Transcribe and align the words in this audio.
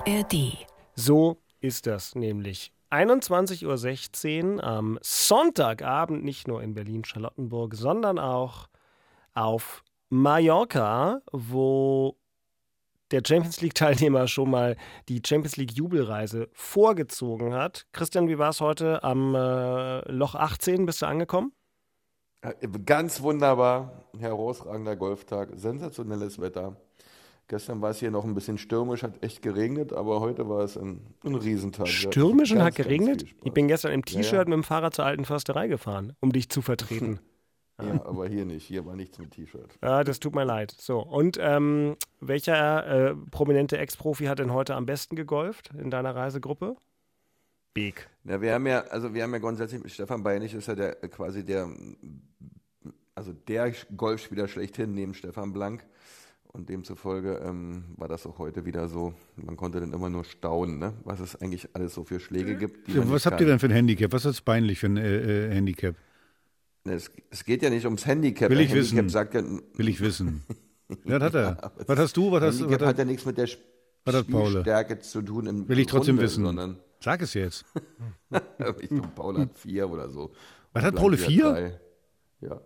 ARD. 0.00 0.66
So 0.94 1.36
ist 1.60 1.86
das 1.86 2.14
nämlich. 2.14 2.72
21.16 2.90 4.54
Uhr 4.56 4.64
am 4.64 4.98
Sonntagabend, 5.02 6.24
nicht 6.24 6.48
nur 6.48 6.62
in 6.62 6.74
Berlin-Charlottenburg, 6.74 7.74
sondern 7.74 8.18
auch 8.18 8.68
auf 9.34 9.84
Mallorca, 10.08 11.20
wo 11.32 12.16
der 13.10 13.22
Champions 13.26 13.60
League-Teilnehmer 13.60 14.26
schon 14.26 14.50
mal 14.50 14.76
die 15.08 15.20
Champions 15.24 15.56
League-Jubelreise 15.56 16.48
vorgezogen 16.52 17.52
hat. 17.52 17.86
Christian, 17.92 18.28
wie 18.28 18.38
war 18.38 18.50
es 18.50 18.60
heute 18.60 19.04
am 19.04 19.34
äh, 19.34 20.10
Loch 20.10 20.34
18? 20.34 20.86
Bist 20.86 21.02
du 21.02 21.06
angekommen? 21.06 21.52
Ganz 22.86 23.20
wunderbar, 23.20 24.06
herausragender 24.18 24.96
Golftag, 24.96 25.50
sensationelles 25.54 26.40
Wetter. 26.40 26.76
Gestern 27.50 27.82
war 27.82 27.90
es 27.90 27.98
hier 27.98 28.12
noch 28.12 28.24
ein 28.24 28.32
bisschen 28.32 28.58
stürmisch, 28.58 29.02
hat 29.02 29.24
echt 29.24 29.42
geregnet, 29.42 29.92
aber 29.92 30.20
heute 30.20 30.48
war 30.48 30.62
es 30.62 30.78
ein, 30.78 31.00
ein 31.24 31.34
Riesentag. 31.34 31.88
Stürmisch 31.88 32.52
und 32.52 32.62
hat 32.62 32.76
geregnet? 32.76 33.24
Ich 33.42 33.52
bin 33.52 33.66
gestern 33.66 33.90
im 33.90 34.04
T-Shirt 34.04 34.32
Ja, 34.32 34.38
ja. 34.38 34.44
mit 34.44 34.52
dem 34.52 34.62
Fahrrad 34.62 34.94
zur 34.94 35.04
alten 35.04 35.24
Försterei 35.24 35.66
gefahren, 35.66 36.12
um 36.20 36.30
dich 36.30 36.48
zu 36.48 36.62
vertreten. 36.62 37.18
Ja, 37.82 38.04
aber 38.04 38.28
hier 38.28 38.44
nicht. 38.44 38.66
Hier 38.66 38.84
war 38.84 38.94
nichts 38.94 39.18
mit 39.18 39.30
T-Shirt. 39.30 39.78
Ja, 39.82 40.04
das 40.04 40.20
tut 40.20 40.34
mir 40.34 40.44
leid. 40.44 40.74
So, 40.78 41.00
und 41.00 41.38
ähm, 41.40 41.96
welcher 42.20 42.86
äh, 42.86 43.14
prominente 43.30 43.78
Ex-Profi 43.78 44.26
hat 44.26 44.38
denn 44.38 44.52
heute 44.52 44.74
am 44.74 44.84
besten 44.84 45.16
gegolft 45.16 45.70
in 45.78 45.90
deiner 45.90 46.14
Reisegruppe? 46.14 46.76
Beek. 47.72 48.10
Ja, 48.24 48.42
wir 48.42 48.52
haben 48.52 48.66
ja, 48.66 48.80
also 48.82 49.14
wir 49.14 49.22
haben 49.22 49.32
ja 49.32 49.38
grundsätzlich 49.38 49.82
mit 49.82 49.90
Stefan 49.92 50.22
Beinig 50.22 50.52
ist 50.52 50.68
ja 50.68 50.74
der 50.74 50.94
quasi 51.08 51.42
der, 51.42 51.70
also 53.14 53.32
der 53.32 53.72
Golfspieler 53.96 54.46
schlechthin 54.46 54.92
neben 54.92 55.14
Stefan 55.14 55.54
Blank. 55.54 55.86
Und 56.52 56.68
demzufolge 56.68 57.40
ähm, 57.44 57.84
war 57.96 58.08
das 58.08 58.26
auch 58.26 58.38
heute 58.38 58.64
wieder 58.64 58.88
so. 58.88 59.14
Man 59.36 59.56
konnte 59.56 59.78
dann 59.78 59.92
immer 59.92 60.10
nur 60.10 60.24
staunen, 60.24 60.78
ne? 60.78 60.94
was 61.04 61.20
es 61.20 61.36
eigentlich 61.36 61.68
alles 61.74 61.94
so 61.94 62.02
für 62.02 62.18
Schläge 62.18 62.56
gibt. 62.56 62.88
Die 62.88 62.92
Ja, 62.94 63.08
was 63.08 63.24
habt 63.24 63.34
ihr 63.40 63.46
kann. 63.46 63.52
denn 63.52 63.58
für 63.60 63.66
ein 63.66 63.72
Handicap? 63.72 64.12
Was 64.12 64.24
ist 64.24 64.38
das 64.38 64.40
peinlich 64.40 64.80
für 64.80 64.86
ein 64.86 64.96
äh, 64.96 65.48
äh, 65.50 65.54
Handicap? 65.54 65.94
Es, 66.84 67.10
es 67.30 67.44
geht 67.44 67.62
ja 67.62 67.70
nicht 67.70 67.84
ums 67.84 68.04
Handicap. 68.04 68.50
Will 68.50 68.60
ich 68.60 68.70
Handicap 68.70 68.96
wissen. 68.96 69.08
sagt 69.10 69.34
ja, 69.34 69.42
Will 69.74 69.88
ich 69.88 70.00
wissen. 70.00 70.42
ja, 71.04 71.18
das 71.20 71.32
hat 71.32 71.34
er. 71.34 71.72
Was 71.86 71.98
hast 72.00 72.16
du? 72.16 72.32
Was 72.32 72.42
hast, 72.42 72.54
was 72.54 72.60
Handicap 72.62 72.80
hat 72.80 72.88
hat, 72.88 72.98
ja 72.98 73.04
nichts 73.04 73.24
mit 73.26 73.38
der 73.38 73.44
Sp- 73.46 73.62
was 74.04 74.14
hat 74.16 74.28
Paul? 74.28 74.48
Spielstärke 74.50 74.98
zu 74.98 75.22
tun 75.22 75.46
im 75.46 75.68
Will 75.68 75.78
ich 75.78 75.86
trotzdem 75.86 76.16
Grunde, 76.16 76.24
wissen. 76.24 76.44
sondern 76.44 76.78
Sag 77.02 77.22
es 77.22 77.34
jetzt. 77.34 77.64
ich 78.80 78.88
glaube, 78.88 79.08
Paul 79.14 79.38
hat 79.38 79.56
vier 79.56 79.88
oder 79.88 80.08
so. 80.10 80.32
Was 80.72 80.82
hat 80.82 80.94
Paul, 80.96 81.16
vier? 81.16 81.44
drei. 81.52 81.80
Ja. 82.40 82.60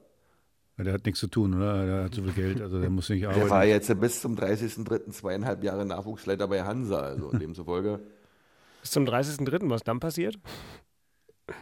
Ja, 0.77 0.85
Der 0.85 0.93
hat 0.95 1.05
nichts 1.07 1.21
zu 1.21 1.29
tun, 1.29 1.55
oder? 1.55 1.87
Der 1.87 2.05
hat 2.05 2.15
so 2.15 2.23
viel 2.23 2.33
Geld, 2.33 2.61
also 2.61 2.81
der 2.81 2.91
muss 2.91 3.09
nicht 3.09 3.23
Der 3.23 3.31
arbeiten. 3.31 3.51
war 3.51 3.65
jetzt 3.65 4.01
bis 4.01 4.21
zum 4.21 4.35
30.03. 4.35 5.11
zweieinhalb 5.13 5.63
Jahre 5.63 5.87
Nachwuchsleiter 5.87 6.49
bei 6.49 6.63
Hansa. 6.65 6.99
Also 7.01 7.31
demzufolge, 7.31 8.01
Bis 8.81 8.91
zum 8.91 9.05
30.03. 9.05 9.71
Was 9.71 9.83
dann 9.85 10.01
passiert? 10.01 10.39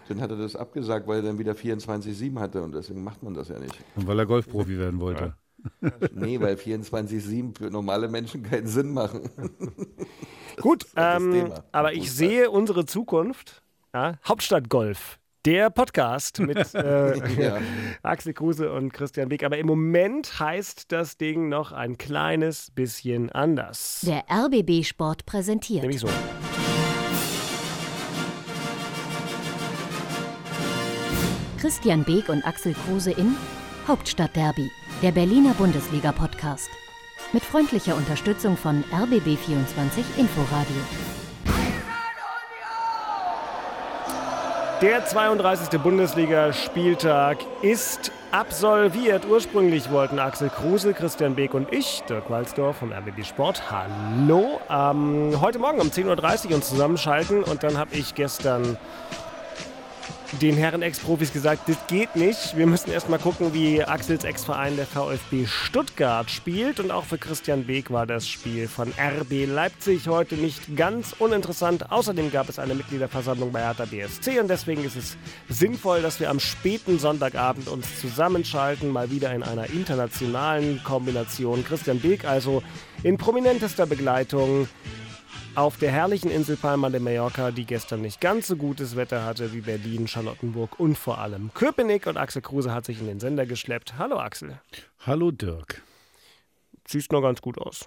dann 0.08 0.20
hat 0.20 0.30
er 0.30 0.36
das 0.36 0.55
abgesagt, 0.56 1.06
weil 1.08 1.16
er 1.18 1.22
dann 1.22 1.38
wieder 1.38 1.52
24-7 1.52 2.38
hatte 2.38 2.62
und 2.62 2.72
deswegen 2.72 3.02
macht 3.02 3.22
man 3.22 3.34
das 3.34 3.48
ja 3.48 3.58
nicht. 3.58 3.77
Und 3.96 4.06
weil 4.06 4.18
er 4.18 4.27
Golfprofi 4.27 4.78
werden 4.78 5.00
wollte. 5.00 5.34
Nee, 6.12 6.40
weil 6.40 6.55
24-7 6.55 7.56
für 7.58 7.70
normale 7.70 8.08
Menschen 8.08 8.42
keinen 8.44 8.66
Sinn 8.66 8.92
machen. 8.92 9.28
Gut, 10.60 10.86
ähm, 10.96 11.52
aber 11.72 11.92
ich 11.94 12.12
sehe 12.12 12.50
unsere 12.50 12.84
Zukunft. 12.86 13.62
Ja, 13.94 14.18
Hauptstadtgolf. 14.27 15.18
Der 15.45 15.71
Podcast 15.71 16.39
mit 16.39 16.57
äh, 16.75 17.43
Ja. 17.43 17.59
Axel 18.03 18.33
Kruse 18.33 18.73
und 18.73 18.93
Christian 18.93 19.29
Beek. 19.29 19.43
Aber 19.43 19.59
im 19.59 19.67
Moment 19.67 20.39
heißt 20.39 20.93
das 20.93 21.17
Ding 21.17 21.48
noch 21.48 21.73
ein 21.73 21.98
kleines 21.98 22.71
bisschen 22.71 23.31
anders. 23.31 24.03
Der 24.07 24.25
RBB 24.31 24.85
Sport 24.85 25.27
präsentiert. 25.27 25.83
Nämlich 25.83 26.01
so. 26.01 26.09
Christian 31.58 32.05
Beek 32.05 32.29
und 32.29 32.45
Axel 32.47 32.75
Kruse 32.75 33.13
in 33.13 33.36
Hauptstadtderby, 33.86 34.70
der 35.02 35.11
Berliner 35.13 35.55
Bundesliga-Podcast. 35.55 36.69
Mit 37.33 37.42
freundlicher 37.42 37.97
Unterstützung 37.97 38.57
von 38.57 38.85
RBB24 38.92 40.19
Inforadio. 40.19 40.77
Der 44.83 45.07
32. 45.07 45.81
Bundesliga-Spieltag 45.81 47.39
ist 47.63 48.11
absolviert. 48.33 49.25
Ursprünglich 49.31 49.93
wollten 49.93 50.19
Axel 50.19 50.48
Kruse, 50.48 50.93
Christian 50.93 51.37
Beek 51.37 51.55
und 51.55 51.73
ich, 51.73 52.03
Dirk 52.09 52.29
Walzdorf 52.29 52.79
vom 52.79 52.93
RBB 52.93 53.25
Sport, 53.25 53.70
hallo, 53.70 54.59
ähm, 54.69 55.41
heute 55.41 55.61
Morgen 55.61 55.81
um 55.81 55.87
10.30 55.87 56.48
Uhr 56.48 56.57
uns 56.57 56.69
zusammenschalten. 56.69 57.45
Und 57.45 57.63
dann 57.63 57.79
habe 57.79 57.95
ich 57.95 58.17
gestern 58.17 58.77
den 60.41 60.57
Herren 60.57 60.83
Ex-Profis 60.83 61.33
gesagt, 61.33 61.69
das 61.69 61.77
geht 61.89 62.17
nicht. 62.17 62.57
Wir 62.57 62.67
müssen 62.67 62.91
erst 62.91 63.09
mal 63.09 63.19
gucken, 63.19 63.53
wie 63.53 63.85
Axels 63.85 64.25
Ex-Verein, 64.25 64.77
der 64.77 64.87
VfB 64.87 65.47
Stuttgart, 65.47 66.31
spielt. 66.31 66.81
Und 66.81 66.91
auch 66.91 67.05
für 67.05 67.19
Christian 67.19 67.65
Beek 67.65 67.91
war 67.91 68.07
das 68.07 68.27
Spiel 68.27 68.67
von 68.67 68.93
RB 68.98 69.47
Leipzig 69.47 70.09
heute 70.09 70.37
nicht 70.37 70.77
ganz 70.77 71.15
uninteressant. 71.19 71.93
Außerdem 71.93 72.33
gab 72.33 72.48
es 72.48 72.59
eine 72.59 72.75
Mitgliederversammlung 72.75 73.53
bei 73.53 73.61
Hertha 73.61 73.85
BSC 73.85 74.41
und 74.41 74.48
deswegen 74.48 74.85
ist 74.85 74.97
es 74.97 75.17
sinnvoll, 75.48 76.01
dass 76.01 76.19
wir 76.19 76.31
am 76.31 76.41
späten 76.41 76.99
Sonntagabend 76.99 77.69
uns 77.69 78.01
zusammenschalten, 78.01 78.91
mal 78.91 79.11
wieder 79.11 79.35
in 79.35 79.43
einer 79.43 79.69
internationalen 79.70 80.83
Kombination. 80.83 81.64
Christian 81.64 82.01
Beek 82.01 82.25
also 82.25 82.63
in 83.03 83.19
prominentester 83.19 83.87
Begleitung 83.87 84.69
auf 85.55 85.77
der 85.77 85.92
herrlichen 85.92 86.30
Insel 86.30 86.57
Palma 86.57 86.89
de 86.89 87.01
Mallorca, 87.01 87.51
die 87.51 87.64
gestern 87.64 88.01
nicht 88.01 88.20
ganz 88.20 88.46
so 88.46 88.57
gutes 88.57 88.96
Wetter 88.96 89.24
hatte 89.24 89.52
wie 89.52 89.61
Berlin, 89.61 90.08
Charlottenburg 90.08 90.80
und 90.80 90.96
vor 90.96 91.18
allem 91.18 91.52
Köpenick. 91.55 92.07
Und 92.07 92.17
Axel 92.17 92.42
Kruse 92.42 92.73
hat 92.73 92.86
sich 92.86 93.01
in 93.01 93.07
den 93.07 93.20
Sender 93.20 93.45
geschleppt. 93.46 93.98
Hallo 93.98 94.18
Axel. 94.18 94.58
Hallo 95.01 95.30
Dirk. 95.30 95.83
Siehst 96.86 97.13
noch 97.13 97.23
ganz 97.23 97.42
gut 97.42 97.58
aus. 97.58 97.86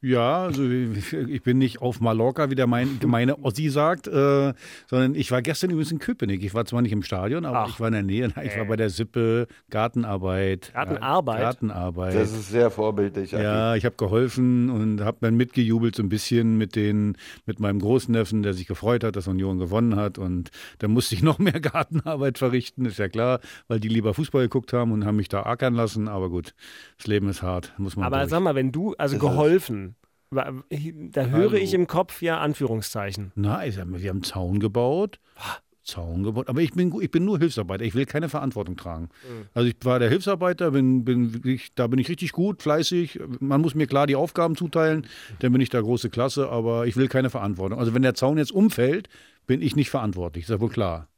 Ja, 0.00 0.44
also 0.44 0.62
ich 0.64 1.42
bin 1.42 1.58
nicht 1.58 1.82
auf 1.82 2.00
Mallorca, 2.00 2.50
wie 2.50 2.54
der 2.54 2.66
mein, 2.66 2.98
gemeine 3.00 3.42
Ossi 3.44 3.68
sagt, 3.68 4.06
äh, 4.06 4.54
sondern 4.86 5.14
ich 5.14 5.30
war 5.30 5.42
gestern 5.42 5.70
übrigens 5.70 5.92
in 5.92 5.98
Köpenick. 5.98 6.42
Ich 6.42 6.54
war 6.54 6.64
zwar 6.64 6.82
nicht 6.82 6.92
im 6.92 7.02
Stadion, 7.02 7.44
aber 7.44 7.60
Ach. 7.60 7.68
ich 7.68 7.80
war 7.80 7.88
in 7.88 7.94
der 7.94 8.02
Nähe. 8.02 8.32
Ich 8.44 8.56
war 8.56 8.64
bei 8.66 8.76
der 8.76 8.90
Sippe, 8.90 9.46
Gartenarbeit. 9.70 10.72
Gartenarbeit? 10.72 11.40
Gartenarbeit. 11.40 12.14
Das 12.14 12.32
ist 12.32 12.50
sehr 12.50 12.70
vorbildlich. 12.70 13.32
Ja, 13.32 13.74
ich 13.74 13.84
habe 13.84 13.96
geholfen 13.96 14.70
und 14.70 15.00
habe 15.00 15.18
dann 15.20 15.36
mitgejubelt 15.36 15.96
so 15.96 16.02
ein 16.02 16.08
bisschen 16.08 16.56
mit 16.56 16.76
den 16.76 17.16
mit 17.46 17.60
meinem 17.60 17.80
Großneffen, 17.80 18.42
der 18.42 18.52
sich 18.54 18.66
gefreut 18.66 19.02
hat, 19.04 19.16
dass 19.16 19.26
Union 19.28 19.58
gewonnen 19.58 19.96
hat 19.96 20.18
und 20.18 20.50
da 20.78 20.88
musste 20.88 21.14
ich 21.14 21.22
noch 21.24 21.38
mehr 21.38 21.60
Gartenarbeit 21.60 22.38
verrichten, 22.38 22.84
ist 22.84 22.98
ja 22.98 23.08
klar, 23.08 23.40
weil 23.68 23.80
die 23.80 23.88
lieber 23.88 24.14
Fußball 24.14 24.42
geguckt 24.42 24.72
haben 24.72 24.92
und 24.92 25.04
haben 25.04 25.16
mich 25.16 25.28
da 25.28 25.42
ackern 25.42 25.74
lassen, 25.74 26.08
aber 26.08 26.30
gut, 26.30 26.54
das 26.98 27.06
Leben 27.06 27.28
ist 27.28 27.42
hart, 27.42 27.72
muss 27.78 27.96
man 27.96 28.06
Aber 28.06 28.18
durch. 28.18 28.30
sag 28.30 28.40
mal, 28.40 28.54
wenn 28.54 28.70
du, 28.72 28.94
also 28.98 29.18
geholfen, 29.18 29.65
wa- 30.30 30.52
da 30.70 31.26
höre 31.26 31.50
Hallo. 31.50 31.52
ich 31.54 31.74
im 31.74 31.86
Kopf 31.86 32.22
ja 32.22 32.38
Anführungszeichen. 32.40 33.32
Na, 33.34 33.66
ich 33.66 33.74
sag 33.74 33.86
mal, 33.86 34.00
wir 34.02 34.10
haben 34.10 34.16
einen 34.18 34.24
Zaun 34.24 34.60
gebaut. 34.60 35.18
Zaun 35.82 36.24
gebaut. 36.24 36.48
Aber 36.48 36.60
ich 36.62 36.72
bin, 36.72 36.92
ich 37.00 37.10
bin 37.12 37.24
nur 37.24 37.38
Hilfsarbeiter. 37.38 37.84
Ich 37.84 37.94
will 37.94 38.06
keine 38.06 38.28
Verantwortung 38.28 38.76
tragen. 38.76 39.08
Also 39.54 39.68
ich 39.68 39.76
war 39.84 40.00
der 40.00 40.08
Hilfsarbeiter, 40.08 40.72
bin, 40.72 41.04
bin 41.04 41.32
wirklich, 41.32 41.74
da 41.76 41.86
bin 41.86 42.00
ich 42.00 42.08
richtig 42.08 42.32
gut, 42.32 42.60
fleißig. 42.60 43.20
Man 43.38 43.60
muss 43.60 43.76
mir 43.76 43.86
klar 43.86 44.08
die 44.08 44.16
Aufgaben 44.16 44.56
zuteilen, 44.56 45.06
dann 45.38 45.52
bin 45.52 45.60
ich 45.60 45.70
da 45.70 45.80
große 45.80 46.10
Klasse, 46.10 46.48
aber 46.48 46.86
ich 46.88 46.96
will 46.96 47.06
keine 47.06 47.30
Verantwortung. 47.30 47.78
Also 47.78 47.94
wenn 47.94 48.02
der 48.02 48.14
Zaun 48.14 48.36
jetzt 48.36 48.50
umfällt, 48.50 49.08
bin 49.46 49.62
ich 49.62 49.76
nicht 49.76 49.90
verantwortlich, 49.90 50.44
ist 50.44 50.50
ja 50.50 50.58
wohl 50.60 50.70
klar. 50.70 51.08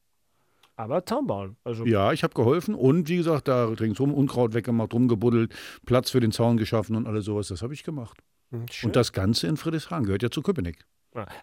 Aber 0.76 1.04
Zaun 1.06 1.26
bauen. 1.26 1.56
Also 1.64 1.86
Ja, 1.86 2.12
ich 2.12 2.22
habe 2.22 2.34
geholfen 2.34 2.74
und 2.74 3.08
wie 3.08 3.16
gesagt, 3.16 3.48
da 3.48 3.64
ringsum 3.68 4.12
Unkraut 4.12 4.52
weggemacht, 4.52 4.92
rumgebuddelt, 4.92 5.52
Platz 5.86 6.10
für 6.10 6.20
den 6.20 6.30
Zaun 6.30 6.58
geschaffen 6.58 6.94
und 6.94 7.06
alles 7.06 7.24
sowas. 7.24 7.48
Das 7.48 7.62
habe 7.62 7.72
ich 7.72 7.84
gemacht. 7.84 8.18
Hm, 8.50 8.66
schön. 8.70 8.88
Und 8.88 8.96
das 8.96 9.12
Ganze 9.12 9.46
in 9.46 9.56
Friedrichshagen 9.56 10.04
gehört 10.04 10.22
ja 10.22 10.30
zu 10.30 10.42
Köpenick. 10.42 10.84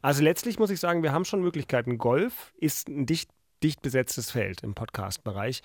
Also 0.02 0.24
letztlich 0.24 0.60
muss 0.60 0.69
ich 0.69 0.80
sagen, 0.80 1.04
wir 1.04 1.12
haben 1.12 1.25
schon 1.25 1.42
Möglichkeiten. 1.42 1.98
Golf 1.98 2.54
ist 2.57 2.88
ein 2.88 3.06
dicht, 3.06 3.30
dicht 3.63 3.81
besetztes 3.81 4.31
Feld 4.31 4.63
im 4.63 4.74
Podcast-Bereich. 4.74 5.62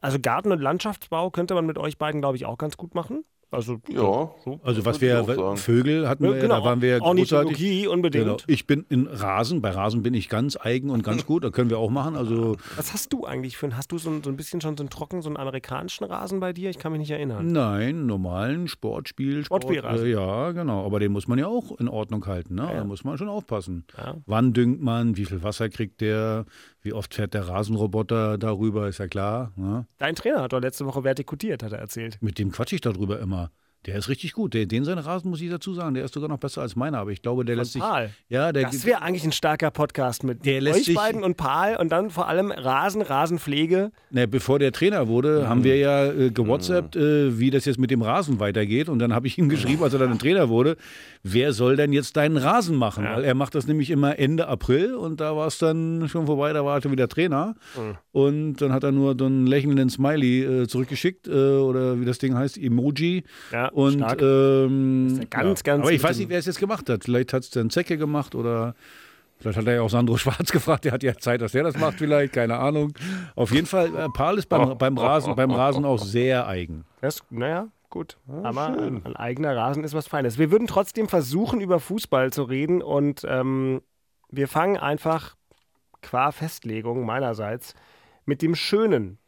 Also 0.00 0.18
Garten- 0.18 0.52
und 0.52 0.60
Landschaftsbau 0.60 1.30
könnte 1.30 1.54
man 1.54 1.66
mit 1.66 1.78
euch 1.78 1.98
beiden, 1.98 2.20
glaube 2.20 2.36
ich, 2.36 2.44
auch 2.44 2.58
ganz 2.58 2.76
gut 2.76 2.94
machen. 2.94 3.24
Also 3.52 3.78
Ja. 3.88 4.30
so. 4.44 4.60
Also 4.64 4.84
was 4.84 5.00
wir. 5.00 5.24
Vögel 5.56 6.08
hatten 6.08 6.24
wir, 6.24 6.36
ja, 6.36 6.48
da 6.48 6.64
waren 6.64 6.80
wir 6.80 6.88
ja 6.88 6.98
großartig. 6.98 7.32
Ornithologie 7.32 7.86
unbedingt. 7.86 8.24
Genau. 8.24 8.36
Ich 8.46 8.66
bin 8.66 8.84
in 8.88 9.06
Rasen, 9.06 9.60
bei 9.60 9.70
Rasen 9.70 10.02
bin 10.02 10.14
ich 10.14 10.28
ganz 10.28 10.56
eigen 10.60 10.90
und 10.90 11.02
ganz 11.04 11.26
gut, 11.26 11.44
da 11.44 11.50
können 11.50 11.70
wir 11.70 11.78
auch 11.78 11.90
machen. 11.90 12.16
Also 12.16 12.56
Was 12.76 12.92
hast 12.94 13.12
du 13.12 13.24
eigentlich 13.26 13.56
für 13.56 13.66
ein, 13.66 13.76
hast 13.76 13.92
du 13.92 13.98
so 13.98 14.10
ein, 14.10 14.22
so 14.22 14.30
ein 14.30 14.36
bisschen 14.36 14.60
schon 14.60 14.76
so 14.76 14.82
einen 14.82 14.90
trocken, 14.90 15.22
so 15.22 15.28
einen 15.28 15.36
amerikanischen 15.36 16.04
Rasen 16.04 16.40
bei 16.40 16.52
dir? 16.52 16.70
Ich 16.70 16.78
kann 16.78 16.92
mich 16.92 17.00
nicht 17.00 17.10
erinnern. 17.10 17.46
nein, 17.52 18.06
normalen 18.06 18.68
Sportspiel. 18.68 19.44
Sport, 19.44 19.64
Sportspielrasen. 19.64 20.06
äh, 20.06 20.10
ja, 20.10 20.52
genau. 20.52 20.84
Aber 20.86 20.98
den 20.98 21.12
muss 21.12 21.28
man 21.28 21.38
ja 21.38 21.46
auch 21.46 21.78
in 21.78 21.88
Ordnung 21.88 22.26
halten. 22.26 22.54
Ne? 22.54 22.62
Ja. 22.62 22.74
Da 22.78 22.84
muss 22.84 23.04
man 23.04 23.18
schon 23.18 23.28
aufpassen. 23.28 23.84
Ja. 23.98 24.16
Wann 24.26 24.52
düngt 24.52 24.80
man, 24.82 25.16
wie 25.16 25.24
viel 25.26 25.42
Wasser 25.42 25.68
kriegt 25.68 26.00
der, 26.00 26.46
wie 26.82 26.92
oft 26.92 27.14
fährt 27.14 27.34
der 27.34 27.48
Rasenroboter 27.48 28.38
darüber, 28.38 28.88
ist 28.88 28.98
ja 28.98 29.08
klar. 29.08 29.52
Ne? 29.56 29.86
Dein 29.98 30.14
Trainer 30.14 30.42
hat 30.42 30.52
doch 30.52 30.60
letzte 30.60 30.86
Woche 30.86 31.04
vertikutiert, 31.04 31.62
hat 31.62 31.72
er 31.72 31.78
erzählt. 31.78 32.18
Mit 32.20 32.38
dem 32.38 32.50
quatsche 32.50 32.74
ich 32.74 32.80
darüber 32.80 33.20
immer. 33.20 33.50
Der 33.86 33.96
ist 33.96 34.08
richtig 34.08 34.32
gut. 34.32 34.54
Den, 34.54 34.68
den 34.68 34.84
sein 34.84 34.98
Rasen, 34.98 35.28
muss 35.30 35.40
ich 35.40 35.50
dazu 35.50 35.74
sagen, 35.74 35.94
der 35.94 36.04
ist 36.04 36.14
sogar 36.14 36.28
noch 36.28 36.38
besser 36.38 36.62
als 36.62 36.76
meiner. 36.76 36.98
Aber 36.98 37.10
ich 37.10 37.20
glaube, 37.20 37.44
der 37.44 37.56
Von 37.56 37.60
lässt 37.62 37.72
sich. 37.72 37.82
Pahl. 37.82 38.10
Ja, 38.28 38.52
der, 38.52 38.62
Das 38.64 38.84
wäre 38.86 39.02
eigentlich 39.02 39.24
ein 39.24 39.32
starker 39.32 39.72
Podcast 39.72 40.22
mit 40.22 40.46
Der 40.46 40.60
lässt 40.60 40.78
euch 40.80 40.84
sich- 40.84 40.94
beiden 40.94 41.24
und 41.24 41.36
Paul 41.36 41.76
und 41.80 41.90
dann 41.90 42.10
vor 42.10 42.28
allem 42.28 42.52
Rasen, 42.52 43.02
Rasenpflege. 43.02 43.90
Ne, 44.10 44.28
bevor 44.28 44.60
der 44.60 44.70
Trainer 44.70 45.08
wurde, 45.08 45.48
haben 45.48 45.64
wir 45.64 45.76
ja 45.78 46.06
äh, 46.12 46.30
gewhatsappt, 46.30 46.94
äh, 46.94 47.38
wie 47.40 47.50
das 47.50 47.64
jetzt 47.64 47.78
mit 47.78 47.90
dem 47.90 48.02
Rasen 48.02 48.38
weitergeht. 48.38 48.88
Und 48.88 49.00
dann 49.00 49.12
habe 49.12 49.26
ich 49.26 49.36
ihm 49.36 49.48
geschrieben, 49.48 49.82
als 49.82 49.92
er 49.94 49.98
dann 49.98 50.12
ein 50.12 50.18
Trainer 50.20 50.48
wurde, 50.48 50.76
wer 51.24 51.52
soll 51.52 51.74
denn 51.76 51.92
jetzt 51.92 52.16
deinen 52.16 52.36
Rasen 52.36 52.76
machen? 52.76 53.04
Weil 53.04 53.24
er 53.24 53.34
macht 53.34 53.54
das 53.56 53.66
nämlich 53.66 53.90
immer 53.90 54.16
Ende 54.18 54.46
April 54.46 54.94
und 54.94 55.20
da 55.20 55.34
war 55.34 55.48
es 55.48 55.58
dann 55.58 56.08
schon 56.08 56.26
vorbei, 56.26 56.52
da 56.52 56.64
war 56.64 56.76
er 56.78 56.82
schon 56.82 56.92
wieder 56.92 57.08
Trainer. 57.08 57.56
Und 58.12 58.56
dann 58.56 58.72
hat 58.72 58.84
er 58.84 58.92
nur 58.92 59.16
so 59.18 59.24
einen 59.26 59.46
lächelnden 59.46 59.90
Smiley 59.90 60.42
äh, 60.62 60.68
zurückgeschickt 60.68 61.26
äh, 61.26 61.30
oder 61.32 61.98
wie 62.00 62.04
das 62.04 62.18
Ding 62.18 62.34
heißt, 62.36 62.58
Emoji. 62.58 63.24
Ja, 63.50 63.71
und 63.72 63.94
stark. 63.94 64.20
ähm, 64.22 65.06
ist 65.08 65.18
ja 65.18 65.24
ganz, 65.24 65.62
ganz 65.62 65.82
Aber 65.82 65.92
ich 65.92 66.02
weiß 66.02 66.18
nicht, 66.18 66.28
wer 66.28 66.38
es 66.38 66.46
jetzt 66.46 66.60
gemacht 66.60 66.88
hat. 66.88 67.04
Vielleicht 67.04 67.32
hat 67.32 67.42
es 67.42 67.50
dann 67.50 67.70
Zecke 67.70 67.96
gemacht 67.96 68.34
oder 68.34 68.74
Vielleicht 69.42 69.58
hat 69.58 69.66
er 69.66 69.74
ja 69.74 69.82
auch 69.82 69.90
Sandro 69.90 70.16
Schwarz 70.18 70.52
gefragt, 70.52 70.84
der 70.84 70.92
hat 70.92 71.02
ja 71.02 71.16
Zeit, 71.16 71.40
dass 71.40 71.52
der 71.52 71.64
das 71.64 71.76
macht, 71.76 71.98
vielleicht, 71.98 72.32
keine 72.32 72.58
Ahnung. 72.58 72.92
Auf 73.34 73.50
jeden 73.50 73.66
Fall, 73.66 73.94
äh, 73.94 74.08
Paul 74.08 74.38
ist 74.38 74.48
beim, 74.48 74.78
beim, 74.78 74.96
Rasen, 74.96 75.34
beim 75.34 75.50
Rasen 75.50 75.84
auch 75.84 75.98
sehr 75.98 76.46
eigen. 76.46 76.84
Naja, 77.30 77.66
gut. 77.90 78.18
Aber 78.44 78.68
ein, 78.68 79.04
ein 79.04 79.16
eigener 79.16 79.56
Rasen 79.56 79.82
ist 79.82 79.94
was 79.94 80.06
Feines. 80.06 80.38
Wir 80.38 80.52
würden 80.52 80.68
trotzdem 80.68 81.08
versuchen, 81.08 81.60
über 81.60 81.80
Fußball 81.80 82.32
zu 82.32 82.44
reden 82.44 82.82
und 82.82 83.26
ähm, 83.28 83.82
wir 84.30 84.46
fangen 84.46 84.76
einfach 84.76 85.34
qua 86.02 86.30
Festlegung 86.30 87.04
meinerseits 87.04 87.74
mit 88.24 88.42
dem 88.42 88.54
Schönen 88.54 89.18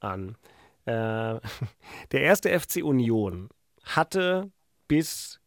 an. 0.00 0.36
Äh, 0.84 0.92
der 2.12 2.22
erste 2.22 2.58
FC 2.58 2.82
Union 2.82 3.50
hatte 3.96 4.50
bis 4.88 5.40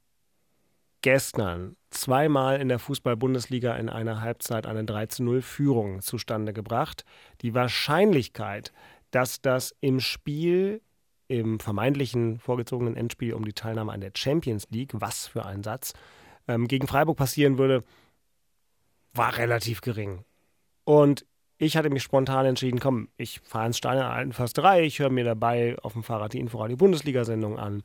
gestern 1.02 1.76
zweimal 1.92 2.60
in 2.60 2.70
der 2.70 2.80
Fußball-Bundesliga 2.80 3.76
in 3.76 3.90
einer 3.90 4.22
Halbzeit 4.22 4.66
eine 4.66 4.84
3-0-Führung 4.84 6.02
zustande 6.02 6.54
gebracht. 6.54 7.06
Die 7.42 7.54
Wahrscheinlichkeit, 7.54 8.72
dass 9.12 9.42
das 9.42 9.76
im 9.82 10.00
Spiel, 10.00 10.82
im 11.28 11.60
vermeintlichen 11.60 12.40
vorgezogenen 12.40 12.96
Endspiel 12.96 13.34
um 13.34 13.46
die 13.46 13.54
Teilnahme 13.54 13.92
an 13.92 14.02
der 14.02 14.12
Champions 14.16 14.68
League, 14.72 14.92
was 14.94 15.28
für 15.28 15.46
ein 15.46 15.62
Satz, 15.62 15.94
ähm, 16.48 16.68
gegen 16.68 16.88
Freiburg 16.88 17.18
passieren 17.18 17.58
würde, 17.58 17.84
war 19.14 19.38
relativ 19.38 19.82
gering. 19.82 20.24
Und 20.86 21.26
ich 21.58 21.78
hatte 21.78 21.90
mich 21.90 22.04
spontan 22.04 22.46
entschieden, 22.46 22.80
komm, 22.80 23.10
ich 23.18 23.40
fahre 23.42 23.68
ins 23.68 23.78
Stadion 23.78 24.06
Alten 24.06 24.34
Försterei, 24.34 24.84
ich 24.84 25.00
höre 25.00 25.10
mir 25.10 25.24
dabei 25.24 25.78
auf 25.82 25.94
dem 25.94 26.04
Fahrrad 26.04 26.34
die 26.34 26.40
Inforadio-Bundesliga-Sendung 26.40 27.60
an 27.60 27.84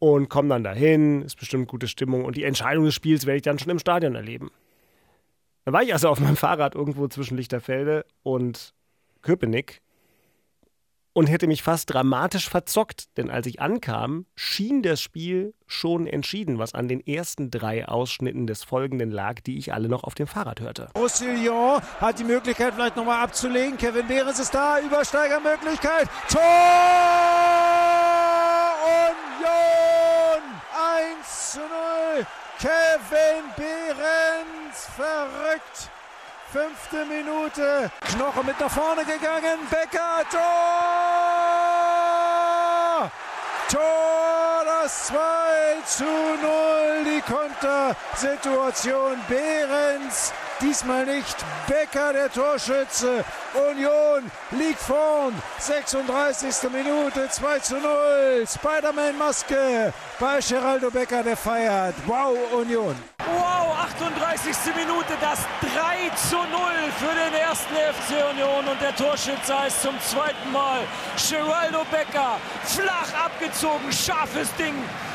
und 0.00 0.28
komme 0.28 0.48
dann 0.48 0.64
dahin, 0.64 1.22
ist 1.22 1.38
bestimmt 1.38 1.68
gute 1.68 1.86
Stimmung 1.86 2.24
und 2.24 2.36
die 2.36 2.44
Entscheidung 2.44 2.84
des 2.84 2.94
Spiels 2.94 3.26
werde 3.26 3.36
ich 3.36 3.42
dann 3.42 3.60
schon 3.60 3.70
im 3.70 3.78
Stadion 3.78 4.16
erleben. 4.16 4.50
Da 5.64 5.72
war 5.72 5.82
ich 5.82 5.92
also 5.92 6.08
auf 6.08 6.18
meinem 6.18 6.36
Fahrrad 6.36 6.74
irgendwo 6.74 7.06
zwischen 7.06 7.36
Lichterfelde 7.36 8.04
und 8.22 8.74
Köpenick 9.22 9.82
und 11.12 11.26
hätte 11.26 11.46
mich 11.46 11.62
fast 11.62 11.92
dramatisch 11.92 12.48
verzockt, 12.48 13.16
denn 13.18 13.30
als 13.30 13.46
ich 13.46 13.60
ankam, 13.60 14.24
schien 14.36 14.82
das 14.82 15.02
Spiel 15.02 15.54
schon 15.66 16.06
entschieden, 16.06 16.58
was 16.58 16.72
an 16.72 16.88
den 16.88 17.06
ersten 17.06 17.50
drei 17.50 17.86
Ausschnitten 17.86 18.46
des 18.46 18.64
Folgenden 18.64 19.10
lag, 19.10 19.40
die 19.40 19.58
ich 19.58 19.74
alle 19.74 19.88
noch 19.88 20.04
auf 20.04 20.14
dem 20.14 20.26
Fahrrad 20.26 20.60
hörte. 20.60 20.88
Roussillon 20.96 21.82
hat 22.00 22.18
die 22.18 22.24
Möglichkeit, 22.24 22.74
vielleicht 22.74 22.96
nochmal 22.96 23.22
abzulegen. 23.22 23.76
Kevin 23.76 24.06
Behrens 24.06 24.38
ist 24.38 24.54
da, 24.54 24.80
Übersteigermöglichkeit. 24.80 26.08
Tor! 26.30 26.40
Union! 28.86 29.60
1 31.50 31.52
zu 31.52 31.58
0. 31.58 32.26
Kevin 32.58 33.44
Behrens, 33.56 34.86
verrückt. 34.96 35.90
Fünfte 36.52 37.04
Minute. 37.06 37.90
Knoche 38.00 38.44
mit 38.44 38.60
nach 38.60 38.70
vorne 38.70 39.04
gegangen. 39.04 39.58
Becker, 39.70 40.24
Tor! 40.30 40.40
Tor, 43.68 44.39
das 44.82 45.06
2 45.06 45.16
zu 45.84 46.04
0. 46.04 47.04
Die 47.04 47.20
Kontersituation 47.20 49.18
Behrens. 49.28 50.32
Diesmal 50.60 51.06
nicht 51.06 51.36
Becker, 51.66 52.12
der 52.12 52.30
Torschütze. 52.30 53.24
Union 53.54 54.30
liegt 54.50 54.80
vorn. 54.80 55.34
36. 55.58 56.70
Minute, 56.70 57.28
2 57.30 57.58
zu 57.60 57.76
0. 57.76 58.44
Spider-Man-Maske 58.46 59.92
bei 60.18 60.38
Geraldo 60.40 60.90
Becker, 60.90 61.22
der 61.22 61.36
feiert. 61.36 61.94
Wow, 62.06 62.36
Union. 62.52 62.96
Wow, 63.98 64.08
38. 64.08 64.74
Minute, 64.76 65.14
das 65.20 65.40
3 65.60 66.10
zu 66.16 66.36
0 66.36 66.44
für 66.98 67.14
den 67.14 67.34
ersten 67.40 67.74
FC 67.74 68.30
Union 68.30 68.66
und 68.68 68.80
der 68.80 68.94
Torschütze 68.94 69.58
heißt 69.58 69.82
zum 69.82 69.98
zweiten 70.00 70.52
Mal 70.52 70.80
Geraldo 71.28 71.84
Becker. 71.90 72.36
Flach 72.64 73.24
abgezogen, 73.24 73.92
scharfes 73.92 74.54
Ding 74.56 74.74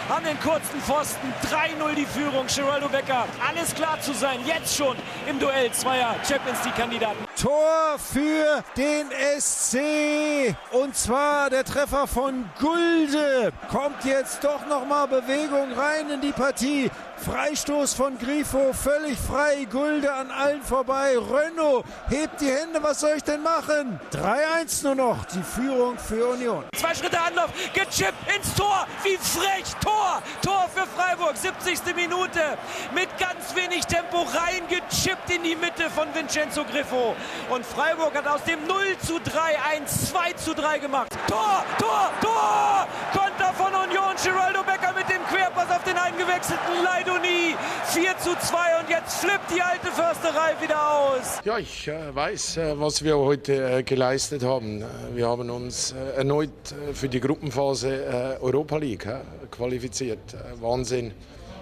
an 0.10 0.24
den 0.24 0.40
kurzen 0.40 0.80
Pfosten. 0.82 1.34
3-0 1.50 1.96
die 1.96 2.06
Führung, 2.06 2.46
Geraldo 2.48 2.90
Becker. 2.90 3.26
Alles 3.48 3.74
klar 3.74 4.00
zu 4.02 4.14
sein, 4.14 4.40
jetzt 4.46 4.76
schon 4.76 4.96
im 5.28 5.40
Duell 5.40 5.72
zweier 5.72 6.16
Champions 6.28 6.64
League-Kandidaten. 6.64 7.26
Tor 7.42 7.98
für 7.98 8.64
den 8.78 9.08
SC. 9.40 10.56
Und 10.72 10.96
zwar 10.96 11.50
der 11.50 11.64
Treffer 11.64 12.08
von 12.08 12.50
Gulde. 12.60 13.52
Kommt 13.70 14.04
jetzt 14.06 14.44
doch 14.44 14.66
nochmal 14.68 15.08
Bewegung 15.08 15.74
rein 15.74 16.10
in 16.10 16.22
die 16.22 16.32
Partie. 16.32 16.92
Freistoß 17.18 17.94
von 17.94 18.18
Grifo, 18.18 18.74
völlig 18.74 19.18
frei. 19.18 19.66
Gulde 19.72 20.14
an 20.14 20.30
allen 20.32 20.62
vorbei. 20.62 21.18
Renault 21.18 21.86
hebt 22.10 22.42
die 22.42 22.50
Hände. 22.52 22.82
Was 22.82 23.00
soll 23.00 23.14
ich 23.18 23.24
denn 23.24 23.42
machen? 23.42 24.00
3-1 24.12 24.84
nur 24.84 24.96
noch. 24.96 25.26
Die 25.26 25.42
Führung 25.42 25.98
für 25.98 26.28
Union. 26.28 26.66
Zwei 26.76 26.94
Schritte 26.94 27.20
Anlauf, 27.20 27.50
gechippt 27.74 28.36
ins 28.36 28.54
Tor. 28.56 28.86
Wie 29.04 29.18
frech, 29.18 29.74
Tor, 29.82 30.22
Tor 30.42 30.70
für 30.74 30.86
Freiburg, 30.86 31.36
70. 31.36 31.96
Minute. 31.96 32.58
Mit 32.94 33.10
ganz 33.18 33.56
wenig 33.56 33.86
Tempo 33.86 34.22
reingechippt 34.22 35.30
in 35.34 35.44
die 35.44 35.56
Mitte 35.56 35.90
von 35.90 36.14
Vincenzo 36.14 36.64
Griffo. 36.66 37.16
Und 37.50 37.66
Freiburg 37.66 38.16
hat 38.16 38.28
aus 38.28 38.44
dem 38.44 38.66
0 38.68 38.98
zu 39.06 39.20
3 39.20 39.40
ein 39.72 39.88
2 39.88 40.34
zu 40.34 40.54
3 40.54 40.80
gemacht. 40.80 41.12
Tor, 41.28 41.64
Tor, 41.80 42.12
Tor! 42.22 42.88
Konter 43.14 43.54
von 43.54 43.74
Union, 43.74 44.16
Geraldo 44.24 44.64
Becker 44.64 44.94
mit 44.94 45.10
dem 45.10 45.22
auf 45.45 45.45
den 45.86 45.98
eingewechselten 45.98 46.84
Leidoni. 46.84 47.56
4 47.86 48.18
zu 48.18 48.30
2 48.36 48.58
und 48.82 48.90
jetzt 48.90 49.20
flippt 49.20 49.52
die 49.56 49.62
alte 49.62 49.88
Försterei 49.88 50.56
wieder 50.62 50.92
aus. 50.92 51.40
Ja, 51.46 51.58
ich 51.58 51.88
äh, 51.88 52.14
weiß, 52.14 52.58
äh, 52.58 52.80
was 52.80 53.04
wir 53.04 53.18
heute 53.18 53.78
äh, 53.78 53.84
geleistet 53.84 54.44
haben. 54.44 54.84
Wir 55.14 55.28
haben 55.28 55.50
uns 55.50 55.94
erneut 56.18 56.50
für 56.94 57.08
die 57.08 57.20
Gruppenphase 57.20 58.40
Europa 58.42 58.78
League 58.78 59.08
qualifiziert. 59.52 60.20
Wahnsinn. 60.60 61.14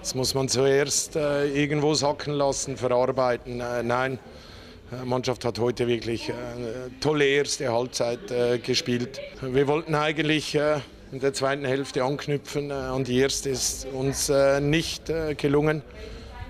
Das 0.02 0.16
muss 0.16 0.34
man 0.34 0.50
zuerst 0.50 1.16
irgendwo 1.16 1.94
sacken 1.94 2.34
lassen, 2.34 2.76
verarbeiten. 2.76 3.64
Nein, 3.84 4.20
die 4.92 5.08
Mannschaft 5.08 5.46
hat 5.46 5.60
heute 5.60 5.88
wirklich 5.88 6.30
eine 6.30 6.92
tolle 7.00 7.26
erste 7.26 7.72
Halbzeit 7.72 8.20
gespielt. 8.64 9.22
Wir 9.42 9.66
wollten 9.68 9.96
eigentlich 9.96 10.58
in 11.14 11.20
der 11.20 11.32
zweiten 11.32 11.64
Hälfte 11.64 12.04
anknüpfen. 12.04 12.72
An 12.72 13.04
die 13.04 13.20
erste 13.20 13.52
ist 13.52 13.86
uns 13.94 14.30
äh, 14.30 14.60
nicht 14.60 15.12
äh, 15.12 15.36
gelungen. 15.36 15.84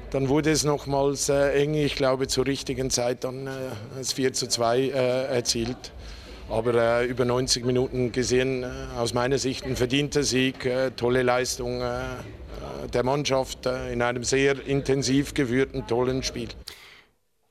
Dann 0.09 0.29
wurde 0.29 0.51
es 0.51 0.63
nochmals 0.63 1.27
äh, 1.27 1.51
eng, 1.61 1.73
ich 1.73 1.95
glaube 1.95 2.27
zur 2.27 2.47
richtigen 2.47 2.89
Zeit 2.89 3.25
dann 3.25 3.49
das 3.97 4.13
4 4.13 4.31
zu 4.31 4.47
2 4.47 4.79
äh, 4.79 5.25
erzielt. 5.35 5.91
Aber 6.49 7.03
über 7.03 7.25
90 7.25 7.65
Minuten 7.65 8.11
gesehen, 8.13 8.65
aus 8.97 9.13
meiner 9.13 9.37
Sicht 9.37 9.65
ein 9.65 9.75
verdienter 9.75 10.23
Sieg, 10.23 10.69
tolle 10.97 11.23
Leistung 11.23 11.81
der 12.93 13.03
Mannschaft 13.03 13.65
in 13.91 14.01
einem 14.01 14.25
sehr 14.25 14.67
intensiv 14.67 15.33
geführten, 15.33 15.87
tollen 15.87 16.21
Spiel. 16.21 16.49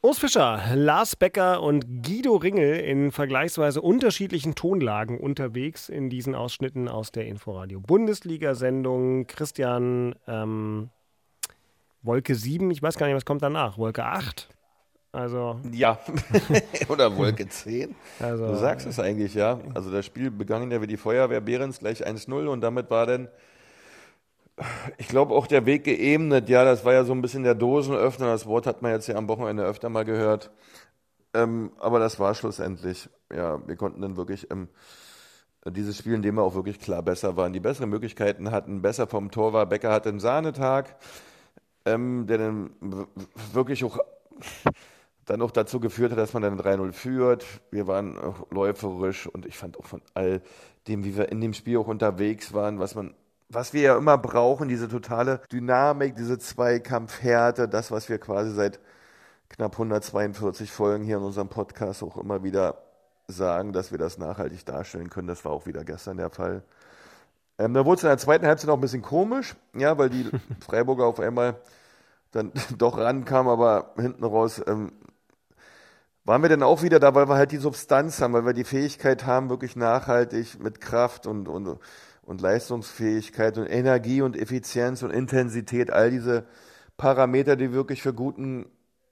Urs 0.04 0.18
Fischer, 0.18 0.60
Lars 0.74 1.14
Becker 1.14 1.62
und 1.62 2.02
Guido 2.02 2.34
Ringel 2.34 2.74
in 2.80 3.12
vergleichsweise 3.12 3.80
unterschiedlichen 3.80 4.56
Tonlagen 4.56 5.16
unterwegs 5.16 5.88
in 5.88 6.10
diesen 6.10 6.34
Ausschnitten 6.34 6.88
aus 6.88 7.12
der 7.12 7.26
Inforadio 7.26 7.78
Bundesliga-Sendung. 7.78 9.28
Christian, 9.28 10.16
ähm, 10.26 10.90
Wolke 12.02 12.34
7, 12.34 12.72
ich 12.72 12.82
weiß 12.82 12.98
gar 12.98 13.06
nicht, 13.06 13.14
was 13.14 13.24
kommt 13.24 13.42
danach. 13.42 13.78
Wolke 13.78 14.04
8? 14.04 14.48
Also, 15.12 15.60
Ja, 15.70 16.00
oder 16.88 17.16
Wolke 17.16 17.48
10. 17.48 17.94
Also, 18.18 18.48
du 18.48 18.56
sagst 18.56 18.88
es 18.88 18.98
eigentlich, 18.98 19.34
ja. 19.34 19.60
Also 19.72 19.92
das 19.92 20.04
Spiel 20.04 20.32
begann 20.32 20.68
ja 20.72 20.82
wie 20.82 20.88
die 20.88 20.96
Feuerwehr 20.96 21.40
Behrens 21.40 21.78
gleich 21.78 22.04
1-0 22.04 22.48
und 22.48 22.60
damit 22.60 22.90
war 22.90 23.06
dann, 23.06 23.28
ich 24.98 25.08
glaube, 25.08 25.34
auch 25.34 25.46
der 25.46 25.66
Weg 25.66 25.84
geebnet. 25.84 26.48
Ja, 26.48 26.64
das 26.64 26.84
war 26.84 26.92
ja 26.92 27.04
so 27.04 27.12
ein 27.12 27.22
bisschen 27.22 27.42
der 27.42 27.54
Dosenöffner. 27.54 28.26
Das 28.26 28.46
Wort 28.46 28.66
hat 28.66 28.82
man 28.82 28.92
jetzt 28.92 29.06
ja 29.08 29.16
am 29.16 29.28
Wochenende 29.28 29.64
öfter 29.64 29.88
mal 29.88 30.04
gehört. 30.04 30.50
Ähm, 31.34 31.72
aber 31.78 31.98
das 31.98 32.20
war 32.20 32.34
schlussendlich. 32.34 33.08
Ja, 33.34 33.66
wir 33.66 33.76
konnten 33.76 34.02
dann 34.02 34.16
wirklich 34.16 34.50
im 34.50 34.68
dieses 35.70 35.96
Spiel, 35.98 36.14
in 36.14 36.22
dem 36.22 36.34
wir 36.36 36.42
auch 36.42 36.54
wirklich 36.54 36.80
klar 36.80 37.02
besser 37.02 37.36
waren, 37.36 37.52
die 37.52 37.60
besseren 37.60 37.88
Möglichkeiten 37.88 38.50
hatten, 38.50 38.82
besser 38.82 39.06
vom 39.06 39.30
Tor 39.30 39.52
war. 39.52 39.66
Becker 39.66 39.92
hatte 39.92 40.08
einen 40.08 40.18
Sahnetag, 40.18 40.96
ähm, 41.84 42.26
der 42.26 42.38
dann 42.38 42.70
wirklich 43.52 43.84
auch 43.84 43.98
dann 45.24 45.40
auch 45.40 45.52
dazu 45.52 45.78
geführt 45.78 46.10
hat, 46.10 46.18
dass 46.18 46.32
man 46.32 46.42
dann 46.42 46.58
3-0 46.58 46.92
führt. 46.92 47.46
Wir 47.70 47.86
waren 47.86 48.18
läuferisch 48.50 49.28
und 49.28 49.46
ich 49.46 49.56
fand 49.56 49.78
auch 49.78 49.86
von 49.86 50.02
all 50.14 50.42
dem, 50.88 51.04
wie 51.04 51.16
wir 51.16 51.30
in 51.30 51.40
dem 51.40 51.54
Spiel 51.54 51.78
auch 51.78 51.86
unterwegs 51.86 52.52
waren, 52.52 52.80
was 52.80 52.96
man 52.96 53.14
was 53.52 53.72
wir 53.72 53.82
ja 53.82 53.96
immer 53.96 54.18
brauchen, 54.18 54.68
diese 54.68 54.88
totale 54.88 55.40
Dynamik, 55.52 56.16
diese 56.16 56.38
Zweikampfhärte, 56.38 57.68
das, 57.68 57.90
was 57.90 58.08
wir 58.08 58.18
quasi 58.18 58.52
seit 58.52 58.80
knapp 59.48 59.72
142 59.72 60.72
Folgen 60.72 61.04
hier 61.04 61.18
in 61.18 61.22
unserem 61.22 61.48
Podcast 61.48 62.02
auch 62.02 62.16
immer 62.16 62.42
wieder 62.42 62.78
sagen, 63.28 63.72
dass 63.72 63.90
wir 63.90 63.98
das 63.98 64.18
nachhaltig 64.18 64.64
darstellen 64.64 65.10
können. 65.10 65.28
Das 65.28 65.44
war 65.44 65.52
auch 65.52 65.66
wieder 65.66 65.84
gestern 65.84 66.16
der 66.16 66.30
Fall. 66.30 66.62
Ähm, 67.58 67.74
da 67.74 67.84
wurde 67.84 67.98
es 67.98 68.02
in 68.02 68.08
der 68.08 68.18
zweiten 68.18 68.46
Halbzeit 68.46 68.68
noch 68.68 68.76
ein 68.76 68.80
bisschen 68.80 69.02
komisch, 69.02 69.54
ja, 69.74 69.98
weil 69.98 70.08
die 70.08 70.30
Freiburger 70.60 71.04
auf 71.04 71.20
einmal 71.20 71.56
dann 72.30 72.52
doch 72.78 72.96
rankamen, 72.96 73.52
aber 73.52 73.92
hinten 73.96 74.24
raus 74.24 74.62
ähm, 74.66 74.92
waren 76.24 76.42
wir 76.42 76.48
dann 76.48 76.62
auch 76.62 76.82
wieder 76.82 77.00
da, 77.00 77.14
weil 77.14 77.28
wir 77.28 77.34
halt 77.34 77.52
die 77.52 77.58
Substanz 77.58 78.20
haben, 78.20 78.32
weil 78.32 78.46
wir 78.46 78.54
die 78.54 78.64
Fähigkeit 78.64 79.26
haben, 79.26 79.50
wirklich 79.50 79.76
nachhaltig 79.76 80.58
mit 80.62 80.80
Kraft 80.80 81.26
und, 81.26 81.48
und, 81.48 81.78
und 82.32 82.40
Leistungsfähigkeit 82.40 83.58
und 83.58 83.66
Energie 83.66 84.22
und 84.22 84.38
Effizienz 84.38 85.02
und 85.02 85.10
Intensität, 85.10 85.90
all 85.90 86.10
diese 86.10 86.46
Parameter, 86.96 87.56
die 87.56 87.72
wirklich 87.72 88.00
für 88.00 88.14
guten, 88.14 88.64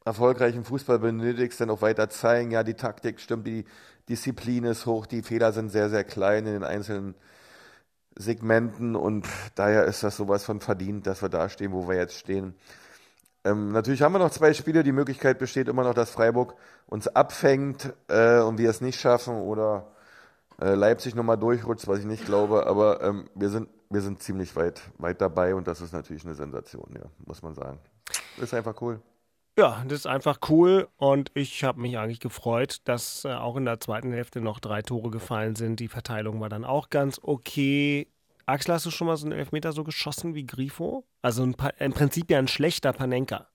erfolgreichen 0.06 0.64
Fußball 0.64 0.98
benötigst, 0.98 1.60
dann 1.60 1.68
auch 1.68 1.82
weiter 1.82 2.08
zeigen. 2.08 2.50
Ja, 2.50 2.62
die 2.62 2.74
Taktik 2.74 3.20
stimmt, 3.20 3.46
die 3.46 3.66
Disziplin 4.08 4.64
ist 4.64 4.86
hoch, 4.86 5.04
die 5.04 5.22
Fehler 5.22 5.52
sind 5.52 5.68
sehr, 5.68 5.90
sehr 5.90 6.02
klein 6.02 6.46
in 6.46 6.54
den 6.54 6.64
einzelnen 6.64 7.14
Segmenten 8.16 8.96
und 8.96 9.26
daher 9.54 9.84
ist 9.84 10.02
das 10.02 10.16
sowas 10.16 10.42
von 10.44 10.60
verdient, 10.60 11.06
dass 11.06 11.20
wir 11.20 11.28
da 11.28 11.50
stehen, 11.50 11.72
wo 11.72 11.86
wir 11.88 11.96
jetzt 11.96 12.14
stehen. 12.14 12.54
Ähm, 13.44 13.70
natürlich 13.70 14.00
haben 14.00 14.12
wir 14.12 14.18
noch 14.18 14.30
zwei 14.30 14.54
Spiele. 14.54 14.82
Die 14.82 14.92
Möglichkeit 14.92 15.38
besteht 15.38 15.68
immer 15.68 15.84
noch, 15.84 15.94
dass 15.94 16.10
Freiburg 16.10 16.54
uns 16.86 17.06
abfängt 17.06 17.92
äh, 18.08 18.38
und 18.38 18.56
wir 18.56 18.70
es 18.70 18.80
nicht 18.80 18.98
schaffen 18.98 19.34
oder 19.34 19.92
äh, 20.60 20.74
Leipzig 20.74 21.14
nochmal 21.14 21.38
durchrutscht, 21.38 21.88
was 21.88 22.00
ich 22.00 22.04
nicht 22.04 22.24
glaube. 22.26 22.66
Aber 22.66 23.02
ähm, 23.02 23.28
wir, 23.34 23.48
sind, 23.48 23.68
wir 23.88 24.00
sind 24.00 24.22
ziemlich 24.22 24.54
weit, 24.56 24.80
weit 24.98 25.20
dabei 25.20 25.54
und 25.54 25.66
das 25.66 25.80
ist 25.80 25.92
natürlich 25.92 26.24
eine 26.24 26.34
Sensation, 26.34 26.90
ja, 26.94 27.06
muss 27.26 27.42
man 27.42 27.54
sagen. 27.54 27.78
Ist 28.38 28.54
einfach 28.54 28.80
cool. 28.80 29.00
Ja, 29.58 29.82
das 29.86 30.00
ist 30.00 30.06
einfach 30.06 30.38
cool 30.48 30.88
und 30.96 31.30
ich 31.34 31.64
habe 31.64 31.80
mich 31.80 31.98
eigentlich 31.98 32.20
gefreut, 32.20 32.78
dass 32.84 33.24
äh, 33.24 33.32
auch 33.32 33.56
in 33.56 33.64
der 33.64 33.80
zweiten 33.80 34.12
Hälfte 34.12 34.40
noch 34.40 34.60
drei 34.60 34.80
Tore 34.80 35.10
gefallen 35.10 35.56
sind. 35.56 35.80
Die 35.80 35.88
Verteilung 35.88 36.40
war 36.40 36.48
dann 36.48 36.64
auch 36.64 36.88
ganz 36.88 37.20
okay. 37.22 38.08
Axel, 38.46 38.74
hast 38.74 38.86
du 38.86 38.90
schon 38.90 39.06
mal 39.06 39.16
so 39.16 39.26
einen 39.26 39.38
Elfmeter 39.38 39.72
so 39.72 39.84
geschossen 39.84 40.34
wie 40.34 40.46
Grifo? 40.46 41.04
Also 41.20 41.42
ein 41.42 41.54
im 41.78 41.92
Prinzip 41.92 42.30
ja 42.30 42.38
ein 42.38 42.48
schlechter 42.48 42.92
Panenka. 42.92 43.48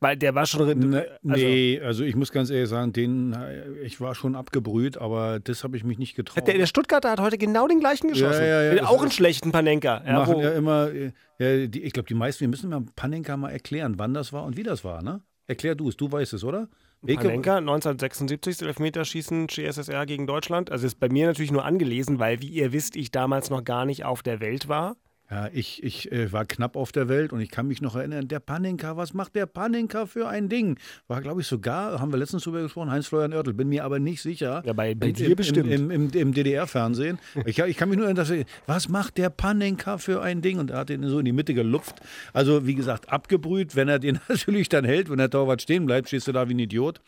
Weil 0.00 0.16
der 0.16 0.34
war 0.34 0.46
schon. 0.46 0.66
Ne, 0.90 1.06
also 1.22 1.44
nee, 1.44 1.78
also 1.84 2.04
ich 2.04 2.16
muss 2.16 2.32
ganz 2.32 2.48
ehrlich 2.48 2.70
sagen, 2.70 2.94
den, 2.94 3.36
ich 3.82 4.00
war 4.00 4.14
schon 4.14 4.34
abgebrüht, 4.34 4.96
aber 4.96 5.40
das 5.40 5.62
habe 5.62 5.76
ich 5.76 5.84
mich 5.84 5.98
nicht 5.98 6.14
getraut. 6.14 6.46
Der, 6.46 6.54
der, 6.54 6.66
Stuttgarter 6.66 7.10
hat 7.10 7.20
heute 7.20 7.36
genau 7.36 7.68
den 7.68 7.80
gleichen 7.80 8.08
geschossen. 8.08 8.40
Ja, 8.40 8.62
ja, 8.62 8.74
ja, 8.74 8.86
auch 8.86 9.02
einen 9.02 9.10
schlechten 9.10 9.52
Panenka. 9.52 10.02
Ja, 10.06 10.12
machen 10.20 10.40
ja 10.40 10.52
immer, 10.52 10.90
ja, 11.38 11.66
die, 11.66 11.82
ich 11.82 11.92
glaube, 11.92 12.08
die 12.08 12.14
meisten, 12.14 12.40
wir 12.40 12.48
müssen 12.48 12.70
mal 12.70 12.82
Panenka 12.96 13.36
mal 13.36 13.50
erklären, 13.50 13.98
wann 13.98 14.14
das 14.14 14.32
war 14.32 14.44
und 14.44 14.56
wie 14.56 14.62
das 14.62 14.84
war, 14.84 15.02
ne? 15.02 15.20
Erklär 15.46 15.74
du 15.74 15.88
es, 15.88 15.96
du 15.96 16.10
weißt 16.10 16.32
es, 16.32 16.44
oder? 16.44 16.68
Panenka, 17.02 17.56
1976, 17.56 18.66
Elfmeterschießen 18.66 19.46
GSSR 19.48 20.06
gegen 20.06 20.26
Deutschland. 20.26 20.70
Also 20.70 20.86
ist 20.86 21.00
bei 21.00 21.08
mir 21.08 21.26
natürlich 21.26 21.50
nur 21.50 21.64
angelesen, 21.64 22.18
weil, 22.18 22.40
wie 22.40 22.48
ihr 22.48 22.72
wisst, 22.72 22.96
ich 22.96 23.10
damals 23.10 23.50
noch 23.50 23.64
gar 23.64 23.84
nicht 23.84 24.04
auf 24.04 24.22
der 24.22 24.40
Welt 24.40 24.68
war. 24.68 24.96
Ja, 25.30 25.48
ich, 25.52 25.82
ich 25.84 26.10
äh, 26.10 26.32
war 26.32 26.44
knapp 26.44 26.74
auf 26.74 26.90
der 26.90 27.08
Welt 27.08 27.32
und 27.32 27.40
ich 27.40 27.50
kann 27.50 27.68
mich 27.68 27.80
noch 27.80 27.94
erinnern, 27.94 28.26
der 28.26 28.40
Panenka, 28.40 28.96
was 28.96 29.14
macht 29.14 29.36
der 29.36 29.46
Panenka 29.46 30.06
für 30.06 30.28
ein 30.28 30.48
Ding? 30.48 30.76
War, 31.06 31.20
glaube 31.20 31.40
ich, 31.40 31.46
sogar, 31.46 32.00
haben 32.00 32.12
wir 32.12 32.18
letztens 32.18 32.42
drüber 32.42 32.62
gesprochen, 32.62 32.90
Heinz-Florian 32.90 33.32
Oertel, 33.32 33.54
bin 33.54 33.68
mir 33.68 33.84
aber 33.84 34.00
nicht 34.00 34.22
sicher. 34.22 34.60
Ja, 34.66 34.72
bei, 34.72 34.94
bei 34.96 35.12
dir 35.12 35.36
bestimmt. 35.36 35.70
Im, 35.70 35.90
im, 35.92 36.10
im 36.10 36.34
DDR-Fernsehen. 36.34 37.20
Ich, 37.46 37.60
ich, 37.60 37.76
kann 37.76 37.88
mich 37.88 37.96
nur 37.96 38.06
erinnern, 38.06 38.26
dass 38.26 38.30
ich, 38.30 38.44
was 38.66 38.88
macht 38.88 39.18
der 39.18 39.30
Panenka 39.30 39.98
für 39.98 40.20
ein 40.20 40.42
Ding? 40.42 40.58
Und 40.58 40.70
er 40.70 40.78
hat 40.78 40.90
ihn 40.90 41.08
so 41.08 41.20
in 41.20 41.24
die 41.24 41.32
Mitte 41.32 41.54
gelupft. 41.54 42.00
Also, 42.32 42.66
wie 42.66 42.74
gesagt, 42.74 43.08
abgebrüht, 43.08 43.76
wenn 43.76 43.88
er 43.88 44.00
den 44.00 44.18
natürlich 44.28 44.68
dann 44.68 44.84
hält, 44.84 45.10
wenn 45.10 45.18
der 45.18 45.30
Torwart 45.30 45.62
stehen 45.62 45.86
bleibt, 45.86 46.08
stehst 46.08 46.26
du 46.26 46.32
da 46.32 46.48
wie 46.48 46.54
ein 46.54 46.58
Idiot. 46.58 47.00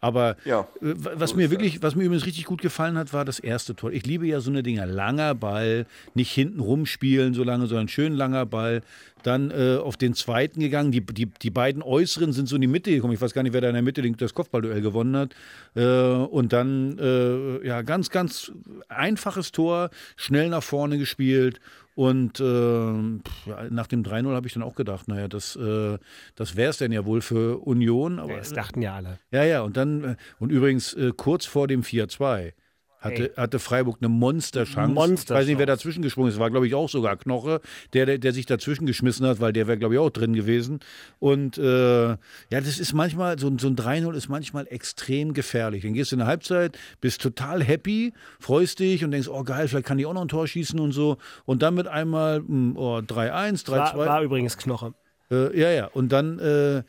Aber 0.00 0.36
ja, 0.44 0.66
äh, 0.82 0.94
was 0.96 1.30
so 1.30 1.36
mir 1.36 1.52
wirklich, 1.52 1.80
was 1.80 1.94
mir 1.94 2.02
übrigens 2.02 2.26
richtig 2.26 2.44
gut 2.44 2.60
gefallen 2.60 2.98
hat, 2.98 3.12
war 3.12 3.24
das 3.24 3.38
erste 3.38 3.76
Tor. 3.76 3.92
Ich 3.92 4.04
liebe 4.04 4.26
ja 4.26 4.40
so 4.40 4.50
eine 4.50 4.64
Dinger. 4.64 4.86
Langer 4.86 5.36
Ball, 5.36 5.86
nicht 6.14 6.32
hinten 6.32 6.58
rumspielen 6.58 7.34
so 7.68 7.74
sondern 7.74 7.88
schön 7.88 8.14
langer 8.14 8.46
Ball. 8.46 8.82
Dann 9.22 9.50
äh, 9.50 9.76
auf 9.76 9.96
den 9.96 10.14
zweiten 10.14 10.60
gegangen. 10.60 10.92
Die, 10.92 11.04
die, 11.04 11.26
die 11.26 11.50
beiden 11.50 11.82
Äußeren 11.82 12.32
sind 12.32 12.48
so 12.48 12.56
in 12.56 12.60
die 12.60 12.68
Mitte 12.68 12.90
gekommen. 12.90 13.12
Ich 13.12 13.20
weiß 13.20 13.34
gar 13.34 13.42
nicht, 13.42 13.52
wer 13.52 13.60
da 13.60 13.68
in 13.68 13.74
der 13.74 13.82
Mitte 13.82 14.02
das 14.12 14.34
Kopfballduell 14.34 14.80
gewonnen 14.80 15.16
hat. 15.16 15.34
Äh, 15.74 15.84
und 15.84 16.52
dann, 16.52 16.98
äh, 16.98 17.66
ja, 17.66 17.82
ganz, 17.82 18.10
ganz 18.10 18.52
einfaches 18.88 19.52
Tor, 19.52 19.90
schnell 20.16 20.48
nach 20.48 20.62
vorne 20.62 20.98
gespielt. 20.98 21.60
Und 21.94 22.38
äh, 22.38 22.92
nach 23.70 23.88
dem 23.88 24.04
3-0 24.04 24.32
habe 24.32 24.46
ich 24.46 24.54
dann 24.54 24.62
auch 24.62 24.76
gedacht, 24.76 25.08
naja, 25.08 25.26
das, 25.26 25.56
äh, 25.56 25.98
das 26.36 26.54
wäre 26.54 26.70
es 26.70 26.78
denn 26.78 26.92
ja 26.92 27.04
wohl 27.04 27.20
für 27.20 27.58
Union. 27.66 28.20
Aber, 28.20 28.36
das 28.36 28.52
dachten 28.52 28.82
ja 28.82 28.94
alle. 28.94 29.18
Ja, 29.32 29.42
ja, 29.42 29.62
und 29.62 29.76
dann, 29.76 30.04
äh, 30.04 30.16
und 30.38 30.52
übrigens 30.52 30.96
kurz 31.16 31.44
vor 31.44 31.66
dem 31.66 31.82
4-2 31.82 32.52
hatte, 32.98 33.32
hatte 33.36 33.58
Freiburg 33.58 33.98
eine 34.00 34.08
Monsterchance. 34.08 34.92
Monster 34.92 35.34
ich 35.34 35.40
weiß 35.40 35.46
nicht, 35.46 35.58
wer 35.58 35.66
dazwischen 35.66 36.02
gesprungen 36.02 36.30
ist. 36.30 36.38
War, 36.38 36.50
glaube 36.50 36.66
ich, 36.66 36.74
auch 36.74 36.88
sogar 36.88 37.16
Knoche, 37.16 37.60
der, 37.92 38.06
der, 38.06 38.18
der 38.18 38.32
sich 38.32 38.46
dazwischen 38.46 38.86
geschmissen 38.86 39.26
hat, 39.26 39.40
weil 39.40 39.52
der 39.52 39.68
wäre, 39.68 39.78
glaube 39.78 39.94
ich, 39.94 40.00
auch 40.00 40.10
drin 40.10 40.32
gewesen. 40.32 40.80
Und 41.18 41.58
äh, 41.58 42.08
ja, 42.08 42.18
das 42.50 42.78
ist 42.78 42.92
manchmal, 42.92 43.38
so, 43.38 43.52
so 43.58 43.68
ein 43.68 43.76
3-0 43.76 44.14
ist 44.14 44.28
manchmal 44.28 44.66
extrem 44.68 45.32
gefährlich. 45.32 45.82
Dann 45.82 45.94
gehst 45.94 46.10
du 46.10 46.16
in 46.16 46.20
der 46.20 46.28
Halbzeit, 46.28 46.78
bist 47.00 47.22
total 47.22 47.62
happy, 47.62 48.12
freust 48.40 48.80
dich 48.80 49.04
und 49.04 49.12
denkst, 49.12 49.28
oh 49.28 49.44
geil, 49.44 49.68
vielleicht 49.68 49.86
kann 49.86 49.98
ich 49.98 50.06
auch 50.06 50.14
noch 50.14 50.22
ein 50.22 50.28
Tor 50.28 50.46
schießen 50.46 50.78
und 50.80 50.92
so. 50.92 51.18
Und 51.44 51.62
dann 51.62 51.74
mit 51.74 51.86
einmal 51.86 52.38
hm, 52.38 52.76
oh, 52.76 52.98
3-1, 52.98 53.64
3-2. 53.64 53.70
War, 53.70 53.96
war 53.96 54.22
übrigens 54.22 54.56
Knoche. 54.56 54.94
Äh, 55.30 55.58
ja, 55.58 55.70
ja. 55.70 55.86
Und 55.86 56.10
dann 56.10 56.38
äh, 56.38 56.82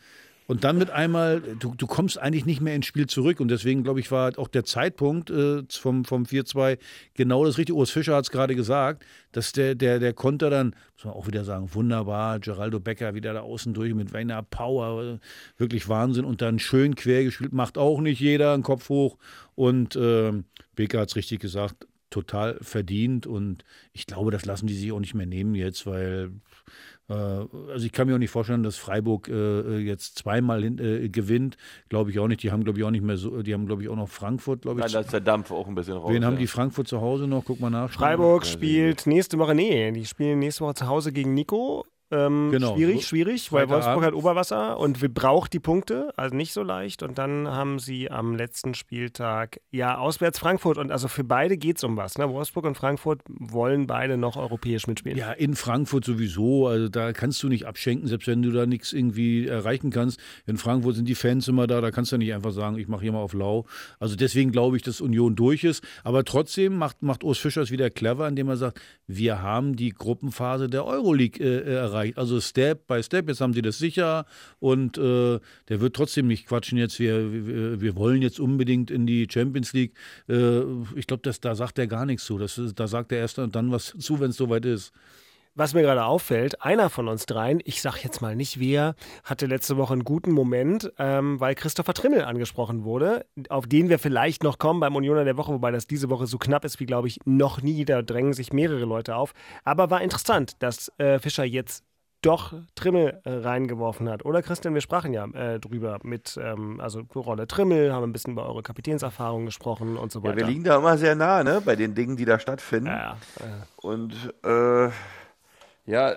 und 0.49 0.63
dann 0.63 0.79
mit 0.79 0.89
einmal, 0.89 1.41
du, 1.59 1.75
du 1.75 1.85
kommst 1.85 2.17
eigentlich 2.17 2.47
nicht 2.47 2.59
mehr 2.59 2.73
ins 2.73 2.87
Spiel 2.87 3.05
zurück. 3.05 3.39
Und 3.39 3.49
deswegen, 3.49 3.83
glaube 3.83 3.99
ich, 3.99 4.09
war 4.09 4.31
auch 4.39 4.47
der 4.47 4.65
Zeitpunkt 4.65 5.29
äh, 5.29 5.61
vom, 5.69 6.05
vom 6.05 6.23
4-2 6.23 6.79
genau 7.13 7.45
das 7.45 7.59
Richtige. 7.59 7.77
Urs 7.77 7.91
Fischer 7.91 8.15
hat 8.15 8.23
es 8.23 8.31
gerade 8.31 8.55
gesagt, 8.55 9.05
dass 9.31 9.51
der, 9.51 9.75
der, 9.75 9.99
der 9.99 10.13
Konter 10.13 10.49
dann, 10.49 10.73
muss 10.95 11.05
man 11.05 11.13
auch 11.13 11.27
wieder 11.27 11.45
sagen, 11.45 11.69
wunderbar. 11.75 12.39
Geraldo 12.39 12.79
Becker 12.79 13.13
wieder 13.13 13.33
da 13.33 13.41
außen 13.41 13.75
durch 13.75 13.93
mit 13.93 14.15
einer 14.15 14.41
Power, 14.41 15.19
wirklich 15.57 15.87
Wahnsinn. 15.87 16.25
Und 16.25 16.41
dann 16.41 16.57
schön 16.57 16.95
quer 16.95 17.23
gespielt, 17.25 17.53
macht 17.53 17.77
auch 17.77 18.01
nicht 18.01 18.19
jeder, 18.19 18.55
einen 18.55 18.63
Kopf 18.63 18.89
hoch. 18.89 19.19
Und 19.53 19.95
äh, 19.97 20.33
Becker 20.75 21.01
hat 21.01 21.09
es 21.09 21.15
richtig 21.15 21.41
gesagt, 21.41 21.85
total 22.09 22.57
verdient. 22.61 23.27
Und 23.27 23.63
ich 23.93 24.07
glaube, 24.07 24.31
das 24.31 24.45
lassen 24.45 24.65
die 24.65 24.73
sich 24.73 24.91
auch 24.91 24.99
nicht 24.99 25.13
mehr 25.13 25.27
nehmen 25.27 25.53
jetzt, 25.53 25.85
weil 25.85 26.31
also 27.09 27.85
ich 27.85 27.91
kann 27.91 28.07
mir 28.07 28.15
auch 28.15 28.19
nicht 28.19 28.29
vorstellen, 28.29 28.63
dass 28.63 28.77
Freiburg 28.77 29.27
äh, 29.27 29.79
jetzt 29.79 30.17
zweimal 30.17 30.63
hin, 30.63 30.77
äh, 30.77 31.09
gewinnt. 31.09 31.57
Glaube 31.89 32.11
ich 32.11 32.19
auch 32.19 32.27
nicht. 32.27 32.43
Die 32.43 32.51
haben, 32.51 32.63
glaube 32.63 32.79
ich, 32.79 32.85
auch 32.85 32.91
nicht 32.91 33.03
mehr 33.03 33.17
so, 33.17 33.41
die 33.41 33.53
haben, 33.53 33.65
glaube 33.65 33.81
ich, 33.81 33.89
auch 33.89 33.95
noch 33.95 34.09
Frankfurt, 34.09 34.61
glaube 34.61 34.79
ich. 34.79 34.85
Nein, 34.85 34.93
da 34.93 34.99
ist 34.99 35.13
der 35.13 35.21
Dampf 35.21 35.51
auch 35.51 35.67
ein 35.67 35.75
bisschen 35.75 35.97
raus. 35.97 36.11
Wen 36.11 36.21
ja. 36.21 36.27
haben 36.27 36.37
die 36.37 36.47
Frankfurt 36.47 36.87
zu 36.87 37.01
Hause 37.01 37.27
noch? 37.27 37.45
Guck 37.45 37.59
mal 37.59 37.69
nach. 37.69 37.89
Freiburg 37.89 38.45
spielt 38.45 39.07
nächste 39.07 39.39
Woche, 39.39 39.55
nee, 39.55 39.91
die 39.91 40.05
spielen 40.05 40.39
nächste 40.39 40.63
Woche 40.65 40.75
zu 40.75 40.87
Hause 40.87 41.11
gegen 41.11 41.33
Nico. 41.33 41.85
Ähm, 42.11 42.49
genau. 42.51 42.75
Schwierig, 42.75 43.05
schwierig, 43.05 43.51
weil 43.51 43.69
Wolfsburg 43.69 43.97
Abend. 43.97 44.05
hat 44.07 44.13
Oberwasser 44.13 44.79
und 44.79 45.01
wir 45.01 45.13
braucht 45.13 45.53
die 45.53 45.59
Punkte, 45.59 46.11
also 46.15 46.35
nicht 46.35 46.53
so 46.53 46.63
leicht. 46.63 47.03
Und 47.03 47.19
dann 47.19 47.47
haben 47.47 47.77
sie 47.77 48.09
am 48.09 48.35
letzten 48.35 48.73
Spieltag 48.73 49.59
ja 49.69 49.97
auswärts 49.97 50.39
Frankfurt 50.39 50.79
und 50.79 50.91
also 50.91 51.07
für 51.07 51.23
beide 51.23 51.57
geht 51.57 51.77
es 51.77 51.83
um 51.83 51.97
was. 51.97 52.17
Ne? 52.17 52.27
Wolfsburg 52.27 52.65
und 52.65 52.75
Frankfurt 52.75 53.21
wollen 53.27 53.85
beide 53.85 54.17
noch 54.17 54.37
europäisch 54.37 54.87
mitspielen. 54.87 55.17
Ja, 55.17 55.31
in 55.33 55.55
Frankfurt 55.55 56.03
sowieso. 56.03 56.67
Also 56.67 56.89
da 56.89 57.13
kannst 57.13 57.43
du 57.43 57.47
nicht 57.47 57.67
abschenken, 57.67 58.07
selbst 58.07 58.27
wenn 58.27 58.41
du 58.41 58.51
da 58.51 58.65
nichts 58.65 58.91
irgendwie 58.91 59.47
erreichen 59.47 59.91
kannst. 59.91 60.19
In 60.47 60.57
Frankfurt 60.57 60.95
sind 60.95 61.07
die 61.07 61.15
Fans 61.15 61.47
immer 61.47 61.67
da, 61.67 61.79
da 61.79 61.91
kannst 61.91 62.11
du 62.11 62.17
nicht 62.17 62.33
einfach 62.33 62.51
sagen, 62.51 62.79
ich 62.79 62.87
mache 62.87 63.01
hier 63.01 63.11
mal 63.11 63.19
auf 63.19 63.33
lau. 63.33 63.65
Also 63.99 64.15
deswegen 64.15 64.51
glaube 64.51 64.77
ich, 64.77 64.83
dass 64.83 64.99
Union 64.99 65.35
durch 65.35 65.63
ist. 65.63 65.83
Aber 66.03 66.23
trotzdem 66.23 66.75
macht, 66.75 67.03
macht 67.03 67.23
Urs 67.23 67.37
Fischer 67.37 67.61
es 67.61 67.69
wieder 67.69 67.91
clever, 67.91 68.27
indem 68.27 68.47
er 68.49 68.57
sagt, 68.57 68.81
wir 69.05 69.43
haben 69.43 69.75
die 69.75 69.89
Gruppenphase 69.89 70.69
der 70.69 70.85
Euroleague 70.85 71.39
äh, 71.43 71.75
erreicht 71.75 71.98
erreicht. 71.99 72.17
Also 72.17 72.39
Step 72.41 72.87
by 72.87 73.03
Step, 73.03 73.27
jetzt 73.27 73.41
haben 73.41 73.53
sie 73.53 73.61
das 73.61 73.77
sicher 73.77 74.25
und 74.59 74.97
äh, 74.97 75.39
der 75.69 75.81
wird 75.81 75.95
trotzdem 75.95 76.27
nicht 76.27 76.47
quatschen 76.47 76.77
jetzt, 76.77 76.99
wir, 76.99 77.81
wir, 77.81 77.95
wollen 77.95 78.21
jetzt 78.21 78.39
unbedingt 78.39 78.91
in 78.91 79.05
die 79.05 79.27
Champions 79.29 79.73
League. 79.73 79.93
Äh, 80.27 80.61
ich 80.95 81.07
glaube, 81.07 81.29
da 81.39 81.55
sagt 81.55 81.79
er 81.79 81.87
gar 81.87 82.05
nichts 82.05 82.25
zu. 82.25 82.37
Das, 82.37 82.59
da 82.75 82.87
sagt 82.87 83.11
er 83.11 83.19
erst 83.19 83.37
dann 83.37 83.71
was 83.71 83.95
zu, 83.97 84.19
wenn 84.19 84.31
es 84.31 84.37
soweit 84.37 84.65
ist. 84.65 84.91
was 85.55 85.73
mir 85.73 85.81
gerade 85.81 86.05
auffällt, 86.05 86.61
einer 86.63 86.89
von 86.89 87.07
uns 87.09 87.25
dreien, 87.25 87.59
ich 87.65 87.81
sag 87.81 88.01
jetzt 88.03 88.21
mal 88.21 88.35
nicht 88.35 88.59
wer, 88.59 88.95
hatte 89.25 89.45
letzte 89.45 89.75
Woche 89.75 89.93
einen 89.93 90.05
guten 90.05 90.31
Moment, 90.31 90.91
ähm, 90.97 91.39
weil 91.39 91.53
Christopher 91.55 91.93
Trimmel 91.93 92.23
angesprochen 92.23 92.85
wurde, 92.85 93.25
auf 93.49 93.67
den 93.67 93.89
wir 93.89 93.99
vielleicht 93.99 94.43
noch 94.43 94.57
kommen 94.57 94.79
beim 94.79 94.95
Unioner 94.95 95.25
der 95.25 95.35
Woche, 95.35 95.51
wobei 95.51 95.71
das 95.71 95.87
diese 95.87 96.09
Woche 96.09 96.27
so 96.27 96.37
knapp 96.37 96.63
ist 96.63 96.79
wie, 96.79 96.85
glaube 96.85 97.09
ich, 97.09 97.19
noch 97.25 97.61
nie. 97.61 97.83
Da 97.83 98.01
drängen 98.01 98.33
sich 98.33 98.53
mehrere 98.53 98.85
Leute 98.85 99.15
auf. 99.15 99.33
Aber 99.65 99.89
war 99.89 100.01
interessant, 100.01 100.53
dass 100.59 100.93
äh, 100.97 101.19
Fischer 101.19 101.43
jetzt 101.43 101.83
doch 102.21 102.53
Trimmel 102.75 103.21
äh, 103.23 103.31
reingeworfen 103.31 104.09
hat. 104.09 104.25
Oder 104.25 104.41
Christian, 104.41 104.73
wir 104.73 104.81
sprachen 104.81 105.13
ja 105.13 105.25
äh, 105.25 105.59
drüber 105.59 105.99
mit, 106.03 106.37
ähm, 106.41 106.79
also 106.79 107.01
Rolle 107.15 107.47
Trimmel, 107.47 107.93
haben 107.93 108.03
ein 108.03 108.13
bisschen 108.13 108.33
über 108.33 108.45
eure 108.45 108.63
Kapitänserfahrungen 108.63 109.45
gesprochen 109.45 109.97
und 109.97 110.11
so 110.11 110.23
weiter. 110.23 110.33
Ja, 110.33 110.37
wir 110.39 110.47
liegen 110.47 110.63
da 110.63 110.77
immer 110.77 110.97
sehr 110.97 111.15
nah, 111.15 111.43
ne, 111.43 111.61
bei 111.63 111.75
den 111.75 111.95
Dingen, 111.95 112.17
die 112.17 112.25
da 112.25 112.39
stattfinden. 112.39 112.87
Ja, 112.87 113.17
ja. 113.39 113.67
Und 113.77 114.13
äh, 114.43 114.89
ja, 115.85 116.15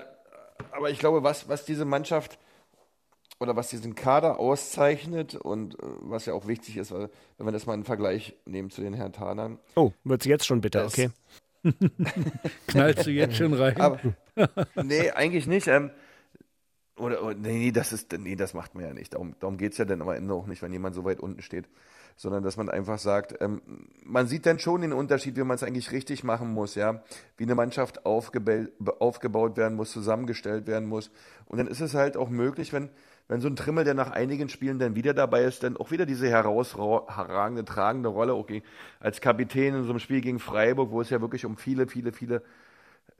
aber 0.73 0.91
ich 0.91 0.99
glaube, 0.99 1.23
was, 1.23 1.49
was 1.49 1.65
diese 1.65 1.85
Mannschaft 1.85 2.39
oder 3.39 3.57
was 3.57 3.69
diesen 3.69 3.95
Kader 3.95 4.39
auszeichnet 4.39 5.35
und 5.35 5.75
äh, 5.75 5.87
was 6.01 6.27
ja 6.27 6.35
auch 6.35 6.47
wichtig 6.47 6.77
ist, 6.77 6.93
wenn 6.93 7.11
wir 7.39 7.53
das 7.53 7.67
mal 7.67 7.75
einen 7.75 7.85
Vergleich 7.85 8.35
nehmen 8.45 8.71
zu 8.71 8.81
den 8.81 8.95
Herrn 8.95 9.13
Tanern. 9.13 9.59
Oh, 9.77 9.93
wird 10.05 10.23
es 10.23 10.27
jetzt 10.27 10.47
schon 10.47 10.61
bitter, 10.61 10.85
okay. 10.87 11.11
Knallst 12.67 13.07
du 13.07 13.11
jetzt 13.11 13.37
schon 13.37 13.55
rein? 13.55 13.81
Aber, 13.81 14.01
nee, 14.83 15.11
eigentlich 15.11 15.47
nicht. 15.47 15.69
Ähm, 15.69 15.91
oder, 16.97 17.23
oder 17.23 17.35
nee, 17.35 17.73
das 17.73 17.93
ist, 17.93 18.13
nee, 18.13 18.37
das 18.37 18.55
macht 18.55 18.75
man 18.75 18.85
ja 18.85 18.93
nicht. 18.93 19.15
Darum, 19.15 19.35
darum 19.41 19.57
geht 19.57 19.73
es 19.73 19.79
ja 19.79 19.85
dann 19.85 20.03
am 20.03 20.09
Ende 20.11 20.35
auch 20.35 20.47
nicht, 20.47 20.63
wenn 20.63 20.73
jemand 20.73 20.95
so 20.95 21.05
weit 21.05 21.21
unten 21.21 21.43
steht. 21.43 21.69
Sondern 22.17 22.43
dass 22.43 22.59
man 22.59 22.69
einfach 22.69 22.99
sagt, 22.99 23.41
ähm, 23.41 23.63
man 24.05 24.27
sieht 24.27 24.45
dann 24.45 24.59
schon 24.59 24.83
den 24.83 24.93
Unterschied, 24.93 25.37
wie 25.37 25.45
man 25.45 25.55
es 25.55 25.63
eigentlich 25.63 25.93
richtig 25.93 26.25
machen 26.25 26.53
muss, 26.53 26.75
ja. 26.75 27.03
Wie 27.39 27.45
eine 27.45 27.55
Mannschaft 27.55 28.05
aufgebaut 28.05 29.57
werden 29.57 29.77
muss, 29.77 29.93
zusammengestellt 29.93 30.67
werden 30.67 30.89
muss. 30.89 31.11
Und 31.47 31.59
dann 31.59 31.67
ist 31.67 31.81
es 31.81 31.95
halt 31.95 32.17
auch 32.17 32.29
möglich, 32.29 32.73
wenn, 32.75 32.91
wenn 33.33 33.41
so 33.41 33.49
ein 33.49 33.57
Trimmel, 33.57 33.85
der 33.85 33.95
nach 33.95 34.11
einigen 34.11 34.51
Spielen 34.51 34.79
dann 34.79 34.95
wieder 34.95 35.15
dabei 35.15 35.45
ist, 35.45 35.63
dann 35.63 35.79
auch 35.79 35.91
wieder 35.91 36.05
diese 36.05 36.29
herausragende, 36.29 37.65
tragende 37.65 38.11
Rolle, 38.11 38.35
okay, 38.35 38.63
als 39.01 39.23
Kapitän 39.23 39.75
in 39.75 39.85
so 39.85 39.91
einem 39.91 40.01
Spiel 40.01 40.21
gegen 40.21 40.39
Freiburg, 40.39 40.91
wo 40.91 41.01
es 41.01 41.09
ja 41.09 41.23
wirklich 41.23 41.47
um 41.47 41.57
viele, 41.57 41.87
viele, 41.87 42.13
viele 42.13 42.43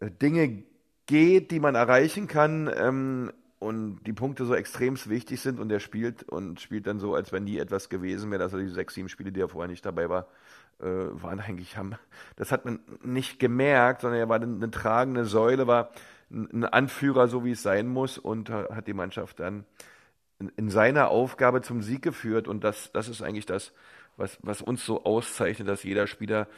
äh, 0.01 0.11
Dinge 0.11 0.65
geht, 1.07 1.51
die 1.51 1.61
man 1.61 1.75
erreichen 1.77 2.27
kann 2.29 2.71
ähm, 2.77 3.33
und 3.59 4.01
die 4.05 4.13
Punkte 4.13 4.45
so 4.45 4.55
extremst 4.55 5.09
wichtig 5.09 5.41
sind 5.41 5.59
und 5.59 5.73
er 5.73 5.81
spielt 5.81 6.25
und 6.25 6.61
spielt 6.61 6.87
dann 6.87 6.99
so, 6.99 7.15
als 7.15 7.33
wenn 7.33 7.45
nie 7.45 7.57
etwas 7.57 7.89
gewesen 7.89 8.31
wäre, 8.31 8.43
dass 8.43 8.53
er 8.53 8.59
die 8.59 8.69
sechs, 8.69 8.93
sieben 8.93 9.09
Spiele, 9.09 9.33
die 9.33 9.41
er 9.41 9.49
vorher 9.49 9.71
nicht 9.71 9.87
dabei 9.87 10.11
war, 10.11 10.27
äh, 10.81 10.85
waren 10.85 11.41
eigentlich 11.41 11.79
haben. 11.79 11.95
Das 12.37 12.53
hat 12.53 12.67
man 12.67 12.81
nicht 13.03 13.39
gemerkt, 13.39 14.03
sondern 14.03 14.21
er 14.21 14.29
war 14.29 14.37
eine, 14.37 14.45
eine 14.45 14.71
tragende 14.71 15.25
Säule, 15.25 15.67
war 15.67 15.91
ein, 16.31 16.67
Anführer, 16.67 17.29
so 17.29 17.47
wie 17.47 17.53
es 17.53 17.63
sein 17.63 17.89
muss 17.89 18.19
und 18.19 18.51
hat 18.51 18.87
die 18.87 18.95
Mannschaft 18.95 19.41
dann 19.41 19.65
in, 20.43 20.53
in 20.57 20.71
seiner 20.71 21.09
Aufgabe 21.09 21.63
zum 21.63 21.83
Sieg 21.83 22.03
geführt 22.03 22.49
und 22.49 22.65
das, 22.65 22.93
das 22.93 23.09
ist 23.09 23.23
eigentlich 23.23 23.47
das, 23.47 23.73
was, 24.17 24.39
was 24.43 24.63
uns 24.63 24.85
so 24.85 25.05
auszeichnet, 25.05 25.69
dass 25.69 25.85
jeder 25.85 26.07
Spieler, 26.07 26.49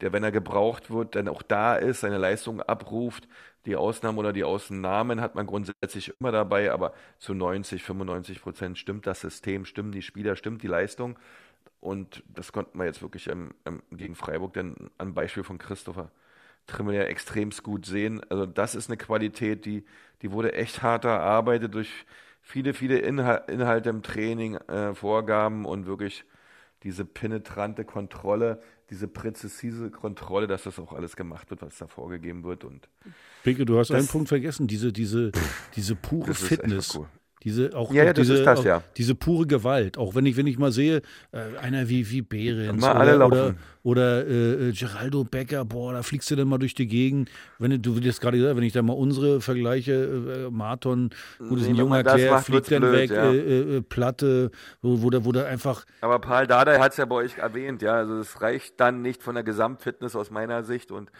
der, 0.00 0.12
wenn 0.12 0.24
er 0.24 0.32
gebraucht 0.32 0.90
wird, 0.90 1.14
dann 1.14 1.28
auch 1.28 1.42
da 1.42 1.76
ist, 1.76 2.00
seine 2.00 2.18
Leistung 2.18 2.60
abruft. 2.62 3.28
Die 3.66 3.76
Ausnahmen 3.76 4.18
oder 4.18 4.32
die 4.32 4.44
Ausnahmen 4.44 5.20
hat 5.20 5.34
man 5.34 5.46
grundsätzlich 5.46 6.12
immer 6.20 6.32
dabei, 6.32 6.72
aber 6.72 6.94
zu 7.18 7.34
90, 7.34 7.82
95 7.82 8.42
Prozent 8.42 8.78
stimmt 8.78 9.06
das 9.06 9.20
System, 9.20 9.64
stimmen 9.64 9.92
die 9.92 10.02
Spieler, 10.02 10.36
stimmt 10.36 10.62
die 10.62 10.68
Leistung. 10.68 11.18
Und 11.80 12.22
das 12.28 12.52
konnten 12.52 12.78
wir 12.78 12.86
jetzt 12.86 13.02
wirklich 13.02 13.28
ähm, 13.28 13.54
ähm, 13.64 13.82
gegen 13.92 14.14
Freiburg 14.14 14.54
dann 14.54 14.90
am 14.98 15.14
Beispiel 15.14 15.44
von 15.44 15.58
Christopher 15.58 16.10
Trimmel 16.66 16.96
ja 16.96 17.02
extremst 17.04 17.62
gut 17.62 17.86
sehen. 17.86 18.20
Also 18.28 18.46
das 18.46 18.74
ist 18.74 18.90
eine 18.90 18.96
Qualität, 18.96 19.64
die, 19.64 19.84
die 20.22 20.32
wurde 20.32 20.52
echt 20.52 20.82
hart 20.82 21.04
erarbeitet 21.04 21.74
durch 21.74 21.90
viele, 22.48 22.72
viele 22.72 22.98
Inhal 22.98 23.44
Inhalte 23.48 23.90
im 23.90 24.02
Training, 24.02 24.56
äh, 24.56 24.94
Vorgaben 24.94 25.66
und 25.66 25.86
wirklich 25.86 26.24
diese 26.82 27.04
penetrante 27.04 27.84
Kontrolle, 27.84 28.62
diese 28.88 29.06
präzise 29.06 29.90
Kontrolle, 29.90 30.46
dass 30.46 30.62
das 30.62 30.78
auch 30.78 30.92
alles 30.94 31.14
gemacht 31.14 31.50
wird, 31.50 31.60
was 31.60 31.76
da 31.76 31.86
vorgegeben 31.86 32.42
wird. 32.44 32.64
Und 32.64 32.88
Beke, 33.44 33.66
du 33.66 33.78
hast 33.78 33.90
Das- 33.90 33.98
einen 33.98 34.08
Punkt 34.08 34.28
vergessen, 34.28 34.66
diese, 34.66 34.92
diese, 34.92 35.30
diese 35.76 35.94
pure 35.94 36.32
Fitness. 36.32 36.96
cool. 36.96 37.06
Diese, 37.48 37.74
auch, 37.74 37.90
Ja, 37.92 38.04
ja, 38.04 38.10
auch 38.10 38.14
das 38.14 38.26
diese, 38.26 38.44
das, 38.44 38.58
auch 38.58 38.64
ja. 38.64 38.82
diese 38.98 39.14
pure 39.14 39.46
Gewalt. 39.46 39.96
Auch 39.96 40.14
wenn 40.14 40.26
ich, 40.26 40.36
wenn 40.36 40.46
ich 40.46 40.58
mal 40.58 40.70
sehe, 40.70 41.00
äh, 41.32 41.56
einer 41.62 41.88
wie, 41.88 42.10
wie 42.10 42.20
Behrens 42.20 42.84
oder, 42.84 43.26
oder, 43.26 43.54
oder 43.82 44.26
äh, 44.26 44.68
äh, 44.68 44.72
Geraldo 44.72 45.24
Becker, 45.24 45.64
boah, 45.64 45.94
da 45.94 46.02
fliegst 46.02 46.30
du 46.30 46.36
dann 46.36 46.46
mal 46.46 46.58
durch 46.58 46.74
die 46.74 46.86
Gegend. 46.86 47.30
Wenn 47.58 47.80
du, 47.80 47.94
jetzt 47.94 48.20
gerade 48.20 48.36
gesagt, 48.36 48.54
wenn 48.54 48.64
ich 48.64 48.74
da 48.74 48.82
mal 48.82 48.92
unsere 48.92 49.40
vergleiche, 49.40 50.46
äh, 50.48 50.50
Marton, 50.50 51.08
gut, 51.38 51.58
ist 51.58 51.64
Nee, 51.64 51.68
ein 51.68 51.68
wenn 51.68 51.76
junger 51.76 52.02
das 52.02 52.16
Kerl, 52.16 52.42
fliegt 52.42 52.70
dann 52.70 52.80
blöd, 52.82 52.92
weg, 52.92 53.10
ja. 53.10 53.32
äh, 53.32 53.76
äh, 53.76 53.80
Platte, 53.80 54.50
wo, 54.82 55.00
wo, 55.00 55.08
der, 55.08 55.24
wo 55.24 55.32
der 55.32 55.46
einfach 55.46 55.86
Aber 56.02 56.18
Paul 56.18 56.46
Dardai 56.46 56.78
hat 56.78 56.92
es 56.92 56.98
ja 56.98 57.06
bei 57.06 57.16
euch 57.16 57.38
erwähnt, 57.38 57.80
ja, 57.80 57.94
also 57.94 58.18
es 58.18 58.42
reicht 58.42 58.78
dann 58.78 59.00
nicht 59.00 59.22
von 59.22 59.34
der 59.34 59.44
Gesamtfitness 59.44 60.14
aus 60.14 60.30
meiner 60.30 60.64
Sicht 60.64 60.92
und 60.92 61.10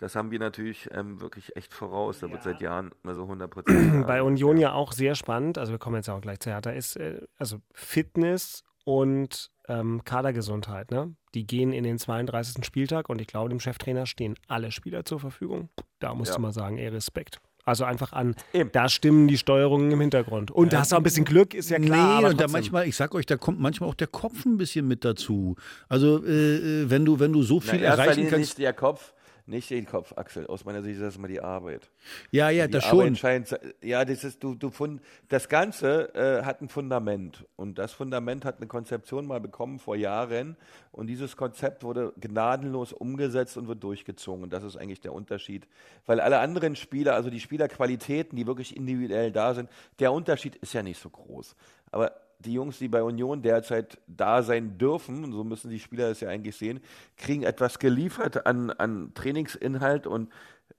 das 0.00 0.16
haben 0.16 0.30
wir 0.30 0.38
natürlich 0.38 0.88
ähm, 0.92 1.20
wirklich 1.20 1.54
echt 1.56 1.72
voraus. 1.74 2.18
Da 2.20 2.30
wird 2.30 2.42
seit 2.42 2.60
Jahren 2.60 2.90
immer 3.04 3.14
so 3.14 3.22
100 3.22 3.50
Prozent. 3.50 4.06
Bei 4.06 4.22
Union 4.22 4.56
ja 4.56 4.72
auch 4.72 4.92
sehr 4.92 5.14
spannend, 5.14 5.58
also 5.58 5.72
wir 5.72 5.78
kommen 5.78 5.96
jetzt 5.96 6.08
auch 6.08 6.20
gleich 6.20 6.40
zu 6.40 6.50
Hertha, 6.50 6.70
ist 6.70 6.96
äh, 6.96 7.20
also 7.38 7.58
Fitness 7.72 8.64
und 8.84 9.50
ähm, 9.68 10.02
Kadergesundheit. 10.04 10.90
Ne? 10.90 11.14
Die 11.34 11.46
gehen 11.46 11.72
in 11.72 11.84
den 11.84 11.98
32. 11.98 12.64
Spieltag 12.64 13.08
und 13.08 13.20
ich 13.20 13.26
glaube, 13.26 13.50
dem 13.50 13.60
Cheftrainer 13.60 14.06
stehen 14.06 14.34
alle 14.48 14.72
Spieler 14.72 15.04
zur 15.04 15.20
Verfügung. 15.20 15.68
Da 15.98 16.14
musst 16.14 16.30
Ja. 16.30 16.36
du 16.36 16.42
mal 16.42 16.52
sagen, 16.52 16.78
ey, 16.78 16.88
Respekt. 16.88 17.40
Also 17.66 17.84
einfach 17.84 18.14
an, 18.14 18.34
Eben. 18.54 18.72
da 18.72 18.88
stimmen 18.88 19.28
die 19.28 19.36
Steuerungen 19.36 19.90
im 19.92 20.00
Hintergrund. 20.00 20.50
Und 20.50 20.72
da 20.72 20.80
hast 20.80 20.92
du 20.92 20.96
auch 20.96 21.00
ein 21.00 21.02
bisschen 21.04 21.26
Glück, 21.26 21.52
ist 21.52 21.68
ja 21.68 21.78
klar. 21.78 22.08
nee, 22.08 22.18
aber 22.24 22.28
und 22.30 22.40
da 22.40 22.48
manchmal, 22.48 22.88
ich 22.88 22.96
sag 22.96 23.14
euch, 23.14 23.26
da 23.26 23.36
kommt 23.36 23.60
manchmal 23.60 23.90
auch 23.90 23.94
der 23.94 24.06
Kopf 24.06 24.46
ein 24.46 24.56
bisschen 24.56 24.88
mit 24.88 25.04
dazu. 25.04 25.56
Also, 25.88 26.24
äh, 26.24 26.56
äh, 26.84 26.90
wenn 26.90 27.04
du, 27.04 27.20
wenn 27.20 27.32
du 27.34 27.42
so 27.42 27.60
Na, 27.64 27.72
viel 27.72 27.82
erster 27.82 28.02
erreichen 28.04 28.22
kannst. 28.28 28.38
nicht 28.38 28.58
der 28.58 28.72
Kopf, 28.72 29.12
nicht 29.46 29.70
den 29.70 29.86
Kopf, 29.86 30.12
Axel. 30.16 30.46
Aus 30.46 30.64
meiner 30.64 30.82
Sicht 30.82 30.96
ist 30.96 31.02
das 31.02 31.16
immer 31.16 31.28
die 31.28 31.40
Arbeit. 31.40 31.90
Ja, 32.30 32.50
ja, 32.50 32.66
die 32.66 32.72
das 32.72 32.86
Arbeit 32.86 33.06
schon. 33.06 33.16
scheint, 33.16 33.60
ja, 33.82 34.04
das 34.04 34.24
ist, 34.24 34.42
du, 34.42 34.54
du 34.54 34.70
fund, 34.70 35.02
das 35.28 35.48
Ganze 35.48 36.14
äh, 36.14 36.44
hat 36.44 36.60
ein 36.60 36.68
Fundament 36.68 37.46
und 37.56 37.78
das 37.78 37.92
Fundament 37.92 38.44
hat 38.44 38.58
eine 38.58 38.66
Konzeption 38.66 39.26
mal 39.26 39.40
bekommen 39.40 39.78
vor 39.78 39.96
Jahren 39.96 40.56
und 40.92 41.06
dieses 41.06 41.36
Konzept 41.36 41.82
wurde 41.82 42.12
gnadenlos 42.20 42.92
umgesetzt 42.92 43.56
und 43.56 43.68
wird 43.68 43.82
durchgezogen 43.82 44.44
und 44.44 44.52
das 44.52 44.64
ist 44.64 44.76
eigentlich 44.76 45.00
der 45.00 45.12
Unterschied, 45.12 45.66
weil 46.06 46.20
alle 46.20 46.38
anderen 46.38 46.76
Spieler, 46.76 47.14
also 47.14 47.30
die 47.30 47.40
Spielerqualitäten, 47.40 48.36
die 48.36 48.46
wirklich 48.46 48.76
individuell 48.76 49.32
da 49.32 49.54
sind, 49.54 49.70
der 49.98 50.12
Unterschied 50.12 50.56
ist 50.56 50.72
ja 50.72 50.82
nicht 50.82 51.00
so 51.00 51.10
groß, 51.10 51.56
aber 51.90 52.12
die 52.44 52.52
Jungs, 52.52 52.78
die 52.78 52.88
bei 52.88 53.02
Union 53.02 53.42
derzeit 53.42 53.98
da 54.06 54.42
sein 54.42 54.78
dürfen, 54.78 55.32
so 55.32 55.44
müssen 55.44 55.70
die 55.70 55.78
Spieler 55.78 56.10
es 56.10 56.20
ja 56.20 56.28
eigentlich 56.28 56.56
sehen, 56.56 56.80
kriegen 57.16 57.42
etwas 57.42 57.78
geliefert 57.78 58.46
an, 58.46 58.70
an 58.70 59.12
Trainingsinhalt 59.14 60.06
und 60.06 60.30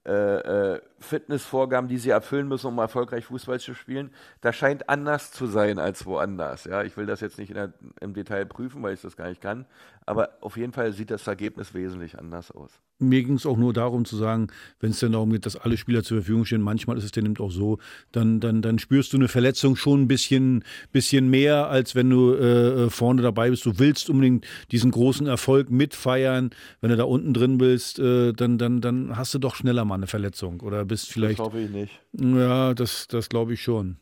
äh, 0.04 0.74
äh, 0.74 0.80
Fitnessvorgaben, 0.98 1.88
die 1.88 1.98
sie 1.98 2.10
erfüllen 2.10 2.48
müssen, 2.48 2.66
um 2.66 2.78
erfolgreich 2.78 3.26
Fußball 3.26 3.60
zu 3.60 3.74
spielen. 3.74 4.10
Das 4.40 4.56
scheint 4.56 4.88
anders 4.88 5.30
zu 5.30 5.46
sein 5.46 5.78
als 5.78 6.06
woanders. 6.06 6.64
Ja, 6.64 6.82
ich 6.82 6.96
will 6.96 7.06
das 7.06 7.20
jetzt 7.20 7.38
nicht 7.38 7.54
der, 7.54 7.72
im 8.00 8.12
Detail 8.12 8.44
prüfen, 8.46 8.82
weil 8.82 8.94
ich 8.94 9.00
das 9.00 9.16
gar 9.16 9.28
nicht 9.28 9.40
kann. 9.40 9.64
Aber 10.04 10.30
auf 10.40 10.56
jeden 10.56 10.72
Fall 10.72 10.92
sieht 10.92 11.12
das 11.12 11.26
Ergebnis 11.28 11.72
wesentlich 11.72 12.18
anders 12.18 12.50
aus. 12.50 12.80
Mir 13.08 13.22
ging 13.22 13.34
es 13.34 13.46
auch 13.46 13.56
nur 13.56 13.72
darum 13.72 14.04
zu 14.04 14.16
sagen, 14.16 14.48
wenn 14.80 14.90
es 14.90 15.00
dann 15.00 15.12
darum 15.12 15.30
geht, 15.30 15.46
dass 15.46 15.56
alle 15.56 15.76
Spieler 15.76 16.02
zur 16.02 16.18
Verfügung 16.18 16.44
stehen, 16.44 16.62
manchmal 16.62 16.98
ist 16.98 17.04
es 17.04 17.12
dann 17.12 17.26
eben 17.26 17.36
auch 17.38 17.50
so, 17.50 17.78
dann, 18.12 18.40
dann, 18.40 18.62
dann 18.62 18.78
spürst 18.78 19.12
du 19.12 19.16
eine 19.16 19.28
Verletzung 19.28 19.76
schon 19.76 20.02
ein 20.02 20.08
bisschen, 20.08 20.64
bisschen 20.92 21.28
mehr, 21.28 21.68
als 21.68 21.94
wenn 21.94 22.10
du 22.10 22.34
äh, 22.34 22.90
vorne 22.90 23.22
dabei 23.22 23.50
bist. 23.50 23.66
Du 23.66 23.78
willst 23.78 24.10
unbedingt 24.10 24.46
diesen 24.70 24.90
großen 24.90 25.26
Erfolg 25.26 25.70
mitfeiern. 25.70 26.50
Wenn 26.80 26.90
du 26.90 26.96
da 26.96 27.04
unten 27.04 27.34
drin 27.34 27.58
bist, 27.58 27.98
äh, 27.98 28.32
dann, 28.32 28.58
dann, 28.58 28.80
dann 28.80 29.16
hast 29.16 29.34
du 29.34 29.38
doch 29.38 29.54
schneller 29.54 29.84
mal 29.84 29.96
eine 29.96 30.06
Verletzung 30.06 30.60
oder 30.60 30.84
bist 30.84 31.10
vielleicht. 31.10 31.38
Das 31.38 31.46
hoffe 31.46 31.60
ich 31.60 31.70
nicht. 31.70 32.00
Ja, 32.12 32.74
das, 32.74 33.08
das 33.08 33.28
glaube 33.28 33.54
ich 33.54 33.62
schon. 33.62 33.96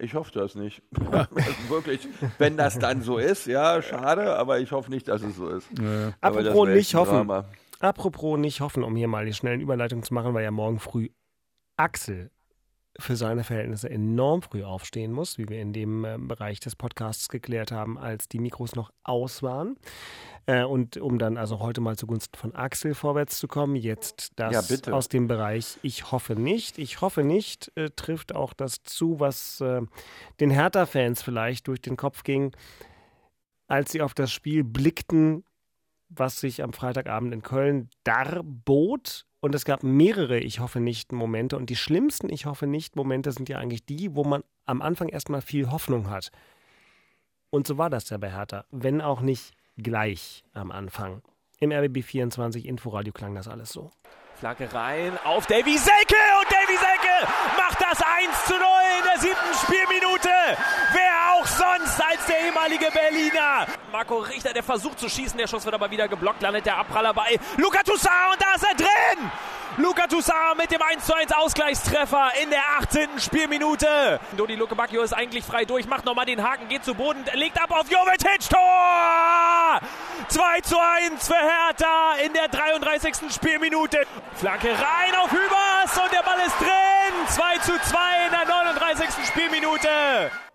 Ich 0.00 0.14
hoffe 0.14 0.30
das 0.32 0.54
nicht. 0.54 0.82
Also 1.10 1.30
Wirklich, 1.68 2.00
wenn 2.38 2.56
das 2.56 2.78
dann 2.78 3.02
so 3.02 3.18
ist, 3.18 3.46
ja, 3.46 3.82
schade, 3.82 4.36
aber 4.36 4.60
ich 4.60 4.70
hoffe 4.70 4.90
nicht, 4.90 5.08
dass 5.08 5.22
es 5.22 5.36
so 5.36 5.48
ist. 5.48 5.66
Aber 6.20 6.42
das 6.42 6.52
Apropos 6.52 6.68
nicht 6.68 6.94
hoffen. 6.94 7.14
Drama. 7.14 7.44
Apropos 7.80 8.38
nicht 8.38 8.60
hoffen, 8.60 8.82
um 8.82 8.96
hier 8.96 9.08
mal 9.08 9.24
die 9.24 9.34
schnellen 9.34 9.60
Überleitung 9.60 10.02
zu 10.02 10.14
machen, 10.14 10.34
weil 10.34 10.44
ja 10.44 10.50
morgen 10.50 10.80
früh 10.80 11.08
Axel 11.76 12.30
für 13.00 13.16
seine 13.16 13.44
Verhältnisse 13.44 13.88
enorm 13.88 14.42
früh 14.42 14.64
aufstehen 14.64 15.12
muss, 15.12 15.38
wie 15.38 15.48
wir 15.48 15.60
in 15.60 15.72
dem 15.72 16.04
äh, 16.04 16.16
Bereich 16.18 16.58
des 16.58 16.74
Podcasts 16.74 17.28
geklärt 17.28 17.70
haben, 17.70 17.96
als 17.96 18.28
die 18.28 18.40
Mikros 18.40 18.74
noch 18.74 18.90
aus 19.04 19.42
waren. 19.42 19.76
Äh, 20.46 20.64
und 20.64 20.96
um 20.96 21.18
dann 21.18 21.36
also 21.36 21.60
heute 21.60 21.80
mal 21.80 21.96
zugunsten 21.96 22.36
von 22.36 22.54
Axel 22.56 22.94
vorwärts 22.94 23.38
zu 23.38 23.46
kommen, 23.46 23.76
jetzt 23.76 24.32
das 24.36 24.68
Ja, 24.68 24.92
aus 24.92 25.08
dem 25.08 25.28
Bereich 25.28 25.78
Ich 25.82 26.10
hoffe 26.10 26.34
nicht. 26.34 26.78
Ich 26.78 27.00
hoffe 27.00 27.22
nicht 27.22 27.70
äh, 27.76 27.90
trifft 27.90 28.34
auch 28.34 28.52
das 28.52 28.82
zu, 28.82 29.20
was 29.20 29.60
äh, 29.60 29.82
den 30.40 30.50
Hertha-Fans 30.50 31.22
vielleicht 31.22 31.68
durch 31.68 31.80
den 31.80 31.96
Kopf 31.96 32.24
ging, 32.24 32.50
als 33.68 33.92
sie 33.92 34.02
auf 34.02 34.14
das 34.14 34.32
Spiel 34.32 34.64
blickten, 34.64 35.44
was 36.08 36.40
sich 36.40 36.62
am 36.62 36.72
Freitagabend 36.72 37.32
in 37.32 37.42
Köln 37.42 37.90
darbot. 38.04 39.24
Und 39.40 39.54
es 39.54 39.64
gab 39.64 39.82
mehrere 39.82 40.38
Ich 40.38 40.60
hoffe 40.60 40.80
nicht 40.80 41.12
Momente. 41.12 41.56
Und 41.56 41.70
die 41.70 41.76
schlimmsten 41.76 42.28
Ich 42.28 42.46
hoffe 42.46 42.66
nicht 42.66 42.96
Momente 42.96 43.32
sind 43.32 43.48
ja 43.48 43.58
eigentlich 43.58 43.86
die, 43.86 44.14
wo 44.14 44.24
man 44.24 44.42
am 44.66 44.82
Anfang 44.82 45.08
erstmal 45.08 45.42
viel 45.42 45.70
Hoffnung 45.70 46.10
hat. 46.10 46.30
Und 47.50 47.66
so 47.66 47.78
war 47.78 47.90
das 47.90 48.10
ja 48.10 48.18
bei 48.18 48.30
Hertha. 48.30 48.64
Wenn 48.70 49.00
auch 49.00 49.20
nicht 49.20 49.52
gleich 49.76 50.44
am 50.52 50.70
Anfang. 50.70 51.22
Im 51.60 51.72
RBB 51.72 52.02
24 52.02 52.66
Inforadio 52.66 53.12
klang 53.12 53.34
das 53.34 53.48
alles 53.48 53.70
so. 53.70 53.90
Flagge 54.34 54.72
rein 54.72 55.18
auf 55.24 55.46
Davy 55.46 55.76
Selke 55.76 56.14
und 56.40 56.48
Selke 56.50 56.57
macht 57.56 57.80
das 57.80 58.02
1 58.02 58.44
zu 58.46 58.54
0 58.54 58.62
in 58.98 59.04
der 59.04 59.18
siebten 59.18 59.54
Spielminute. 59.62 60.30
Wer 60.92 61.32
auch 61.32 61.46
sonst 61.46 62.00
als 62.00 62.26
der 62.26 62.40
ehemalige 62.40 62.90
Berliner. 62.90 63.66
Marco 63.92 64.18
Richter, 64.18 64.52
der 64.52 64.62
versucht 64.62 64.98
zu 64.98 65.08
schießen, 65.08 65.38
der 65.38 65.46
Schuss 65.46 65.64
wird 65.64 65.74
aber 65.74 65.90
wieder 65.90 66.08
geblockt, 66.08 66.42
landet 66.42 66.66
der 66.66 66.76
Abpraller 66.76 67.14
bei 67.14 67.38
Luca 67.56 67.82
Toussaint 67.82 68.32
und 68.32 68.42
da 68.42 68.54
ist 68.54 68.64
er 68.64 68.74
drin. 68.74 69.30
Luca 69.78 70.08
Toussaint 70.08 70.56
mit 70.56 70.72
dem 70.72 70.82
1 70.82 71.06
zu 71.06 71.14
1 71.14 71.30
Ausgleichstreffer 71.30 72.32
in 72.42 72.50
der 72.50 72.62
18. 72.80 73.20
Spielminute. 73.20 74.18
Dodi 74.36 74.56
Luke 74.56 74.74
Bacchio 74.74 75.02
ist 75.02 75.12
eigentlich 75.12 75.44
frei 75.44 75.64
durch, 75.64 75.86
macht 75.86 76.04
nochmal 76.04 76.26
den 76.26 76.42
Haken, 76.42 76.66
geht 76.68 76.84
zu 76.84 76.94
Boden, 76.94 77.24
legt 77.34 77.62
ab 77.62 77.70
auf 77.70 77.88
Jovetic, 77.88 78.40
Tor! 78.50 79.80
2 80.28 80.60
zu 80.62 80.76
1 80.80 81.28
für 81.28 81.34
Hertha 81.34 82.14
in 82.24 82.32
der 82.32 82.48
33. 82.48 83.32
Spielminute. 83.32 84.04
Flanke 84.34 84.70
rein 84.70 85.14
auf 85.22 85.30
Hübers 85.30 85.96
und 86.02 86.12
der 86.12 86.24
Ball 86.24 86.40
ist 86.44 86.58
drin. 86.58 87.28
2 87.28 87.58
zu 87.58 87.78
2 87.80 87.98
in 88.26 88.32
der 88.32 88.46
39. 88.46 89.08
Spielminute. 89.28 89.88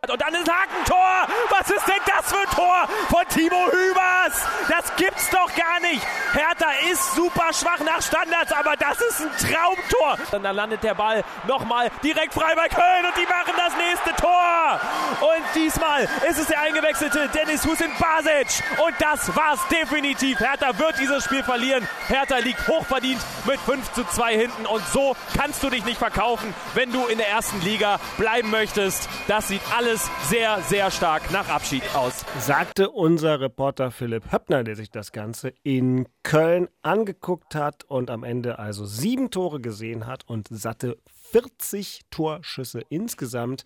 Und 0.09 0.21
dann 0.21 0.33
ist 0.33 0.51
Hakentor. 0.51 1.27
Was 1.49 1.69
ist 1.69 1.87
denn 1.87 1.95
das 2.05 2.29
für 2.29 2.39
ein 2.39 2.55
Tor 2.55 2.87
von 3.09 3.25
Timo 3.29 3.67
Hübers? 3.71 4.43
Das 4.67 4.95
gibt's 4.97 5.29
doch 5.29 5.49
gar 5.55 5.79
nicht. 5.79 6.05
Hertha 6.33 6.71
ist 6.91 7.15
super 7.15 7.53
schwach 7.53 7.79
nach 7.79 8.01
Standards, 8.01 8.51
aber 8.51 8.75
das 8.75 8.99
ist 8.99 9.21
ein 9.21 9.31
Traumtor. 9.37 10.17
Und 10.31 10.43
dann 10.43 10.55
landet 10.55 10.83
der 10.83 10.95
Ball 10.95 11.23
nochmal 11.47 11.89
direkt 12.03 12.33
frei 12.33 12.53
bei 12.55 12.67
Köln 12.67 13.05
und 13.05 13.15
die 13.15 13.25
machen 13.27 13.53
das 13.55 13.73
nächste 13.77 14.13
Tor. 14.21 14.81
Und 15.21 15.43
diesmal 15.55 16.03
ist 16.29 16.37
es 16.37 16.47
der 16.47 16.59
eingewechselte 16.59 17.29
Dennis 17.29 17.65
Husin 17.65 17.91
Basic. 17.97 18.61
Und 18.85 18.95
das 18.99 19.33
war's 19.35 19.59
definitiv. 19.69 20.39
Hertha 20.39 20.77
wird 20.79 20.99
dieses 20.99 21.23
Spiel 21.23 21.43
verlieren. 21.43 21.87
Hertha 22.07 22.37
liegt 22.37 22.67
hochverdient 22.67 23.21
mit 23.45 23.59
5 23.61 23.93
zu 23.93 24.03
2 24.03 24.33
hinten. 24.33 24.65
Und 24.65 24.85
so 24.89 25.15
kannst 25.37 25.63
du 25.63 25.69
dich 25.69 25.85
nicht 25.85 25.97
verkaufen, 25.97 26.53
wenn 26.73 26.91
du 26.91 27.07
in 27.07 27.19
der 27.19 27.29
ersten 27.29 27.61
Liga 27.61 27.99
bleiben 28.17 28.49
möchtest. 28.49 29.07
Das 29.27 29.47
sieht 29.47 29.61
alles 29.73 29.92
alles 29.93 30.09
sehr, 30.27 30.59
sehr 30.63 30.89
stark 30.89 31.31
nach 31.31 31.49
Abschied 31.49 31.83
aus. 31.93 32.25
Sagte 32.39 32.89
unser 32.89 33.39
Reporter 33.39 33.91
Philipp 33.91 34.31
Höppner, 34.31 34.63
der 34.63 34.75
sich 34.75 34.89
das 34.89 35.11
Ganze 35.11 35.53
in 35.61 36.07
Köln 36.23 36.67
angeguckt 36.81 37.53
hat 37.53 37.83
und 37.83 38.09
am 38.09 38.23
Ende 38.23 38.57
also 38.57 38.85
sieben 38.85 39.29
Tore 39.29 39.61
gesehen 39.61 40.07
hat 40.07 40.27
und 40.27 40.47
satte 40.49 40.97
40 41.31 42.01
Torschüsse 42.09 42.81
insgesamt. 42.89 43.65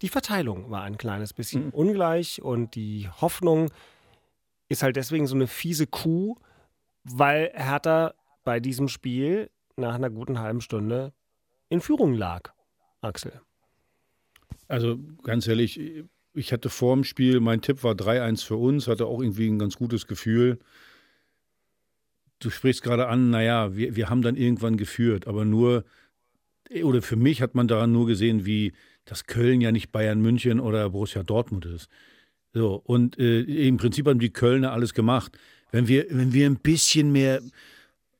Die 0.00 0.08
Verteilung 0.08 0.70
war 0.70 0.82
ein 0.82 0.96
kleines 0.96 1.34
bisschen 1.34 1.66
mhm. 1.66 1.72
ungleich 1.72 2.40
und 2.40 2.74
die 2.74 3.10
Hoffnung 3.20 3.70
ist 4.70 4.82
halt 4.82 4.96
deswegen 4.96 5.26
so 5.26 5.34
eine 5.34 5.46
fiese 5.46 5.86
Kuh, 5.86 6.36
weil 7.04 7.52
Hertha 7.54 8.14
bei 8.44 8.60
diesem 8.60 8.88
Spiel 8.88 9.50
nach 9.76 9.96
einer 9.96 10.08
guten 10.08 10.38
halben 10.38 10.62
Stunde 10.62 11.12
in 11.68 11.82
Führung 11.82 12.14
lag. 12.14 12.54
Axel. 13.02 13.42
Also 14.68 14.98
ganz 15.22 15.46
ehrlich, 15.46 15.80
ich 16.34 16.52
hatte 16.52 16.68
vor 16.68 16.94
dem 16.94 17.04
Spiel, 17.04 17.40
mein 17.40 17.62
Tipp 17.62 17.82
war 17.82 17.94
3-1 17.94 18.44
für 18.44 18.56
uns, 18.56 18.88
hatte 18.88 19.06
auch 19.06 19.20
irgendwie 19.20 19.48
ein 19.48 19.58
ganz 19.58 19.76
gutes 19.76 20.06
Gefühl. 20.06 20.58
Du 22.38 22.50
sprichst 22.50 22.82
gerade 22.82 23.08
an, 23.08 23.30
naja, 23.30 23.74
wir, 23.76 23.96
wir 23.96 24.10
haben 24.10 24.22
dann 24.22 24.36
irgendwann 24.36 24.76
geführt, 24.76 25.26
aber 25.26 25.44
nur, 25.44 25.84
oder 26.82 27.00
für 27.00 27.16
mich 27.16 27.40
hat 27.40 27.54
man 27.54 27.68
daran 27.68 27.92
nur 27.92 28.06
gesehen, 28.06 28.44
wie 28.44 28.72
das 29.06 29.24
Köln 29.26 29.60
ja 29.60 29.72
nicht 29.72 29.92
Bayern 29.92 30.20
München 30.20 30.60
oder 30.60 30.90
Borussia 30.90 31.22
Dortmund 31.22 31.64
ist. 31.64 31.88
So, 32.52 32.80
und 32.84 33.18
äh, 33.18 33.40
im 33.40 33.76
Prinzip 33.76 34.06
haben 34.06 34.18
die 34.18 34.32
Kölner 34.32 34.72
alles 34.72 34.94
gemacht. 34.94 35.38
Wenn 35.70 35.88
wir, 35.88 36.06
wenn 36.10 36.32
wir 36.32 36.46
ein 36.46 36.56
bisschen 36.56 37.12
mehr 37.12 37.40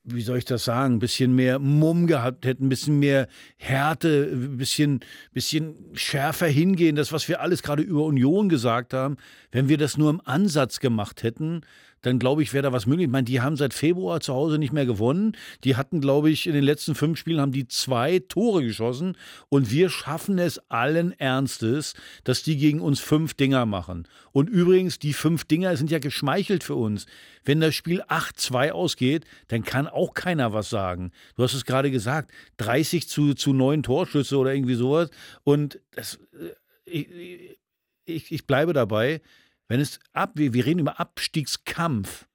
wie 0.09 0.21
soll 0.21 0.37
ich 0.37 0.45
das 0.45 0.63
sagen, 0.63 0.95
ein 0.95 0.99
bisschen 0.99 1.35
mehr 1.35 1.59
Mumm 1.59 2.07
gehabt 2.07 2.45
hätten, 2.45 2.65
ein 2.65 2.69
bisschen 2.69 2.99
mehr 2.99 3.27
Härte, 3.57 4.29
ein 4.31 4.57
bisschen, 4.57 5.01
bisschen 5.33 5.75
schärfer 5.93 6.47
hingehen, 6.47 6.95
das, 6.95 7.11
was 7.11 7.27
wir 7.27 7.41
alles 7.41 7.61
gerade 7.61 7.83
über 7.83 8.05
Union 8.05 8.47
gesagt 8.47 8.93
haben, 8.93 9.17
wenn 9.51 9.67
wir 9.67 9.77
das 9.77 9.97
nur 9.97 10.09
im 10.09 10.21
Ansatz 10.23 10.79
gemacht 10.79 11.23
hätten, 11.23 11.61
dann 12.01 12.19
glaube 12.19 12.43
ich, 12.43 12.53
wäre 12.53 12.63
da 12.63 12.73
was 12.73 12.85
möglich. 12.85 13.05
Ich 13.05 13.11
meine, 13.11 13.25
die 13.25 13.41
haben 13.41 13.57
seit 13.57 13.73
Februar 13.73 14.19
zu 14.21 14.33
Hause 14.33 14.57
nicht 14.57 14.73
mehr 14.73 14.85
gewonnen. 14.85 15.35
Die 15.63 15.75
hatten, 15.75 16.01
glaube 16.01 16.29
ich, 16.29 16.47
in 16.47 16.53
den 16.53 16.63
letzten 16.63 16.95
fünf 16.95 17.17
Spielen 17.17 17.41
haben 17.41 17.51
die 17.51 17.67
zwei 17.67 18.19
Tore 18.19 18.63
geschossen 18.63 19.17
und 19.49 19.71
wir 19.71 19.89
schaffen 19.89 20.39
es 20.39 20.59
allen 20.69 21.11
Ernstes, 21.19 21.93
dass 22.23 22.43
die 22.43 22.57
gegen 22.57 22.79
uns 22.79 22.99
fünf 22.99 23.33
Dinger 23.33 23.65
machen. 23.65 24.07
Und 24.31 24.49
übrigens, 24.49 24.99
die 24.99 25.13
fünf 25.13 25.45
Dinger 25.45 25.75
sind 25.77 25.91
ja 25.91 25.99
geschmeichelt 25.99 26.63
für 26.63 26.75
uns. 26.75 27.05
Wenn 27.43 27.59
das 27.61 27.75
Spiel 27.75 28.01
8-2 28.03 28.71
ausgeht, 28.71 29.25
dann 29.47 29.63
kann 29.63 29.87
auch 29.87 30.13
keiner 30.13 30.53
was 30.53 30.69
sagen. 30.69 31.11
Du 31.35 31.43
hast 31.43 31.53
es 31.53 31.65
gerade 31.65 31.91
gesagt, 31.91 32.31
30 32.57 33.07
zu, 33.07 33.33
zu 33.33 33.53
9 33.53 33.83
Torschüsse 33.83 34.37
oder 34.37 34.53
irgendwie 34.53 34.75
sowas. 34.75 35.09
Und 35.43 35.79
das, 35.91 36.19
äh, 36.33 36.51
ich, 36.85 37.57
ich, 38.05 38.31
ich 38.31 38.47
bleibe 38.47 38.73
dabei 38.73 39.21
wenn 39.67 39.79
es 39.79 39.99
ab, 40.13 40.31
wir, 40.35 40.53
wir 40.53 40.65
reden 40.65 40.79
über 40.79 40.99
Abstiegskampf. 40.99 42.27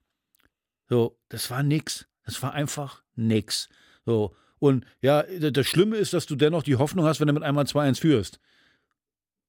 So, 0.89 1.17
das 1.29 1.49
war 1.49 1.63
nix. 1.63 2.07
Das 2.25 2.41
war 2.41 2.53
einfach 2.53 3.03
nix. 3.15 3.69
So. 4.05 4.35
Und 4.59 4.85
ja, 5.01 5.23
das 5.23 5.67
Schlimme 5.67 5.97
ist, 5.97 6.13
dass 6.13 6.25
du 6.25 6.35
dennoch 6.35 6.63
die 6.63 6.77
Hoffnung 6.77 7.05
hast, 7.05 7.19
wenn 7.19 7.27
du 7.27 7.33
mit 7.33 7.43
einmal 7.43 7.65
2-1 7.65 7.99
führst. 7.99 8.39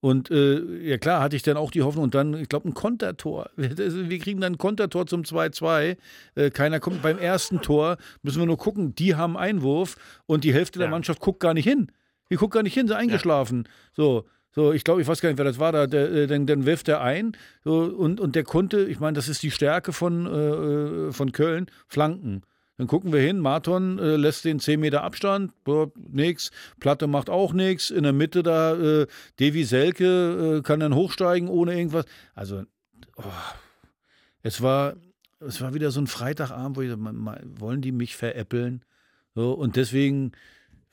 Und 0.01 0.31
äh, 0.31 0.61
ja 0.87 0.99
klar, 0.99 1.23
hatte 1.23 1.35
ich 1.35 1.43
dann 1.43 1.57
auch 1.57 1.71
die 1.71 1.81
Hoffnung 1.81 2.05
und 2.05 2.15
dann, 2.15 2.35
ich 2.35 2.51
glaube, 2.51 2.69
ein 2.69 2.75
Kontertor. 2.75 3.49
Wir 3.57 4.19
kriegen 4.19 4.39
dann 4.41 4.53
ein 4.53 4.59
Kontertor 4.59 5.07
zum 5.07 5.23
2-2. 5.23 5.97
Äh, 6.35 6.51
keiner 6.51 6.79
kommt 6.79 7.01
beim 7.01 7.17
ersten 7.17 7.63
Tor, 7.63 7.97
müssen 8.21 8.41
wir 8.41 8.45
nur 8.47 8.59
gucken, 8.59 8.95
die 8.95 9.15
haben 9.15 9.39
Einwurf 9.39 9.97
und 10.27 10.45
die 10.45 10.53
Hälfte 10.53 10.79
ja. 10.79 10.85
der 10.85 10.91
Mannschaft 10.91 11.21
guckt 11.21 11.41
gar 11.41 11.55
nicht 11.55 11.65
hin. 11.65 11.91
Die 12.31 12.37
guckt 12.37 12.53
gar 12.53 12.63
nicht 12.63 12.75
hin, 12.75 12.87
sind 12.87 12.97
eingeschlafen. 12.97 13.65
Ja. 13.65 13.71
So, 13.95 14.27
so, 14.55 14.73
ich 14.73 14.85
glaube, 14.85 15.03
ich 15.03 15.09
weiß 15.09 15.21
gar 15.21 15.29
nicht, 15.29 15.39
wer 15.39 15.45
das 15.45 15.59
war, 15.59 15.73
da, 15.73 15.87
der, 15.87 16.13
äh, 16.13 16.27
dann, 16.27 16.47
dann 16.47 16.65
wirft 16.65 16.89
er 16.89 17.01
ein 17.01 17.37
so, 17.65 17.81
und, 17.81 18.21
und 18.21 18.37
der 18.37 18.45
konnte, 18.45 18.85
ich 18.85 19.01
meine, 19.01 19.15
das 19.15 19.29
ist 19.29 19.43
die 19.43 19.51
Stärke 19.51 19.93
von, 19.93 20.27
äh, 20.27 21.13
von 21.13 21.33
Köln, 21.33 21.67
Flanken. 21.89 22.43
Dann 22.77 22.87
gucken 22.87 23.13
wir 23.13 23.21
hin, 23.21 23.39
Marton 23.39 23.99
äh, 23.99 24.17
lässt 24.17 24.45
den 24.45 24.59
10 24.59 24.81
Meter 24.81 25.03
Abstand, 25.03 25.53
boah, 25.65 25.91
nix, 25.97 26.51
Platte 26.81 27.07
macht 27.07 27.31
auch 27.31 27.53
nichts, 27.53 27.91
in 27.91 28.03
der 28.03 28.13
Mitte 28.13 28.43
da 28.43 28.75
äh, 28.75 29.07
Devi 29.39 29.65
Selke 29.65 30.59
äh, 30.59 30.63
kann 30.63 30.81
dann 30.81 30.95
hochsteigen 30.95 31.49
ohne 31.49 31.77
irgendwas. 31.77 32.05
Also, 32.35 32.65
oh, 33.17 33.23
es 34.43 34.61
war, 34.61 34.95
es 35.41 35.61
war 35.61 35.75
wieder 35.75 35.91
so 35.91 36.01
ein 36.01 36.09
Freitagabend, 36.09 36.77
wo 36.77 36.83
ich 36.83 36.93
wollen 37.61 37.81
die 37.81 37.93
mich 37.93 38.17
veräppeln? 38.17 38.85
So, 39.35 39.53
und 39.53 39.77
deswegen, 39.77 40.33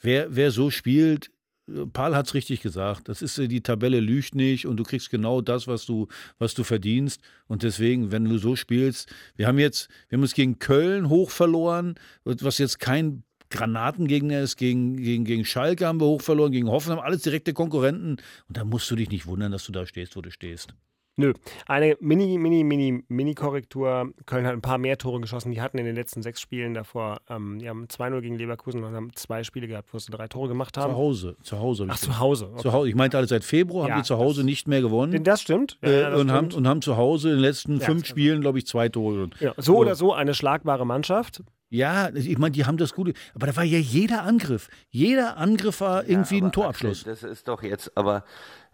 wer, 0.01 0.35
wer 0.35 0.51
so 0.51 0.69
spielt, 0.69 1.31
Paul 1.93 2.15
hat 2.15 2.27
es 2.27 2.33
richtig 2.33 2.61
gesagt. 2.61 3.07
Das 3.07 3.21
ist 3.21 3.37
die 3.37 3.61
Tabelle 3.61 3.99
lügt 3.99 4.35
nicht 4.35 4.65
und 4.65 4.77
du 4.77 4.83
kriegst 4.83 5.09
genau 5.09 5.41
das, 5.41 5.67
was 5.67 5.85
du, 5.85 6.07
was 6.39 6.53
du 6.53 6.63
verdienst. 6.63 7.21
Und 7.47 7.63
deswegen, 7.63 8.11
wenn 8.11 8.25
du 8.25 8.37
so 8.37 8.55
spielst, 8.55 9.13
wir 9.35 9.47
haben 9.47 9.59
jetzt, 9.59 9.89
wir 10.09 10.17
haben 10.17 10.23
uns 10.23 10.33
gegen 10.33 10.59
Köln 10.59 11.09
hoch 11.09 11.29
verloren, 11.29 11.95
was 12.23 12.57
jetzt 12.57 12.79
kein 12.79 13.23
Granatengegner 13.49 14.39
ist, 14.39 14.55
gegen, 14.55 14.97
gegen, 14.97 15.25
gegen 15.25 15.45
Schalke 15.45 15.85
haben 15.85 15.99
wir 15.99 16.07
hoch 16.07 16.21
verloren, 16.21 16.51
gegen 16.51 16.69
Hoffenheim, 16.69 16.99
alles 16.99 17.21
direkte 17.21 17.53
Konkurrenten. 17.53 18.17
Und 18.47 18.57
da 18.57 18.63
musst 18.63 18.89
du 18.89 18.95
dich 18.95 19.09
nicht 19.09 19.27
wundern, 19.27 19.51
dass 19.51 19.65
du 19.65 19.71
da 19.71 19.85
stehst, 19.85 20.15
wo 20.15 20.21
du 20.21 20.31
stehst. 20.31 20.73
Nö. 21.17 21.33
Eine 21.67 21.97
Mini, 21.99 22.37
Mini, 22.37 22.63
Mini, 22.63 23.03
Mini-Korrektur. 23.09 24.13
Köln 24.25 24.45
hat 24.45 24.53
ein 24.53 24.61
paar 24.61 24.77
mehr 24.77 24.97
Tore 24.97 25.19
geschossen. 25.19 25.51
Die 25.51 25.61
hatten 25.61 25.77
in 25.77 25.85
den 25.85 25.95
letzten 25.95 26.21
sechs 26.21 26.39
Spielen 26.39 26.73
davor, 26.73 27.19
ähm, 27.29 27.59
die 27.59 27.67
haben 27.67 27.85
2-0 27.85 28.21
gegen 28.21 28.37
Leverkusen 28.37 28.83
und 28.83 28.95
haben 28.95 29.11
zwei 29.15 29.43
Spiele 29.43 29.67
gehabt, 29.67 29.93
wo 29.93 29.99
sie 29.99 30.09
drei 30.09 30.27
Tore 30.27 30.47
gemacht 30.47 30.77
haben. 30.77 30.93
Zu 30.93 30.97
Hause. 30.97 31.37
Zu 31.43 31.59
Hause. 31.59 31.87
Ach, 31.89 31.97
zu 31.97 32.19
Hause. 32.19 32.49
Okay. 32.53 32.61
zu 32.61 32.73
Hause. 32.73 32.89
Ich 32.89 32.95
meinte, 32.95 33.17
alle 33.17 33.27
seit 33.27 33.43
Februar 33.43 33.87
ja, 33.87 33.93
haben 33.93 34.01
die 34.01 34.07
zu 34.07 34.17
Hause 34.17 34.43
nicht 34.45 34.67
mehr 34.67 34.81
gewonnen. 34.81 35.23
Das 35.23 35.41
stimmt. 35.41 35.77
Ja, 35.81 35.89
äh, 35.89 36.01
das 36.01 36.13
und, 36.13 36.29
stimmt. 36.29 36.31
Haben, 36.31 36.53
und 36.53 36.67
haben 36.67 36.81
zu 36.81 36.97
Hause 36.97 37.29
in 37.29 37.35
den 37.35 37.41
letzten 37.41 37.77
ja, 37.77 37.85
fünf 37.85 38.05
Spielen, 38.05 38.41
glaube 38.41 38.57
ich, 38.59 38.65
zwei 38.65 38.87
Tore. 38.87 39.29
Ja, 39.39 39.53
so 39.57 39.77
oder 39.77 39.95
so 39.95 40.13
eine 40.13 40.33
schlagbare 40.33 40.85
Mannschaft. 40.85 41.43
Ja, 41.69 42.09
ich 42.13 42.37
meine, 42.37 42.51
die 42.51 42.65
haben 42.65 42.77
das 42.77 42.93
Gute. 42.93 43.13
Aber 43.33 43.47
da 43.47 43.55
war 43.55 43.63
ja 43.63 43.77
jeder 43.77 44.23
Angriff. 44.23 44.67
Jeder 44.89 45.37
Angriff 45.37 45.79
war 45.79 46.05
irgendwie 46.05 46.41
ein 46.41 46.51
Torabschluss. 46.51 47.07
Axel, 47.07 47.13
das 47.13 47.23
ist 47.23 47.47
doch 47.47 47.63
jetzt, 47.63 47.95
aber 47.95 48.25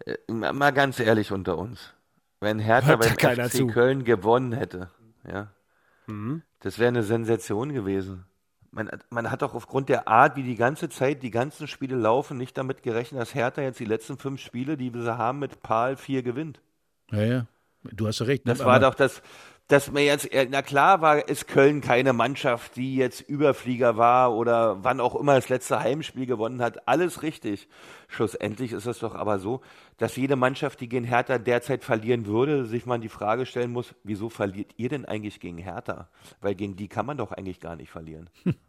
äh, 0.04 0.16
mal 0.32 0.72
ganz 0.72 0.98
ehrlich 0.98 1.30
unter 1.30 1.58
uns. 1.58 1.94
Wenn 2.40 2.58
Hertha 2.58 2.96
beim 2.96 3.10
FC 3.10 3.50
zu. 3.50 3.66
Köln 3.66 4.04
gewonnen 4.04 4.52
hätte, 4.52 4.90
ja, 5.26 5.48
mhm. 6.06 6.42
das 6.60 6.78
wäre 6.78 6.88
eine 6.88 7.02
Sensation 7.02 7.72
gewesen. 7.72 8.24
Man, 8.70 8.90
man, 9.10 9.30
hat 9.30 9.42
doch 9.42 9.54
aufgrund 9.54 9.88
der 9.88 10.08
Art, 10.08 10.36
wie 10.36 10.42
die 10.42 10.54
ganze 10.54 10.88
Zeit 10.88 11.22
die 11.22 11.30
ganzen 11.30 11.66
Spiele 11.66 11.96
laufen, 11.96 12.36
nicht 12.36 12.56
damit 12.58 12.82
gerechnet, 12.82 13.20
dass 13.20 13.34
Hertha 13.34 13.62
jetzt 13.62 13.80
die 13.80 13.86
letzten 13.86 14.18
fünf 14.18 14.40
Spiele, 14.40 14.76
die 14.76 14.92
wir 14.92 15.16
haben, 15.16 15.38
mit 15.38 15.62
Pal 15.62 15.96
vier 15.96 16.22
gewinnt. 16.22 16.60
Ja, 17.10 17.22
ja. 17.22 17.46
Du 17.82 18.06
hast 18.06 18.18
ja 18.20 18.26
recht. 18.26 18.44
Ne? 18.44 18.52
Das 18.52 18.64
war 18.64 18.78
doch 18.78 18.94
das, 18.94 19.22
dass 19.68 19.92
man 19.92 20.02
jetzt, 20.02 20.30
na 20.50 20.62
klar 20.62 21.02
war, 21.02 21.28
ist 21.28 21.46
Köln 21.46 21.82
keine 21.82 22.14
Mannschaft, 22.14 22.76
die 22.76 22.96
jetzt 22.96 23.20
Überflieger 23.20 23.98
war 23.98 24.34
oder 24.34 24.82
wann 24.82 24.98
auch 24.98 25.14
immer 25.14 25.34
das 25.34 25.50
letzte 25.50 25.80
Heimspiel 25.80 26.24
gewonnen 26.24 26.62
hat. 26.62 26.88
Alles 26.88 27.22
richtig. 27.22 27.68
Schlussendlich 28.08 28.72
ist 28.72 28.86
es 28.86 28.98
doch 29.00 29.14
aber 29.14 29.38
so, 29.38 29.60
dass 29.98 30.16
jede 30.16 30.36
Mannschaft, 30.36 30.80
die 30.80 30.88
gegen 30.88 31.04
Hertha 31.04 31.36
derzeit 31.36 31.84
verlieren 31.84 32.24
würde, 32.24 32.64
sich 32.64 32.86
mal 32.86 32.98
die 32.98 33.10
Frage 33.10 33.44
stellen 33.44 33.70
muss, 33.70 33.94
wieso 34.04 34.30
verliert 34.30 34.72
ihr 34.78 34.88
denn 34.88 35.04
eigentlich 35.04 35.38
gegen 35.38 35.58
Hertha? 35.58 36.08
Weil 36.40 36.54
gegen 36.54 36.76
die 36.76 36.88
kann 36.88 37.04
man 37.04 37.18
doch 37.18 37.32
eigentlich 37.32 37.60
gar 37.60 37.76
nicht 37.76 37.90
verlieren. 37.90 38.30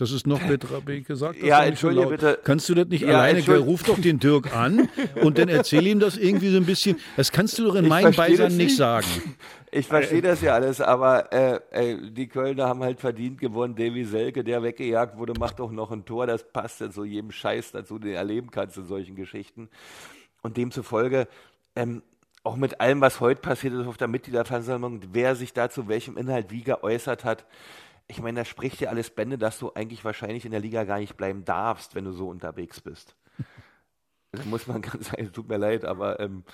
Das 0.00 0.12
ist 0.12 0.26
noch 0.26 0.40
Petra 0.40 0.80
B. 0.80 1.02
gesagt. 1.02 1.42
Ja, 1.42 1.62
entschuldige 1.62 2.06
bitte. 2.06 2.38
Kannst 2.42 2.66
du 2.70 2.74
das 2.74 2.88
nicht 2.88 3.02
Ja, 3.02 3.20
alleine? 3.20 3.58
Ruf 3.58 3.82
doch 3.82 4.00
den 4.00 4.18
Dirk 4.18 4.56
an 4.56 4.88
und 5.22 5.36
dann 5.36 5.50
erzähl 5.50 5.86
ihm 5.86 6.00
das 6.00 6.16
irgendwie 6.16 6.48
so 6.48 6.56
ein 6.56 6.64
bisschen. 6.64 6.98
Das 7.18 7.30
kannst 7.30 7.58
du 7.58 7.64
doch 7.64 7.74
in 7.74 7.84
Ich 7.84 7.90
meinem 7.90 8.14
Beisein 8.14 8.56
nicht 8.56 8.76
sagen. 8.76 9.06
Ich 9.70 9.86
verstehe 9.86 10.22
das 10.22 10.40
ja 10.40 10.54
alles, 10.54 10.80
aber 10.80 11.30
äh, 11.34 11.60
äh, 11.70 12.10
die 12.10 12.28
Kölner 12.28 12.66
haben 12.66 12.82
halt 12.82 12.98
verdient 12.98 13.38
gewonnen. 13.38 13.76
Davy 13.76 14.04
Selke, 14.06 14.42
der 14.42 14.62
weggejagt 14.62 15.18
wurde, 15.18 15.34
macht 15.38 15.60
auch 15.60 15.70
noch 15.70 15.90
ein 15.90 16.06
Tor. 16.06 16.26
Das 16.26 16.50
passt 16.50 16.80
ja 16.80 16.90
so 16.90 17.04
jedem 17.04 17.30
Scheiß 17.30 17.72
dazu, 17.72 17.98
den 17.98 18.12
du 18.12 18.16
erleben 18.16 18.50
kannst 18.50 18.78
in 18.78 18.86
solchen 18.86 19.16
Geschichten. 19.16 19.68
Und 20.40 20.56
demzufolge, 20.56 21.28
ähm, 21.76 22.02
auch 22.42 22.56
mit 22.56 22.80
allem, 22.80 23.02
was 23.02 23.20
heute 23.20 23.42
passiert 23.42 23.74
ist 23.74 23.86
auf 23.86 23.98
der 23.98 24.08
Mitgliederversammlung, 24.08 25.00
wer 25.12 25.36
sich 25.36 25.52
dazu 25.52 25.88
welchem 25.88 26.16
Inhalt 26.16 26.50
wie 26.50 26.62
geäußert 26.62 27.24
hat, 27.24 27.44
ich 28.10 28.20
meine, 28.20 28.40
da 28.40 28.44
spricht 28.44 28.80
ja 28.80 28.90
alles 28.90 29.10
Bände, 29.10 29.38
dass 29.38 29.58
du 29.58 29.72
eigentlich 29.72 30.04
wahrscheinlich 30.04 30.44
in 30.44 30.50
der 30.50 30.60
Liga 30.60 30.84
gar 30.84 30.98
nicht 30.98 31.16
bleiben 31.16 31.44
darfst, 31.44 31.94
wenn 31.94 32.04
du 32.04 32.12
so 32.12 32.28
unterwegs 32.28 32.80
bist. 32.80 33.16
Das 34.32 34.46
muss 34.46 34.68
man 34.68 34.80
ganz 34.82 35.08
sagen, 35.08 35.24
es 35.24 35.32
tut 35.32 35.48
mir 35.48 35.56
leid, 35.56 35.84
aber 35.84 36.20
ähm, 36.20 36.44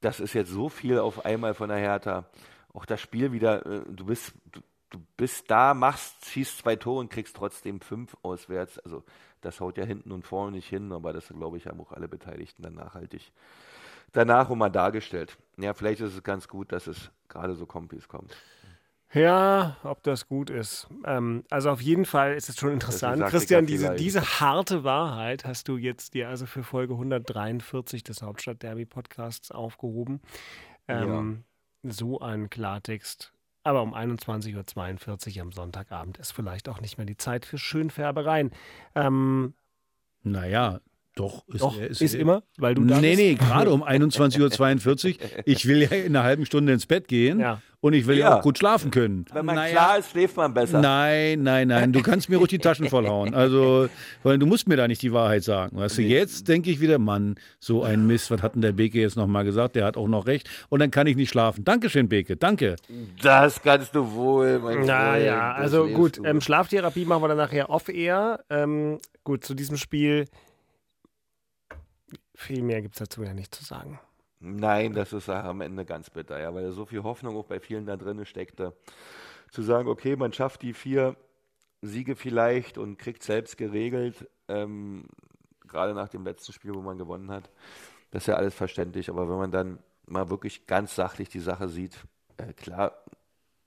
das 0.00 0.20
ist 0.20 0.34
jetzt 0.34 0.52
so 0.52 0.68
viel 0.68 1.00
auf 1.00 1.24
einmal 1.24 1.52
von 1.52 1.68
der 1.68 1.78
Hertha. 1.78 2.26
Auch 2.72 2.86
das 2.86 3.00
Spiel 3.00 3.32
wieder, 3.32 3.66
äh, 3.66 3.82
du 3.88 4.04
bist, 4.04 4.34
du, 4.52 4.60
du 4.90 5.00
bist 5.16 5.50
da, 5.50 5.74
machst, 5.74 6.26
schießt 6.26 6.58
zwei 6.58 6.76
Tore 6.76 7.00
und 7.00 7.10
kriegst 7.10 7.34
trotzdem 7.34 7.80
fünf 7.80 8.16
auswärts. 8.22 8.78
Also 8.78 9.02
das 9.40 9.58
haut 9.58 9.78
ja 9.78 9.84
hinten 9.84 10.12
und 10.12 10.24
vorne 10.24 10.52
nicht 10.52 10.68
hin, 10.68 10.92
aber 10.92 11.12
das, 11.12 11.26
glaube 11.26 11.56
ich, 11.56 11.66
haben 11.66 11.80
auch 11.80 11.90
alle 11.90 12.06
Beteiligten 12.06 12.62
dann 12.62 12.74
nachhaltig 12.74 13.32
danach 14.14 14.48
immer 14.48 14.70
dargestellt. 14.70 15.36
Ja, 15.58 15.74
vielleicht 15.74 16.00
ist 16.00 16.14
es 16.14 16.22
ganz 16.22 16.48
gut, 16.48 16.72
dass 16.72 16.86
es 16.86 17.10
gerade 17.28 17.54
so 17.54 17.66
kommt, 17.66 17.92
wie 17.92 17.96
es 17.96 18.08
kommt. 18.08 18.34
Ja, 19.14 19.76
ob 19.84 20.02
das 20.02 20.26
gut 20.26 20.50
ist. 20.50 20.88
Ähm, 21.06 21.44
also 21.50 21.70
auf 21.70 21.80
jeden 21.80 22.04
Fall 22.04 22.34
ist 22.34 22.48
es 22.48 22.56
schon 22.58 22.72
interessant. 22.72 23.18
sagt 23.18 23.30
Christian, 23.30 23.66
diese, 23.66 23.94
diese 23.94 24.40
harte 24.40 24.82
Wahrheit 24.84 25.44
hast 25.44 25.68
du 25.68 25.76
jetzt 25.76 26.14
dir 26.14 26.28
also 26.28 26.46
für 26.46 26.62
Folge 26.64 26.94
143 26.94 28.02
des 28.02 28.22
Hauptstadt-Derby-Podcasts 28.22 29.50
aufgehoben. 29.52 30.20
Ähm, 30.88 31.44
So 31.82 32.20
ein 32.20 32.50
Klartext. 32.50 33.32
Aber 33.62 33.82
um 33.82 33.94
21.42 33.94 35.36
Uhr 35.36 35.42
am 35.42 35.52
Sonntagabend 35.52 36.18
ist 36.18 36.32
vielleicht 36.32 36.68
auch 36.68 36.80
nicht 36.80 36.98
mehr 36.98 37.06
die 37.06 37.16
Zeit 37.16 37.46
für 37.46 37.56
Schönfärbereien. 37.56 38.50
Ähm, 38.94 39.54
Naja, 40.22 40.80
doch. 41.14 41.46
Ist, 41.48 41.60
doch, 41.62 41.78
er- 41.78 41.88
ist, 41.88 42.14
immer, 42.14 42.42
weil 42.58 42.74
du 42.74 42.84
da 42.84 43.00
Nee, 43.00 43.10
bist. 43.16 43.20
nee, 43.22 43.34
gerade 43.36 43.70
um 43.70 43.82
21.42 43.84 45.20
Uhr. 45.20 45.28
Ich 45.46 45.66
will 45.66 45.82
ja 45.82 45.88
in 45.90 46.14
einer 46.16 46.24
halben 46.24 46.44
Stunde 46.44 46.72
ins 46.72 46.86
Bett 46.86 47.08
gehen 47.08 47.38
Ja. 47.40 47.62
Und 47.84 47.92
ich 47.92 48.06
will 48.06 48.16
ja. 48.16 48.30
Ja. 48.30 48.38
auch 48.38 48.42
gut 48.42 48.56
schlafen 48.56 48.90
können. 48.90 49.26
Wenn 49.30 49.44
man 49.44 49.56
Naja, 49.56 49.72
klar 49.72 49.98
ist, 49.98 50.10
schläft 50.12 50.38
man 50.38 50.54
besser. 50.54 50.80
Nein, 50.80 51.42
nein, 51.42 51.68
nein. 51.68 51.92
Du 51.92 52.00
kannst 52.00 52.30
mir 52.30 52.38
ruhig 52.38 52.48
die 52.48 52.58
Taschen 52.58 52.88
vollhauen. 52.88 53.34
Also, 53.34 53.90
weil 54.22 54.38
du 54.38 54.46
musst 54.46 54.66
mir 54.66 54.76
da 54.76 54.88
nicht 54.88 55.02
die 55.02 55.12
Wahrheit 55.12 55.44
sagen. 55.44 55.76
Weißt 55.76 55.98
du, 55.98 56.02
jetzt 56.02 56.48
denke 56.48 56.70
ich 56.70 56.80
wieder, 56.80 56.98
Mann, 56.98 57.34
so 57.60 57.82
ein 57.82 58.06
Mist. 58.06 58.30
Was 58.30 58.40
hat 58.40 58.54
denn 58.54 58.62
der 58.62 58.72
Beke 58.72 59.00
jetzt 59.02 59.16
nochmal 59.16 59.44
gesagt? 59.44 59.76
Der 59.76 59.84
hat 59.84 59.98
auch 59.98 60.08
noch 60.08 60.26
recht. 60.26 60.48
Und 60.70 60.80
dann 60.80 60.90
kann 60.90 61.06
ich 61.06 61.16
nicht 61.16 61.28
schlafen. 61.28 61.62
Dankeschön, 61.62 62.08
Beke. 62.08 62.38
Danke. 62.38 62.76
Das 63.20 63.60
kannst 63.60 63.94
du 63.94 64.12
wohl, 64.12 64.60
mein 64.60 64.86
Naja, 64.86 65.52
Freund, 65.52 65.62
also 65.62 65.86
gut, 65.88 66.18
ähm, 66.24 66.40
Schlaftherapie 66.40 67.04
machen 67.04 67.22
wir 67.22 67.28
dann 67.28 67.36
nachher 67.36 67.68
off-air. 67.68 68.42
Ähm, 68.48 68.98
gut, 69.24 69.44
zu 69.44 69.52
diesem 69.52 69.76
Spiel 69.76 70.24
viel 72.34 72.62
mehr 72.62 72.80
gibt 72.80 72.94
es 72.94 73.00
dazu 73.00 73.22
ja 73.22 73.34
nicht 73.34 73.54
zu 73.54 73.62
sagen. 73.62 74.00
Nein, 74.44 74.92
das 74.92 75.14
ist 75.14 75.30
am 75.30 75.62
Ende 75.62 75.86
ganz 75.86 76.10
bitter, 76.10 76.38
ja, 76.38 76.54
weil 76.54 76.64
da 76.64 76.72
so 76.72 76.84
viel 76.84 77.02
Hoffnung 77.02 77.36
auch 77.36 77.46
bei 77.46 77.60
vielen 77.60 77.86
da 77.86 77.96
drin 77.96 78.24
steckte. 78.26 78.74
Zu 79.50 79.62
sagen, 79.62 79.88
okay, 79.88 80.16
man 80.16 80.32
schafft 80.34 80.60
die 80.62 80.74
vier 80.74 81.16
Siege 81.80 82.14
vielleicht 82.14 82.76
und 82.76 82.98
kriegt 82.98 83.22
selbst 83.22 83.56
geregelt, 83.56 84.28
ähm, 84.48 85.04
gerade 85.66 85.94
nach 85.94 86.08
dem 86.08 86.24
letzten 86.24 86.52
Spiel, 86.52 86.74
wo 86.74 86.82
man 86.82 86.98
gewonnen 86.98 87.30
hat. 87.30 87.50
Das 88.10 88.24
ist 88.24 88.26
ja 88.26 88.34
alles 88.34 88.54
verständlich, 88.54 89.08
aber 89.08 89.28
wenn 89.28 89.36
man 89.36 89.50
dann 89.50 89.78
mal 90.06 90.28
wirklich 90.28 90.66
ganz 90.66 90.94
sachlich 90.94 91.30
die 91.30 91.40
Sache 91.40 91.68
sieht, 91.68 91.96
äh, 92.36 92.52
klar, 92.52 92.92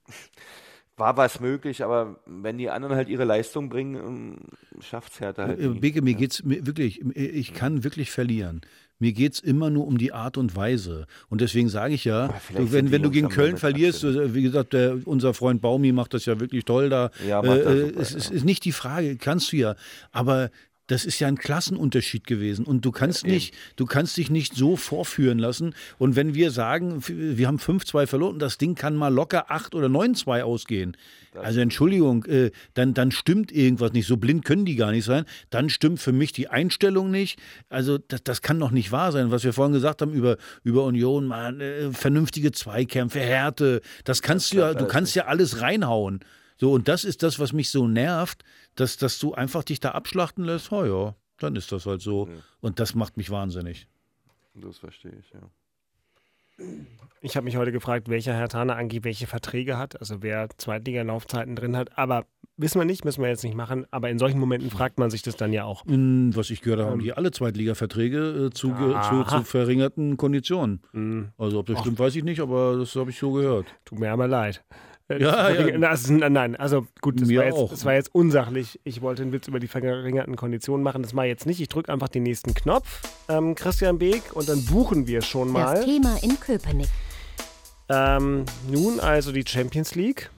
war 0.96 1.16
was 1.16 1.40
möglich, 1.40 1.82
aber 1.82 2.20
wenn 2.26 2.58
die 2.58 2.70
anderen 2.70 2.96
halt 2.96 3.08
ihre 3.08 3.24
Leistung 3.24 3.68
bringen, 3.68 3.96
ähm, 3.96 4.36
schafft's 4.80 5.20
Hertha 5.20 5.46
halt 5.46 5.58
Äh, 5.58 5.68
nie. 5.68 5.80
Beke, 5.80 6.02
mir 6.02 6.14
geht's 6.14 6.44
mir 6.44 6.66
wirklich, 6.66 7.00
ich 7.16 7.54
kann 7.54 7.84
wirklich 7.84 8.10
verlieren. 8.10 8.60
Mir 8.98 9.12
geht's 9.12 9.38
immer 9.38 9.70
nur 9.70 9.86
um 9.86 9.96
die 9.96 10.12
Art 10.12 10.36
und 10.36 10.56
Weise. 10.56 11.06
Und 11.28 11.40
deswegen 11.40 11.68
sage 11.68 11.94
ich 11.94 12.04
ja, 12.04 12.34
du, 12.54 12.72
wenn, 12.72 12.90
wenn 12.90 13.02
du 13.02 13.10
gegen 13.10 13.28
Köln 13.28 13.56
verlierst, 13.56 14.04
aktuell. 14.04 14.30
äh, 14.30 14.34
wie 14.34 14.42
gesagt, 14.42 14.72
der, 14.72 14.98
unser 15.04 15.34
Freund 15.34 15.60
Baumi 15.60 15.92
macht 15.92 16.14
das 16.14 16.26
ja 16.26 16.40
wirklich 16.40 16.64
toll 16.64 16.88
da. 16.88 17.10
Ja, 17.26 17.40
er 17.42 17.66
äh, 17.66 17.86
super, 17.86 18.00
es, 18.00 18.14
es 18.14 18.28
ja. 18.28 18.34
ist 18.34 18.44
nicht 18.44 18.64
die 18.64 18.72
Frage, 18.72 19.16
kannst 19.16 19.52
du 19.52 19.56
ja. 19.56 19.76
Aber 20.10 20.50
das 20.88 21.04
ist 21.04 21.20
ja 21.20 21.28
ein 21.28 21.36
Klassenunterschied 21.38 22.26
gewesen. 22.26 22.64
Und 22.64 22.84
du 22.84 22.90
kannst 22.90 23.26
nicht, 23.26 23.54
du 23.76 23.86
kannst 23.86 24.16
dich 24.16 24.30
nicht 24.30 24.54
so 24.54 24.76
vorführen 24.76 25.38
lassen. 25.38 25.74
Und 25.98 26.16
wenn 26.16 26.34
wir 26.34 26.50
sagen, 26.50 27.02
wir 27.06 27.46
haben 27.46 27.58
5-2 27.58 28.06
verloren, 28.06 28.38
das 28.38 28.58
Ding 28.58 28.74
kann 28.74 28.96
mal 28.96 29.12
locker 29.12 29.50
8 29.50 29.74
oder 29.74 29.86
9-2 29.86 30.42
ausgehen. 30.42 30.96
Also 31.34 31.60
Entschuldigung, 31.60 32.24
äh, 32.24 32.50
dann, 32.74 32.94
dann 32.94 33.12
stimmt 33.12 33.52
irgendwas 33.52 33.92
nicht. 33.92 34.06
So 34.06 34.16
blind 34.16 34.44
können 34.44 34.64
die 34.64 34.76
gar 34.76 34.90
nicht 34.90 35.04
sein. 35.04 35.24
Dann 35.50 35.68
stimmt 35.70 36.00
für 36.00 36.12
mich 36.12 36.32
die 36.32 36.48
Einstellung 36.48 37.10
nicht. 37.10 37.38
Also 37.68 37.98
das, 37.98 38.22
das 38.24 38.42
kann 38.42 38.58
doch 38.58 38.70
nicht 38.70 38.90
wahr 38.90 39.12
sein, 39.12 39.30
was 39.30 39.44
wir 39.44 39.52
vorhin 39.52 39.74
gesagt 39.74 40.02
haben 40.02 40.12
über, 40.12 40.38
über 40.64 40.84
Union, 40.84 41.26
man, 41.26 41.60
äh, 41.60 41.92
vernünftige 41.92 42.50
Zweikämpfe, 42.50 43.20
Härte. 43.20 43.82
Das 44.04 44.22
kannst 44.22 44.52
du 44.52 44.58
ja, 44.58 44.74
du 44.74 44.86
kannst 44.86 45.14
ja 45.14 45.26
alles 45.26 45.60
reinhauen. 45.60 46.20
So, 46.60 46.72
und 46.72 46.88
das 46.88 47.04
ist 47.04 47.22
das, 47.22 47.38
was 47.38 47.52
mich 47.52 47.70
so 47.70 47.86
nervt, 47.86 48.42
dass, 48.80 48.96
dass 48.96 49.18
du 49.18 49.34
einfach 49.34 49.64
dich 49.64 49.80
da 49.80 49.90
abschlachten 49.92 50.44
lässt. 50.44 50.70
Oh 50.72 50.84
ja, 50.84 51.14
dann 51.38 51.56
ist 51.56 51.72
das 51.72 51.86
halt 51.86 52.00
so. 52.00 52.28
Und 52.60 52.80
das 52.80 52.94
macht 52.94 53.16
mich 53.16 53.30
wahnsinnig. 53.30 53.86
Das 54.54 54.78
verstehe 54.78 55.12
ich, 55.18 55.30
ja. 55.32 55.40
Ich 57.20 57.36
habe 57.36 57.44
mich 57.44 57.56
heute 57.56 57.70
gefragt, 57.70 58.08
welcher 58.08 58.34
Herr 58.34 58.48
Tana 58.48 58.74
angeblich 58.74 59.04
welche 59.04 59.26
Verträge 59.28 59.78
hat, 59.78 60.00
also 60.00 60.22
wer 60.22 60.48
Zweitliga-Laufzeiten 60.56 61.54
drin 61.54 61.76
hat. 61.76 61.96
Aber 61.96 62.26
wissen 62.56 62.80
wir 62.80 62.84
nicht, 62.84 63.04
müssen 63.04 63.22
wir 63.22 63.28
jetzt 63.28 63.44
nicht 63.44 63.54
machen. 63.54 63.86
Aber 63.92 64.10
in 64.10 64.18
solchen 64.18 64.40
Momenten 64.40 64.68
fragt 64.70 64.98
man 64.98 65.08
sich 65.10 65.22
das 65.22 65.36
dann 65.36 65.52
ja 65.52 65.62
auch. 65.64 65.84
Was 65.86 66.50
ich 66.50 66.60
gehört 66.60 66.80
habe, 66.80 66.90
haben 66.90 67.00
die 67.00 67.12
alle 67.12 67.30
Zweitliga-Verträge 67.30 68.46
äh, 68.46 68.50
zu, 68.50 68.74
zu, 68.74 69.24
zu 69.24 69.44
verringerten 69.44 70.16
Konditionen. 70.16 70.82
Hm, 70.92 71.28
Also 71.38 71.60
ob 71.60 71.66
das 71.66 71.78
stimmt, 71.78 72.00
weiß 72.00 72.16
ich 72.16 72.24
nicht, 72.24 72.40
aber 72.40 72.76
das 72.76 72.94
habe 72.96 73.10
ich 73.10 73.18
so 73.18 73.30
gehört. 73.32 73.66
tut 73.84 74.00
mir 74.00 74.10
aber 74.10 74.26
leid. 74.26 74.64
Äh, 75.08 75.20
Ja, 75.22 75.50
das- 75.52 75.66
ja. 75.68 75.78
Na, 75.78 75.88
also, 75.88 76.12
nein, 76.12 76.56
also 76.56 76.86
gut, 77.00 77.20
das 77.20 77.28
Mir 77.28 77.38
war, 77.40 77.46
jetzt, 77.46 77.54
auch. 77.56 77.70
das 77.70 77.84
war 77.84 77.94
jetzt 77.94 78.14
unsachlich. 78.14 78.78
Ich 78.84 79.00
wollte 79.00 79.22
einen 79.22 79.32
Witz 79.32 79.48
über 79.48 79.58
die 79.60 79.68
verringerten 79.68 80.36
Konditionen 80.36 80.82
machen. 80.84 81.02
Das 81.02 81.12
mache 81.14 81.26
ich 81.26 81.30
jetzt 81.30 81.46
nicht. 81.46 81.60
Ich 81.60 81.68
drücke 81.68 81.92
einfach 81.92 82.08
den 82.08 82.22
nächsten 82.24 82.54
Knopf, 82.54 83.00
ähm, 83.28 83.54
Christian 83.54 83.98
Beek, 83.98 84.22
und 84.34 84.48
dann 84.48 84.64
buchen 84.66 85.06
wir 85.06 85.20
es 85.20 85.26
schon 85.26 85.52
Das 85.54 85.62
mal. 85.64 85.84
Thema 85.84 86.16
in 86.22 86.38
Köpenick. 86.38 86.88
Ähm, 87.88 88.44
nun 88.70 89.00
also 89.00 89.32
die 89.32 89.44
Champions 89.46 89.94
League. 89.94 90.30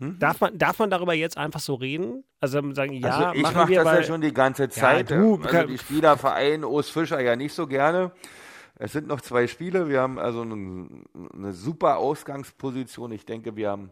Hm? 0.00 0.18
Darf 0.18 0.40
man, 0.40 0.58
darf 0.58 0.78
man 0.78 0.90
darüber 0.90 1.14
jetzt 1.14 1.38
einfach 1.38 1.60
so 1.60 1.74
reden? 1.74 2.24
Also 2.40 2.60
sagen, 2.74 2.92
ja, 2.94 3.08
also 3.28 3.32
ich 3.34 3.42
machen 3.42 3.56
mache 3.56 3.68
wir, 3.70 3.76
das 3.78 3.86
weil 3.86 4.00
ja 4.00 4.06
schon 4.06 4.20
die 4.20 4.34
ganze 4.34 4.68
Zeit. 4.68 5.10
du 5.10 5.36
also 5.42 5.66
die 5.68 5.78
Spieler 5.78 6.18
vereinen 6.18 6.64
Urs 6.64 6.90
Fischer 6.90 7.20
ja 7.20 7.34
nicht 7.36 7.54
so 7.54 7.66
gerne. 7.66 8.10
Es 8.78 8.92
sind 8.92 9.06
noch 9.06 9.22
zwei 9.22 9.46
Spiele. 9.46 9.88
Wir 9.88 10.00
haben 10.02 10.18
also 10.18 10.42
eine, 10.42 11.52
super 11.52 11.96
Ausgangsposition. 11.96 13.10
Ich 13.12 13.24
denke, 13.24 13.56
wir 13.56 13.70
haben, 13.70 13.90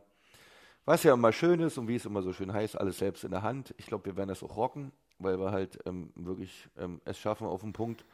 was 0.84 1.02
ja 1.02 1.14
immer 1.14 1.32
schön 1.32 1.60
ist 1.60 1.78
und 1.78 1.88
wie 1.88 1.96
es 1.96 2.04
immer 2.04 2.22
so 2.22 2.32
schön 2.32 2.52
heißt, 2.52 2.78
alles 2.78 2.98
selbst 2.98 3.24
in 3.24 3.30
der 3.30 3.42
Hand. 3.42 3.74
Ich 3.78 3.86
glaube, 3.86 4.04
wir 4.04 4.16
werden 4.16 4.28
das 4.28 4.42
auch 4.42 4.56
rocken, 4.56 4.92
weil 5.18 5.38
wir 5.38 5.52
halt 5.52 5.78
ähm, 5.86 6.10
wirklich 6.14 6.68
ähm, 6.78 7.00
es 7.06 7.18
schaffen, 7.18 7.46
auf 7.46 7.62
den 7.62 7.72
Punkt 7.72 8.04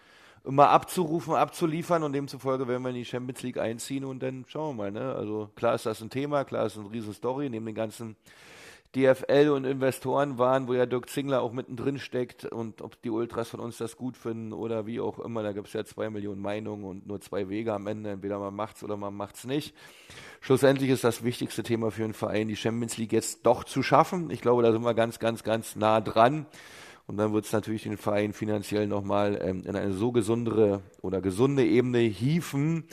immer 0.44 0.70
abzurufen, 0.70 1.34
abzuliefern 1.34 2.02
und 2.02 2.12
demzufolge 2.12 2.66
werden 2.66 2.82
wir 2.82 2.90
in 2.90 2.96
die 2.96 3.04
Champions 3.04 3.42
League 3.42 3.58
einziehen 3.58 4.04
und 4.04 4.22
dann 4.22 4.44
schauen 4.48 4.76
wir 4.76 4.84
mal. 4.84 4.90
Ne? 4.90 5.14
Also 5.14 5.50
klar 5.54 5.74
ist 5.74 5.86
das 5.86 6.00
ein 6.00 6.08
Thema, 6.08 6.44
klar 6.44 6.66
ist 6.66 6.78
eine 6.78 6.90
riesen 6.90 7.12
Story, 7.12 7.50
neben 7.50 7.66
den 7.66 7.74
ganzen 7.74 8.16
DFL 8.96 9.50
und 9.50 9.64
Investoren 9.64 10.38
waren, 10.38 10.66
wo 10.66 10.74
ja 10.74 10.84
Dirk 10.84 11.08
Zingler 11.08 11.42
auch 11.42 11.52
mittendrin 11.52 11.98
steckt 11.98 12.44
und 12.44 12.82
ob 12.82 13.00
die 13.02 13.10
Ultras 13.10 13.48
von 13.48 13.60
uns 13.60 13.78
das 13.78 13.96
gut 13.96 14.16
finden 14.16 14.52
oder 14.52 14.84
wie 14.86 15.00
auch 15.00 15.20
immer, 15.20 15.44
da 15.44 15.52
gibt 15.52 15.68
es 15.68 15.72
ja 15.74 15.84
zwei 15.84 16.10
Millionen 16.10 16.42
Meinungen 16.42 16.84
und 16.84 17.06
nur 17.06 17.20
zwei 17.20 17.48
Wege 17.48 17.72
am 17.72 17.86
Ende, 17.86 18.10
entweder 18.10 18.40
man 18.40 18.54
macht's 18.54 18.82
oder 18.82 18.96
man 18.96 19.14
macht's 19.14 19.44
nicht. 19.44 19.74
Schlussendlich 20.40 20.90
ist 20.90 21.04
das 21.04 21.22
wichtigste 21.22 21.62
Thema 21.62 21.92
für 21.92 22.02
einen 22.02 22.14
Verein, 22.14 22.48
die 22.48 22.56
Champions 22.56 22.96
League 22.96 23.12
jetzt 23.12 23.46
doch 23.46 23.62
zu 23.62 23.82
schaffen. 23.82 24.30
Ich 24.30 24.40
glaube, 24.40 24.62
da 24.62 24.72
sind 24.72 24.82
wir 24.82 24.94
ganz, 24.94 25.20
ganz, 25.20 25.44
ganz 25.44 25.76
nah 25.76 26.00
dran. 26.00 26.46
Und 27.06 27.16
dann 27.16 27.32
wird 27.32 27.44
es 27.44 27.52
natürlich 27.52 27.82
den 27.82 27.96
Verein 27.96 28.32
finanziell 28.32 28.86
nochmal 28.86 29.40
ähm, 29.42 29.64
in 29.66 29.74
eine 29.74 29.92
so 29.92 30.12
gesundere 30.12 30.80
oder 31.02 31.20
gesunde 31.20 31.64
Ebene 31.64 31.98
hieven, 31.98 32.84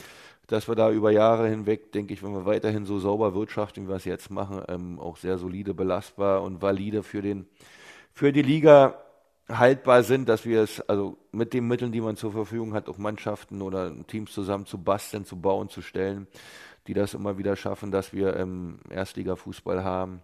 dass 0.48 0.68
wir 0.68 0.76
da 0.76 0.92
über 0.92 1.12
Jahre 1.12 1.50
hinweg, 1.50 1.92
denke 1.92 2.14
ich, 2.14 2.24
wenn 2.24 2.34
wir 2.34 2.46
weiterhin 2.46 2.86
so 2.86 3.00
sauber 3.00 3.36
wirtschaften, 3.36 3.84
wie 3.84 3.90
wir 3.90 3.96
es 3.96 4.06
jetzt 4.06 4.32
machen, 4.32 4.64
ähm, 4.70 5.00
auch 5.00 5.18
sehr 5.18 5.38
solide, 5.38 5.74
belastbar 5.74 6.42
und 6.42 6.62
valide 6.62 7.04
für, 7.04 7.22
den, 7.22 7.48
für 8.14 8.32
die 8.32 8.42
Liga 8.42 8.96
haltbar 9.50 10.04
sind, 10.04 10.28
dass 10.30 10.46
wir 10.46 10.62
es 10.62 10.82
also 10.82 11.18
mit 11.32 11.54
den 11.54 11.68
Mitteln, 11.68 11.92
die 11.92 12.02
man 12.02 12.16
zur 12.16 12.32
Verfügung 12.32 12.74
hat, 12.74 12.90
auch 12.90 12.98
Mannschaften 12.98 13.62
oder 13.62 13.94
Teams 14.08 14.32
zusammen 14.32 14.66
zu 14.66 14.78
basteln, 14.78 15.26
zu 15.26 15.40
bauen, 15.40 15.70
zu 15.70 15.82
stellen, 15.82 16.28
die 16.88 16.94
das 16.94 17.14
immer 17.14 17.38
wieder 17.38 17.56
schaffen, 17.56 17.92
dass 17.92 18.14
wir 18.14 18.36
ähm, 18.38 18.80
Erstliga-Fußball 18.90 19.84
haben. 19.84 20.22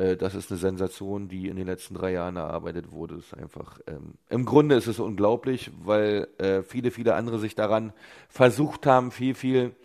Äh, 0.00 0.16
das 0.16 0.34
ist 0.34 0.50
eine 0.50 0.58
Sensation, 0.58 1.28
die 1.28 1.48
in 1.48 1.56
den 1.56 1.66
letzten 1.66 1.94
drei 1.94 2.12
Jahren 2.12 2.36
erarbeitet 2.36 2.90
wurde. 2.90 3.16
Ist 3.16 3.34
einfach, 3.34 3.78
ähm, 3.86 4.14
Im 4.28 4.44
Grunde 4.46 4.74
ist 4.74 4.86
es 4.86 4.98
unglaublich, 4.98 5.70
weil 5.82 6.28
äh, 6.38 6.62
viele, 6.62 6.90
viele 6.90 7.14
andere 7.14 7.38
sich 7.38 7.54
daran 7.54 7.92
versucht 8.28 8.86
haben, 8.86 9.10
viel, 9.10 9.34
viel 9.34 9.76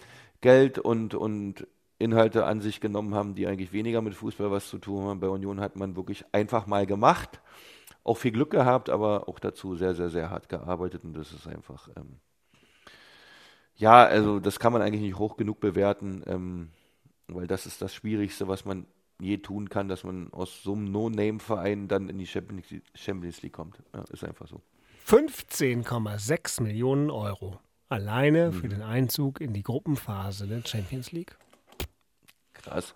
Geld 0.42 0.80
und, 0.80 1.16
und 1.16 1.68
Inhalte 1.98 2.46
an 2.46 2.62
sich 2.62 2.80
genommen 2.80 3.14
haben, 3.14 3.36
die 3.36 3.48
eigentlich 3.48 3.74
weniger 3.74 4.02
mit 4.02 4.16
Fußball 4.16 4.52
was 4.52 4.70
zu 4.70 4.78
tun 4.78 5.06
haben. 5.06 5.20
Bei 5.20 5.28
Union 5.28 5.60
hat 5.60 5.76
man 5.76 5.96
wirklich 5.96 6.24
einfach 6.32 6.66
mal 6.68 6.86
gemacht, 6.86 7.42
auch 8.04 8.18
viel 8.18 8.32
Glück 8.32 8.52
gehabt, 8.52 8.90
aber 8.90 9.28
auch 9.28 9.40
dazu 9.40 9.76
sehr, 9.76 9.96
sehr, 9.96 10.10
sehr 10.10 10.30
hart 10.30 10.48
gearbeitet 10.50 11.04
und 11.04 11.14
das 11.14 11.32
ist 11.32 11.48
einfach, 11.48 11.90
ähm, 11.98 12.20
ja, 13.78 14.06
also 14.06 14.40
das 14.40 14.60
kann 14.60 14.72
man 14.72 14.82
eigentlich 14.82 15.02
nicht 15.02 15.18
hoch 15.18 15.36
genug 15.36 15.60
bewerten, 15.60 16.24
ähm, 16.28 16.70
weil 17.28 17.48
das 17.48 17.66
ist 17.66 17.82
das 17.82 17.94
Schwierigste, 17.94 18.48
was 18.48 18.66
man 18.66 18.86
je 19.20 19.38
tun 19.38 19.70
kann, 19.70 19.88
dass 19.88 20.04
man 20.04 20.32
aus 20.34 20.64
so 20.64 20.74
einem 20.74 20.92
No-Name-Verein 20.92 21.88
dann 21.88 22.10
in 22.10 22.18
die 22.18 22.28
Champions 22.28 23.42
League 23.42 23.54
kommt. 23.54 23.82
Ja, 23.94 24.04
ist 24.12 24.24
einfach 24.24 24.48
so. 24.48 24.62
15,6 25.08 26.64
Millionen 26.64 27.12
Euro 27.12 27.60
alleine 27.90 28.52
mhm. 28.52 28.54
für 28.54 28.70
den 28.70 28.82
Einzug 28.82 29.40
in 29.40 29.54
die 29.54 29.64
Gruppenphase 29.64 30.48
der 30.48 30.66
Champions 30.66 31.12
League. 31.12 31.38
Krass. 32.54 32.96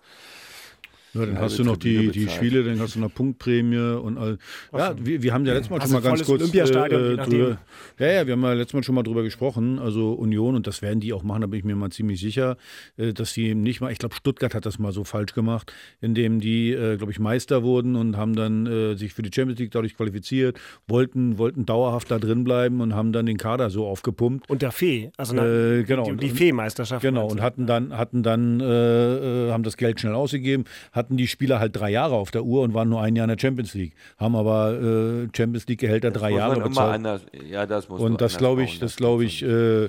Ja, 1.14 1.26
dann 1.26 1.38
hast 1.38 1.58
du 1.58 1.64
noch 1.64 1.76
die, 1.76 2.08
die 2.10 2.28
Spiele, 2.28 2.62
dann 2.62 2.78
hast 2.80 2.94
du 2.94 3.00
noch 3.00 3.12
Punktprämie 3.12 3.96
und 3.96 4.16
all. 4.16 4.38
Ja, 4.72 4.94
wir, 4.96 5.22
wir 5.22 5.34
haben 5.34 5.44
ja 5.44 5.54
letztes 5.54 5.70
Mal 5.70 5.80
hast 5.80 5.90
schon 5.90 6.02
mal 6.02 6.08
ganz 6.08 6.24
kurz. 6.24 6.40
Olympiastadion, 6.42 7.02
äh, 7.02 7.16
drüber, 7.16 7.58
ja, 7.98 8.06
ja, 8.06 8.26
wir 8.26 8.32
haben 8.32 8.42
ja 8.42 8.52
letztes 8.52 8.74
Mal 8.74 8.84
schon 8.84 8.94
mal 8.94 9.02
drüber 9.02 9.22
gesprochen. 9.22 9.78
Also 9.78 10.12
Union, 10.12 10.54
und 10.54 10.66
das 10.66 10.82
werden 10.82 11.00
die 11.00 11.12
auch 11.12 11.22
machen, 11.24 11.40
da 11.40 11.46
bin 11.48 11.58
ich 11.58 11.64
mir 11.64 11.74
mal 11.74 11.90
ziemlich 11.90 12.20
sicher, 12.20 12.56
äh, 12.96 13.12
dass 13.12 13.32
sie 13.32 13.54
nicht 13.54 13.80
mal, 13.80 13.90
ich 13.90 13.98
glaube, 13.98 14.14
Stuttgart 14.14 14.54
hat 14.54 14.66
das 14.66 14.78
mal 14.78 14.92
so 14.92 15.02
falsch 15.02 15.34
gemacht, 15.34 15.72
indem 16.00 16.40
die, 16.40 16.70
äh, 16.70 16.96
glaube 16.96 17.10
ich, 17.10 17.18
Meister 17.18 17.64
wurden 17.64 17.96
und 17.96 18.16
haben 18.16 18.36
dann 18.36 18.66
äh, 18.66 18.94
sich 18.94 19.12
für 19.12 19.22
die 19.22 19.30
Champions 19.34 19.58
League 19.58 19.72
dadurch 19.72 19.96
qualifiziert, 19.96 20.60
wollten, 20.86 21.38
wollten 21.38 21.66
dauerhaft 21.66 22.10
da 22.10 22.18
drin 22.18 22.44
bleiben 22.44 22.80
und 22.80 22.94
haben 22.94 23.12
dann 23.12 23.26
den 23.26 23.36
Kader 23.36 23.70
so 23.70 23.86
aufgepumpt. 23.86 24.48
Und 24.48 24.62
der 24.62 24.70
Fee, 24.70 25.10
also 25.16 25.36
äh, 25.36 25.82
genau, 25.82 26.04
die, 26.12 26.16
die 26.16 26.30
Fee-Meisterschaft. 26.30 27.02
Genau, 27.02 27.26
und 27.26 27.40
hatten 27.40 27.66
dann, 27.66 27.96
hatten 27.96 28.22
dann, 28.22 28.60
äh, 28.60 29.50
haben 29.50 29.64
das 29.64 29.76
Geld 29.76 30.00
schnell 30.00 30.14
ausgegeben, 30.14 30.64
hatten 30.92 30.99
die 31.08 31.26
Spieler 31.26 31.60
halt 31.60 31.76
drei 31.76 31.90
Jahre 31.90 32.14
auf 32.14 32.30
der 32.30 32.44
Uhr 32.44 32.62
und 32.62 32.74
waren 32.74 32.88
nur 32.88 33.00
ein 33.00 33.16
Jahr 33.16 33.24
in 33.24 33.36
der 33.36 33.40
Champions 33.40 33.74
League. 33.74 33.94
Haben 34.18 34.36
aber 34.36 34.72
äh, 34.72 35.28
Champions 35.36 35.66
League 35.66 35.80
Gehälter 35.80 36.10
drei 36.10 36.32
Jahre 36.32 36.60
bezahlt. 36.60 36.94
Anders, 36.94 37.22
ja, 37.48 37.66
das 37.66 37.88
muss 37.88 38.00
und 38.00 38.20
das 38.20 38.38
glaube 38.38 38.62
ich, 38.62 38.78
das 38.78 38.96
glaube 38.96 39.24
ich, 39.24 39.42
äh, 39.42 39.88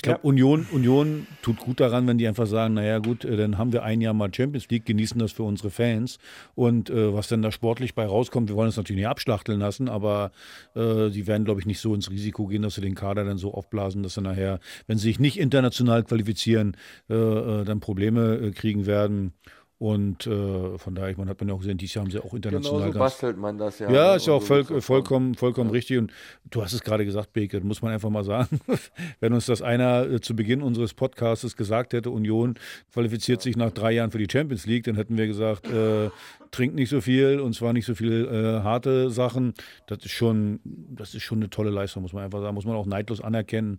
ich 0.00 0.02
glaube, 0.02 0.20
ja. 0.22 0.28
Union, 0.28 0.66
Union 0.72 1.26
tut 1.42 1.58
gut 1.58 1.78
daran, 1.78 2.06
wenn 2.06 2.16
die 2.16 2.26
einfach 2.26 2.46
sagen, 2.46 2.72
naja 2.72 3.00
gut, 3.00 3.24
äh, 3.26 3.36
dann 3.36 3.58
haben 3.58 3.72
wir 3.74 3.82
ein 3.82 4.00
Jahr 4.00 4.14
mal 4.14 4.32
Champions 4.32 4.68
League, 4.70 4.86
genießen 4.86 5.18
das 5.18 5.32
für 5.32 5.42
unsere 5.42 5.70
Fans. 5.70 6.18
Und 6.54 6.88
äh, 6.88 7.12
was 7.12 7.28
dann 7.28 7.42
da 7.42 7.52
sportlich 7.52 7.94
bei 7.94 8.06
rauskommt, 8.06 8.48
wir 8.48 8.56
wollen 8.56 8.70
es 8.70 8.78
natürlich 8.78 9.00
nicht 9.00 9.08
abschlachteln 9.08 9.60
lassen, 9.60 9.90
aber 9.90 10.32
äh, 10.74 11.10
sie 11.10 11.26
werden, 11.26 11.44
glaube 11.44 11.60
ich, 11.60 11.66
nicht 11.66 11.80
so 11.80 11.94
ins 11.94 12.10
Risiko 12.10 12.46
gehen, 12.46 12.62
dass 12.62 12.76
sie 12.76 12.80
den 12.80 12.94
Kader 12.94 13.24
dann 13.24 13.36
so 13.36 13.52
aufblasen, 13.52 14.02
dass 14.02 14.14
sie 14.14 14.22
nachher, 14.22 14.60
wenn 14.86 14.96
sie 14.96 15.08
sich 15.08 15.20
nicht 15.20 15.38
international 15.38 16.02
qualifizieren, 16.02 16.78
äh, 17.10 17.14
äh 17.14 17.64
dann 17.64 17.80
Probleme 17.80 18.36
äh, 18.36 18.50
kriegen 18.52 18.86
werden. 18.86 19.34
Und 19.80 20.26
äh, 20.26 20.76
von 20.76 20.94
daher, 20.94 21.08
ich 21.08 21.16
meine, 21.16 21.30
hat 21.30 21.40
man 21.40 21.48
ja 21.48 21.54
auch 21.54 21.60
gesehen, 21.60 21.78
dieses 21.78 21.94
Jahr 21.94 22.04
haben 22.04 22.10
sie 22.10 22.18
auch 22.18 22.34
international. 22.34 22.80
Genau 22.80 22.92
so 22.92 22.98
bastelt 22.98 23.38
man 23.38 23.56
das 23.56 23.78
ja. 23.78 23.90
Ja, 23.90 24.14
ist 24.14 24.26
ja 24.26 24.34
auch 24.34 24.42
voll, 24.42 24.62
vollkommen, 24.82 25.34
vollkommen 25.34 25.70
ja. 25.70 25.72
richtig. 25.72 25.96
Und 25.96 26.12
du 26.50 26.62
hast 26.62 26.74
es 26.74 26.82
gerade 26.82 27.06
gesagt, 27.06 27.32
Beke, 27.32 27.58
muss 27.62 27.80
man 27.80 27.90
einfach 27.90 28.10
mal 28.10 28.22
sagen. 28.22 28.60
Wenn 29.20 29.32
uns 29.32 29.46
das 29.46 29.62
einer 29.62 30.06
äh, 30.06 30.20
zu 30.20 30.36
Beginn 30.36 30.60
unseres 30.60 30.92
Podcasts 30.92 31.56
gesagt 31.56 31.94
hätte, 31.94 32.10
Union 32.10 32.56
qualifiziert 32.92 33.40
ja. 33.40 33.44
sich 33.44 33.56
nach 33.56 33.70
drei 33.70 33.92
Jahren 33.92 34.10
für 34.10 34.18
die 34.18 34.30
Champions 34.30 34.66
League, 34.66 34.84
dann 34.84 34.96
hätten 34.96 35.16
wir 35.16 35.26
gesagt, 35.26 35.66
äh, 35.66 36.10
trinkt 36.50 36.74
nicht 36.74 36.90
so 36.90 37.00
viel 37.00 37.40
und 37.40 37.54
zwar 37.54 37.72
nicht 37.72 37.86
so 37.86 37.94
viel 37.94 38.28
äh, 38.30 38.62
harte 38.62 39.08
Sachen. 39.08 39.54
Das 39.86 40.04
ist 40.04 40.12
schon, 40.12 40.60
das 40.64 41.14
ist 41.14 41.22
schon 41.22 41.38
eine 41.38 41.48
tolle 41.48 41.70
Leistung, 41.70 42.02
muss 42.02 42.12
man 42.12 42.24
einfach 42.24 42.42
sagen. 42.42 42.54
Muss 42.54 42.66
man 42.66 42.76
auch 42.76 42.84
neidlos 42.84 43.22
anerkennen, 43.22 43.78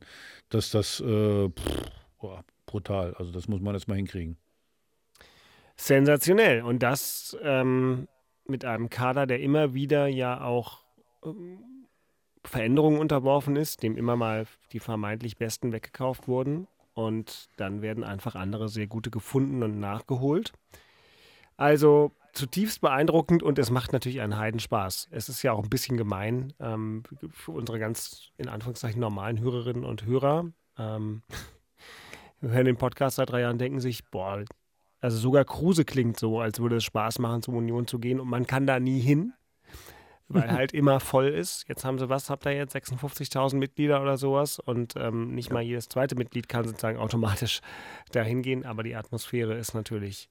dass 0.49 0.71
das 0.71 0.99
äh, 0.99 1.47
pff, 1.49 1.91
boah, 2.19 2.43
brutal. 2.65 3.13
Also 3.19 3.31
das 3.31 3.47
muss 3.47 3.61
man 3.61 3.75
jetzt 3.75 3.87
mal 3.87 3.97
hinkriegen 3.97 4.37
sensationell. 5.85 6.61
Und 6.61 6.83
das 6.83 7.37
ähm, 7.41 8.07
mit 8.45 8.65
einem 8.65 8.89
Kader, 8.89 9.25
der 9.25 9.39
immer 9.39 9.73
wieder 9.73 10.07
ja 10.07 10.41
auch 10.43 10.83
ähm, 11.25 11.87
Veränderungen 12.43 12.99
unterworfen 12.99 13.55
ist, 13.55 13.83
dem 13.83 13.97
immer 13.97 14.15
mal 14.15 14.45
die 14.71 14.79
vermeintlich 14.79 15.37
Besten 15.37 15.71
weggekauft 15.71 16.27
wurden. 16.27 16.67
Und 16.93 17.49
dann 17.57 17.81
werden 17.81 18.03
einfach 18.03 18.35
andere 18.35 18.67
sehr 18.69 18.87
gute 18.87 19.09
gefunden 19.09 19.63
und 19.63 19.79
nachgeholt. 19.79 20.53
Also 21.57 22.11
zutiefst 22.33 22.81
beeindruckend 22.81 23.43
und 23.43 23.59
es 23.59 23.71
macht 23.71 23.93
natürlich 23.93 24.21
einen 24.21 24.37
Heidenspaß. 24.37 25.09
Es 25.11 25.29
ist 25.29 25.41
ja 25.43 25.51
auch 25.53 25.63
ein 25.63 25.69
bisschen 25.69 25.97
gemein 25.97 26.53
ähm, 26.59 27.03
für 27.31 27.51
unsere 27.51 27.79
ganz 27.79 28.31
in 28.37 28.49
Anführungszeichen 28.49 28.99
normalen 28.99 29.39
Hörerinnen 29.39 29.85
und 29.85 30.05
Hörer. 30.05 30.51
Ähm, 30.77 31.23
wir 32.41 32.51
hören 32.51 32.65
den 32.65 32.77
Podcast 32.77 33.17
seit 33.17 33.29
drei 33.29 33.41
Jahren, 33.41 33.57
denken 33.57 33.79
sich, 33.79 34.05
boah, 34.09 34.43
also 35.01 35.17
sogar 35.17 35.43
Kruse 35.45 35.83
klingt 35.83 36.19
so, 36.19 36.39
als 36.39 36.59
würde 36.59 36.77
es 36.77 36.83
Spaß 36.83 37.19
machen, 37.19 37.41
zum 37.41 37.55
Union 37.55 37.87
zu 37.87 37.99
gehen 37.99 38.19
und 38.19 38.29
man 38.29 38.45
kann 38.45 38.67
da 38.67 38.79
nie 38.79 38.99
hin, 38.99 39.33
weil 40.27 40.51
halt 40.51 40.73
immer 40.73 40.99
voll 40.99 41.27
ist. 41.27 41.67
Jetzt 41.67 41.83
haben 41.83 41.97
sie 41.99 42.07
was, 42.07 42.29
habt 42.29 42.45
ihr 42.45 42.53
jetzt 42.53 42.75
56.000 42.75 43.55
Mitglieder 43.57 44.01
oder 44.01 44.17
sowas 44.17 44.59
und 44.59 44.95
ähm, 44.95 45.33
nicht 45.33 45.51
mal 45.51 45.63
jedes 45.63 45.89
zweite 45.89 46.15
Mitglied 46.15 46.47
kann 46.47 46.65
sozusagen 46.65 46.99
automatisch 46.99 47.61
dahin 48.11 48.43
gehen, 48.43 48.65
aber 48.65 48.83
die 48.83 48.95
Atmosphäre 48.95 49.55
ist 49.55 49.73
natürlich 49.73 50.29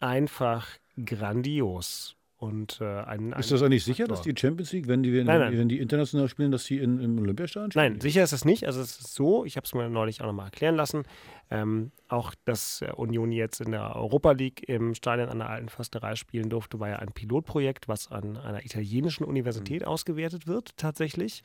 einfach 0.00 0.68
grandios. 1.02 2.16
Und, 2.44 2.78
äh, 2.82 2.84
ein, 2.84 3.32
ist 3.32 3.50
das 3.50 3.62
eigentlich 3.62 3.84
sicher, 3.84 4.06
dass 4.06 4.20
die 4.20 4.34
Champions 4.36 4.70
League, 4.72 4.86
wenn 4.86 5.02
die, 5.02 5.14
wenn, 5.14 5.24
nein, 5.24 5.40
nein. 5.40 5.58
wenn 5.58 5.68
die 5.70 5.78
international 5.78 6.28
spielen, 6.28 6.52
dass 6.52 6.66
sie 6.66 6.76
in, 6.76 7.00
im 7.00 7.18
Olympiastadion 7.18 7.70
spielen? 7.70 7.92
Nein, 7.92 8.00
sicher 8.02 8.22
ist 8.22 8.32
es 8.32 8.44
nicht. 8.44 8.66
Also 8.66 8.82
es 8.82 9.00
ist 9.00 9.14
so, 9.14 9.46
ich 9.46 9.56
habe 9.56 9.64
es 9.64 9.72
mir 9.72 9.88
neulich 9.88 10.20
auch 10.20 10.26
nochmal 10.26 10.44
erklären 10.44 10.76
lassen, 10.76 11.04
ähm, 11.50 11.90
auch 12.08 12.34
dass 12.44 12.82
äh, 12.82 12.92
Union 12.94 13.32
jetzt 13.32 13.62
in 13.62 13.70
der 13.70 13.96
Europa 13.96 14.32
League 14.32 14.68
im 14.68 14.94
Stadion 14.94 15.30
an 15.30 15.38
der 15.38 15.48
Alten 15.48 15.70
Försterei 15.70 16.16
spielen 16.16 16.50
durfte, 16.50 16.78
war 16.80 16.90
ja 16.90 16.96
ein 16.96 17.12
Pilotprojekt, 17.12 17.88
was 17.88 18.12
an 18.12 18.36
einer 18.36 18.62
italienischen 18.62 19.24
Universität 19.24 19.80
mhm. 19.80 19.88
ausgewertet 19.88 20.46
wird, 20.46 20.76
tatsächlich. 20.76 21.42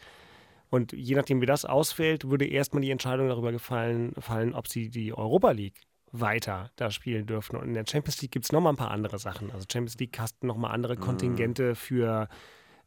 Und 0.70 0.92
je 0.92 1.16
nachdem, 1.16 1.40
wie 1.40 1.46
das 1.46 1.64
ausfällt, 1.64 2.30
würde 2.30 2.46
erstmal 2.46 2.82
die 2.82 2.92
Entscheidung 2.92 3.30
darüber 3.30 3.54
gefallen, 3.54 4.12
fallen, 4.20 4.54
ob 4.54 4.68
sie 4.68 4.90
die 4.90 5.14
Europa 5.14 5.52
League 5.52 5.80
weiter 6.12 6.72
da 6.76 6.92
spielen 6.92 7.26
dürfen. 7.26 7.56
Und 7.56 7.68
in 7.68 7.74
der 7.74 7.86
Champions 7.88 8.22
League 8.22 8.32
gibt 8.32 8.46
es 8.46 8.52
nochmal 8.52 8.74
ein 8.74 8.78
paar 8.78 8.92
andere 8.92 9.20
Sachen. 9.20 9.52
Also 9.52 9.66
Champions 9.72 9.98
League 10.00 10.18
hast 10.20 10.44
nochmal 10.44 10.72
andere 10.72 10.96
mhm. 10.96 11.02
Kontingente 11.02 11.76
für, 11.76 12.28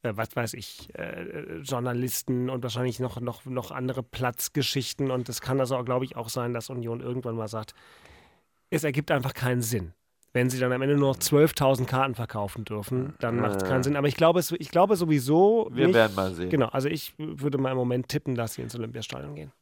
äh, 0.02 0.12
was 0.14 0.35
weiß 0.35 0.54
ich, 0.54 0.88
äh, 0.94 1.58
Journalisten 1.58 2.50
und 2.50 2.62
wahrscheinlich 2.62 3.00
noch, 3.00 3.20
noch, 3.20 3.44
noch 3.44 3.70
andere 3.70 4.02
Platzgeschichten. 4.02 5.11
Und 5.11 5.28
es 5.28 5.40
kann 5.40 5.61
also, 5.61 5.82
glaube 5.85 6.04
ich, 6.04 6.16
auch 6.16 6.28
sein, 6.28 6.52
dass 6.52 6.70
Union 6.70 7.00
irgendwann 7.00 7.37
mal 7.37 7.48
sagt, 7.48 7.74
es 8.70 8.85
ergibt 8.85 9.11
einfach 9.11 9.35
keinen 9.35 9.62
Sinn. 9.62 9.92
Wenn 10.35 10.48
sie 10.48 10.58
dann 10.58 10.72
am 10.72 10.80
Ende 10.80 10.96
nur 10.96 11.11
noch 11.11 11.18
12.000 11.18 11.85
Karten 11.85 12.14
verkaufen 12.14 12.64
dürfen, 12.64 13.14
dann 13.20 13.37
macht 13.37 13.56
es 13.56 13.68
keinen 13.68 13.82
Sinn. 13.82 13.96
Aber 13.96 14.08
ich 14.08 14.16
glaube, 14.16 14.40
es, 14.40 14.50
ich 14.52 14.70
glaube 14.70 14.96
sowieso. 14.96 15.68
Wir 15.70 15.88
nicht, 15.88 15.94
werden 15.94 16.14
mal 16.14 16.32
sehen. 16.32 16.48
Genau, 16.48 16.68
also 16.68 16.88
ich 16.88 17.12
würde 17.18 17.58
mal 17.58 17.72
im 17.72 17.76
Moment 17.76 18.08
tippen, 18.08 18.35
dass 18.35 18.54
sie 18.54 18.62
ins 18.62 18.74
Olympiastadion 18.74 19.35
gehen. 19.35 19.52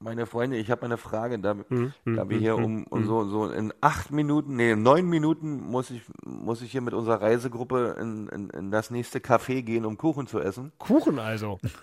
Meine 0.00 0.26
Freunde, 0.26 0.58
ich 0.58 0.70
habe 0.70 0.84
eine 0.84 0.96
Frage, 0.96 1.40
da, 1.40 1.56
hm, 1.68 1.92
da 2.04 2.28
wir 2.28 2.36
hm, 2.36 2.40
hier 2.40 2.56
hm, 2.56 2.64
um, 2.64 2.84
um 2.84 3.04
so, 3.04 3.24
so 3.24 3.50
in 3.50 3.74
acht 3.80 4.12
Minuten, 4.12 4.54
nee, 4.54 4.70
in 4.70 4.82
neun 4.84 5.08
Minuten 5.08 5.60
muss 5.60 5.90
ich, 5.90 6.02
muss 6.24 6.62
ich 6.62 6.70
hier 6.70 6.82
mit 6.82 6.94
unserer 6.94 7.20
Reisegruppe 7.20 7.96
in, 8.00 8.28
in, 8.28 8.48
in 8.50 8.70
das 8.70 8.92
nächste 8.92 9.18
Café 9.18 9.62
gehen, 9.62 9.84
um 9.84 9.96
Kuchen 9.96 10.28
zu 10.28 10.38
essen. 10.38 10.70
Kuchen 10.78 11.18
also? 11.18 11.58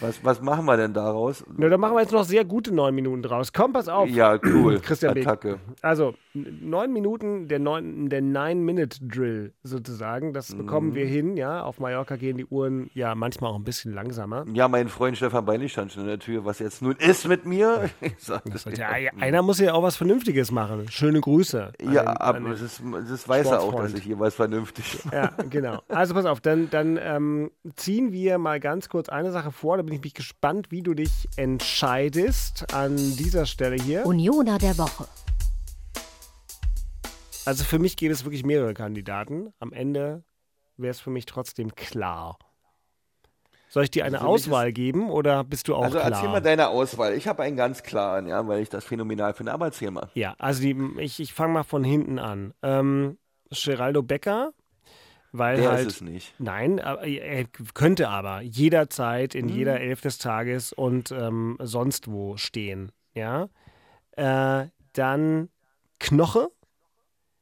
was, 0.00 0.22
was, 0.22 0.42
machen 0.42 0.66
wir 0.66 0.76
denn 0.76 0.92
daraus? 0.92 1.42
Na, 1.56 1.70
da 1.70 1.78
machen 1.78 1.94
wir 1.94 2.02
jetzt 2.02 2.12
noch 2.12 2.24
sehr 2.24 2.44
gute 2.44 2.74
neun 2.74 2.94
Minuten 2.94 3.22
draus. 3.22 3.50
Komm, 3.50 3.72
pass 3.72 3.88
auf. 3.88 4.10
Ja, 4.10 4.38
cool. 4.44 4.78
Christian 4.82 5.16
Attacke. 5.16 5.58
Also, 5.80 6.12
neun 6.34 6.92
Minuten, 6.92 7.48
der, 7.48 7.60
neun, 7.60 8.10
der 8.10 8.20
Nine-Minute-Drill 8.20 9.54
sozusagen, 9.62 10.34
das 10.34 10.54
bekommen 10.54 10.90
mhm. 10.90 10.94
wir 10.96 11.06
hin, 11.06 11.38
ja. 11.38 11.62
Auf 11.62 11.80
Mallorca 11.80 12.16
gehen 12.16 12.36
die 12.36 12.44
Uhren 12.44 12.90
ja 12.92 13.14
manchmal 13.14 13.52
auch 13.52 13.56
ein 13.56 13.64
bisschen 13.64 13.85
bisschen 13.86 13.94
langsamer. 13.94 14.44
Ja, 14.52 14.68
mein 14.68 14.88
Freund 14.88 15.16
Stefan 15.16 15.44
Beilich 15.44 15.72
stand 15.72 15.92
schon 15.92 16.02
in 16.02 16.08
der 16.08 16.18
Tür, 16.18 16.44
was 16.44 16.58
jetzt 16.58 16.82
nun 16.82 16.96
ist 16.96 17.26
mit 17.28 17.46
mir. 17.46 17.88
Ja, 18.76 18.96
einer 19.20 19.42
muss 19.42 19.58
ja 19.58 19.72
auch 19.74 19.82
was 19.82 19.96
Vernünftiges 19.96 20.50
machen. 20.50 20.86
Schöne 20.90 21.20
Grüße. 21.20 21.72
ja, 21.82 21.88
den- 22.02 22.08
an 22.08 22.16
aber 22.16 22.50
das, 22.50 22.60
ist, 22.60 22.82
das 23.08 23.28
weiß 23.28 23.46
er 23.46 23.60
auch, 23.60 23.74
dass 23.74 23.94
ich 23.94 24.04
jeweils 24.04 24.34
vernünftig 24.34 24.98
Ja, 25.12 25.28
genau. 25.50 25.82
Also 25.88 26.14
pass 26.14 26.26
auf, 26.26 26.40
dann, 26.40 26.68
dann 26.70 26.98
ähm, 27.00 27.50
ziehen 27.76 28.12
wir 28.12 28.38
mal 28.38 28.60
ganz 28.60 28.88
kurz 28.88 29.08
eine 29.08 29.32
Sache 29.32 29.52
vor. 29.52 29.76
Da 29.76 29.82
bin 29.82 29.94
ich 29.94 30.02
mich 30.02 30.14
gespannt, 30.14 30.70
wie 30.70 30.82
du 30.82 30.94
dich 30.94 31.28
entscheidest 31.36 32.74
an 32.74 32.96
dieser 32.96 33.46
Stelle 33.46 33.76
hier. 33.76 34.04
Unioner 34.06 34.58
der 34.58 34.76
Woche. 34.78 35.06
Also 37.44 37.62
für 37.62 37.78
mich 37.78 37.96
gäbe 37.96 38.12
es 38.12 38.24
wirklich 38.24 38.44
mehrere 38.44 38.74
Kandidaten. 38.74 39.52
Am 39.60 39.72
Ende 39.72 40.24
wäre 40.76 40.90
es 40.90 41.00
für 41.00 41.10
mich 41.10 41.26
trotzdem 41.26 41.74
klar. 41.76 42.38
Soll 43.76 43.84
ich 43.84 43.90
dir 43.90 44.06
eine 44.06 44.22
Also 44.22 44.28
Auswahl 44.28 44.72
geben 44.72 45.10
oder 45.10 45.44
bist 45.44 45.68
du 45.68 45.74
auch 45.74 45.82
Also 45.82 45.98
klar? 45.98 46.10
erzähl 46.10 46.30
mal 46.30 46.40
deine 46.40 46.68
Auswahl. 46.68 47.12
Ich 47.12 47.28
habe 47.28 47.42
einen 47.42 47.58
ganz 47.58 47.82
klaren, 47.82 48.26
ja, 48.26 48.48
weil 48.48 48.62
ich 48.62 48.70
das 48.70 48.86
phänomenal 48.86 49.34
finde. 49.34 49.52
Aber 49.52 49.66
erzähl 49.66 49.90
mal. 49.90 50.08
Ja, 50.14 50.34
also 50.38 50.62
die, 50.62 50.74
ich, 51.00 51.20
ich 51.20 51.34
fange 51.34 51.52
mal 51.52 51.62
von 51.62 51.84
hinten 51.84 52.18
an. 52.18 52.54
Ähm, 52.62 53.18
Geraldo 53.50 54.02
Becker, 54.02 54.54
weil 55.32 55.58
Der 55.58 55.72
halt. 55.72 55.86
ist 55.88 55.96
es 55.96 56.00
nicht. 56.00 56.32
Nein, 56.38 56.80
aber 56.80 57.02
er 57.06 57.44
könnte 57.74 58.08
aber 58.08 58.40
jederzeit 58.40 59.34
in 59.34 59.44
Mhm. 59.44 59.52
jeder 59.52 59.78
Elf 59.78 60.00
des 60.00 60.16
Tages 60.16 60.72
und 60.72 61.10
ähm, 61.10 61.58
sonst 61.60 62.10
wo 62.10 62.38
stehen. 62.38 62.92
Ja. 63.12 63.50
Äh, 64.12 64.68
dann 64.94 65.50
Knoche. 66.00 66.48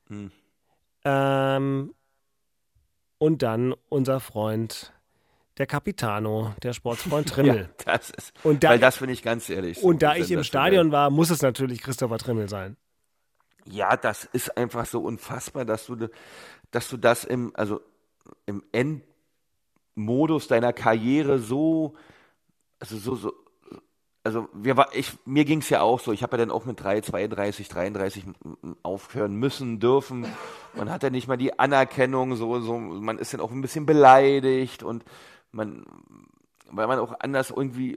Hm. 0.09 0.33
Ähm, 1.05 1.95
und 3.19 3.43
dann 3.43 3.73
unser 3.89 4.19
Freund, 4.19 4.93
der 5.59 5.67
Capitano, 5.67 6.55
der 6.63 6.73
Sportsfreund 6.73 7.29
Trimmel. 7.31 7.69
Ja, 7.87 7.95
das 7.97 8.11
ist, 8.11 8.33
Und 8.43 8.65
da- 8.65 8.71
weil 8.71 8.79
das 8.79 8.97
finde 8.99 9.13
ich 9.13 9.23
ganz 9.23 9.49
ehrlich. 9.49 9.81
so 9.81 9.87
und 9.87 10.03
da 10.03 10.17
ich 10.17 10.31
im. 10.31 10.43
Stadion 10.45 10.93
war, 10.93 11.11
muss 11.11 11.31
es 11.31 11.43
natürlich 11.43 11.81
Christopher 11.83 12.19
Trimmel 12.19 12.49
sein. 12.49 12.77
Ja, 13.67 13.97
das 13.97 14.25
ist 14.33 14.57
einfach 14.59 14.85
so 14.87 15.01
unfassbar, 15.01 15.65
dass 15.65 15.87
du, 15.87 16.09
dass 16.71 16.89
du 16.89 16.97
das 16.99 17.25
im, 17.25 17.51
also 17.55 17.81
im 18.47 18.63
Endmodus 19.97 20.49
deiner 20.49 20.73
Karriere 20.73 21.39
so, 21.39 21.95
also 22.81 22.99
so, 22.99 23.15
so, 23.17 23.33
also 24.23 24.49
wir 24.55 24.77
war, 24.77 24.95
ich, 24.95 25.13
mir 25.25 25.45
ging 25.45 25.61
es 25.61 25.69
ja 25.71 25.81
auch 25.83 26.01
so, 26.01 26.13
ich 26.13 26.23
habe 26.23 26.37
ja 26.37 26.39
dann 26.45 26.51
auch 26.51 26.65
mit 26.65 26.83
3, 26.83 27.01
32, 27.03 27.69
33 27.69 28.25
m- 28.27 28.35
m- 28.63 28.77
aufhören 28.83 29.35
müssen, 29.35 29.81
dürfen. 29.81 30.27
Man 30.75 30.91
hat 30.91 31.03
ja 31.03 31.11
nicht 31.11 31.29
mal 31.29 31.37
die 31.37 31.59
Anerkennung, 31.59 32.35
so, 32.37 32.61
so, 32.61 32.79
man 32.79 33.19
ist 33.19 33.33
dann 33.35 33.41
auch 33.41 33.51
ein 33.51 33.61
bisschen 33.63 33.87
beleidigt 33.87 34.83
und 34.83 35.05
man, 35.55 35.85
weil 36.71 36.87
man 36.87 36.99
auch 36.99 37.15
anders 37.21 37.51
irgendwie 37.51 37.97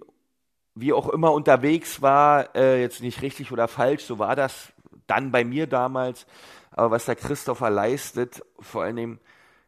wie 0.80 0.94
auch 0.94 1.10
immer 1.10 1.34
unterwegs 1.34 2.02
war, 2.02 2.56
äh, 2.56 2.80
jetzt 2.82 3.02
nicht 3.02 3.22
richtig 3.22 3.52
oder 3.52 3.68
falsch, 3.68 4.04
so 4.04 4.20
war 4.20 4.36
das 4.36 4.74
dann 5.08 5.32
bei 5.32 5.44
mir 5.44 5.68
damals. 5.68 6.28
Aber 6.72 6.92
was 6.92 7.06
der 7.06 7.16
Christopher 7.16 7.70
leistet, 7.70 8.44
vor 8.60 8.84
allen 8.84 8.96
Dingen 8.96 9.20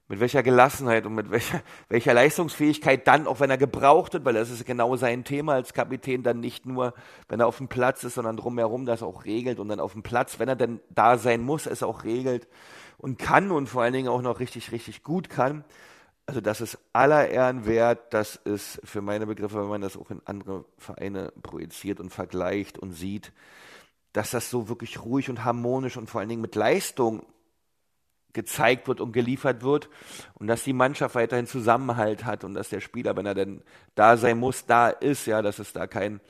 mit 0.07 0.19
welcher 0.19 0.43
Gelassenheit 0.43 1.05
und 1.05 1.15
mit 1.15 1.31
welcher, 1.31 1.61
welcher 1.89 2.13
Leistungsfähigkeit 2.13 3.07
dann, 3.07 3.27
auch 3.27 3.39
wenn 3.39 3.49
er 3.49 3.57
gebraucht 3.57 4.13
wird, 4.13 4.25
weil 4.25 4.33
das 4.33 4.49
ist 4.49 4.65
genau 4.65 4.95
sein 4.95 5.23
Thema 5.23 5.53
als 5.53 5.73
Kapitän, 5.73 6.23
dann 6.23 6.39
nicht 6.39 6.65
nur, 6.65 6.93
wenn 7.27 7.39
er 7.39 7.47
auf 7.47 7.57
dem 7.57 7.67
Platz 7.67 8.03
ist, 8.03 8.15
sondern 8.15 8.37
drumherum 8.37 8.85
das 8.85 9.01
auch 9.01 9.25
regelt 9.25 9.59
und 9.59 9.69
dann 9.69 9.79
auf 9.79 9.93
dem 9.93 10.03
Platz, 10.03 10.39
wenn 10.39 10.49
er 10.49 10.55
denn 10.55 10.79
da 10.89 11.17
sein 11.17 11.41
muss, 11.41 11.67
es 11.67 11.83
auch 11.83 12.03
regelt 12.03 12.47
und 12.97 13.17
kann 13.17 13.51
und 13.51 13.67
vor 13.67 13.83
allen 13.83 13.93
Dingen 13.93 14.09
auch 14.09 14.21
noch 14.21 14.39
richtig, 14.39 14.71
richtig 14.71 15.03
gut 15.03 15.29
kann. 15.29 15.63
Also 16.29 16.41
das 16.41 16.61
ist 16.61 16.77
aller 16.93 17.27
Ehren 17.27 17.65
wert. 17.65 18.13
Das 18.13 18.35
ist 18.35 18.79
für 18.83 19.01
meine 19.01 19.25
Begriffe, 19.25 19.59
wenn 19.59 19.67
man 19.67 19.81
das 19.81 19.97
auch 19.97 20.11
in 20.11 20.21
andere 20.25 20.63
Vereine 20.77 21.33
projiziert 21.41 21.99
und 21.99 22.11
vergleicht 22.11 22.77
und 22.77 22.91
sieht, 22.91 23.31
dass 24.13 24.29
das 24.29 24.51
so 24.51 24.69
wirklich 24.69 25.03
ruhig 25.03 25.31
und 25.31 25.43
harmonisch 25.43 25.97
und 25.97 26.07
vor 26.07 26.19
allen 26.19 26.29
Dingen 26.29 26.43
mit 26.43 26.53
Leistung 26.53 27.25
gezeigt 28.33 28.87
wird 28.87 29.01
und 29.01 29.11
geliefert 29.11 29.63
wird 29.63 29.89
und 30.35 30.45
dass 30.45 30.63
die 30.63 30.73
Mannschaft 30.73 31.15
weiterhin 31.15 31.47
Zusammenhalt 31.47 32.25
hat 32.25 32.43
und 32.43 32.53
dass 32.53 32.69
der 32.69 32.79
Spieler, 32.79 33.17
wenn 33.17 33.25
er 33.25 33.33
denn 33.33 33.63
da 33.95 34.15
sein 34.15 34.37
muss, 34.37 34.67
da 34.67 34.89
ist, 34.89 35.25
ja, 35.25 35.41
dass 35.41 35.57
es 35.57 35.73
da 35.73 35.87
kein 35.87 36.21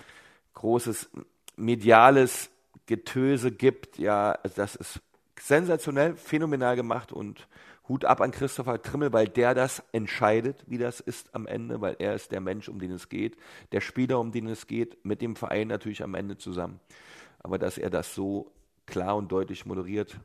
großes 0.53 1.09
mediales 1.57 2.51
Getöse 2.85 3.51
gibt, 3.51 3.97
ja, 3.97 4.39
das 4.55 4.77
ist 4.77 5.01
sensationell, 5.37 6.15
phänomenal 6.15 6.77
gemacht 6.77 7.11
und 7.11 7.49
Hut 7.89 8.05
ab 8.05 8.21
an 8.21 8.31
Christopher 8.31 8.81
Trimmel, 8.81 9.11
weil 9.11 9.27
der 9.27 9.55
das 9.55 9.83
entscheidet, 9.91 10.63
wie 10.67 10.77
das 10.77 10.99
ist 10.99 11.33
am 11.35 11.47
Ende, 11.47 11.81
weil 11.81 11.95
er 11.99 12.13
ist 12.13 12.31
der 12.31 12.39
Mensch, 12.39 12.69
um 12.69 12.79
den 12.79 12.91
es 12.91 13.09
geht, 13.09 13.35
der 13.71 13.81
Spieler, 13.81 14.19
um 14.19 14.31
den 14.31 14.47
es 14.47 14.67
geht, 14.67 15.03
mit 15.03 15.21
dem 15.21 15.35
Verein 15.35 15.67
natürlich 15.67 16.03
am 16.03 16.13
Ende 16.13 16.37
zusammen. 16.37 16.79
Aber 17.39 17.57
dass 17.57 17.79
er 17.79 17.89
das 17.89 18.13
so 18.13 18.51
klar 18.85 19.17
und 19.17 19.31
deutlich 19.31 19.65
moderiert, 19.65 20.19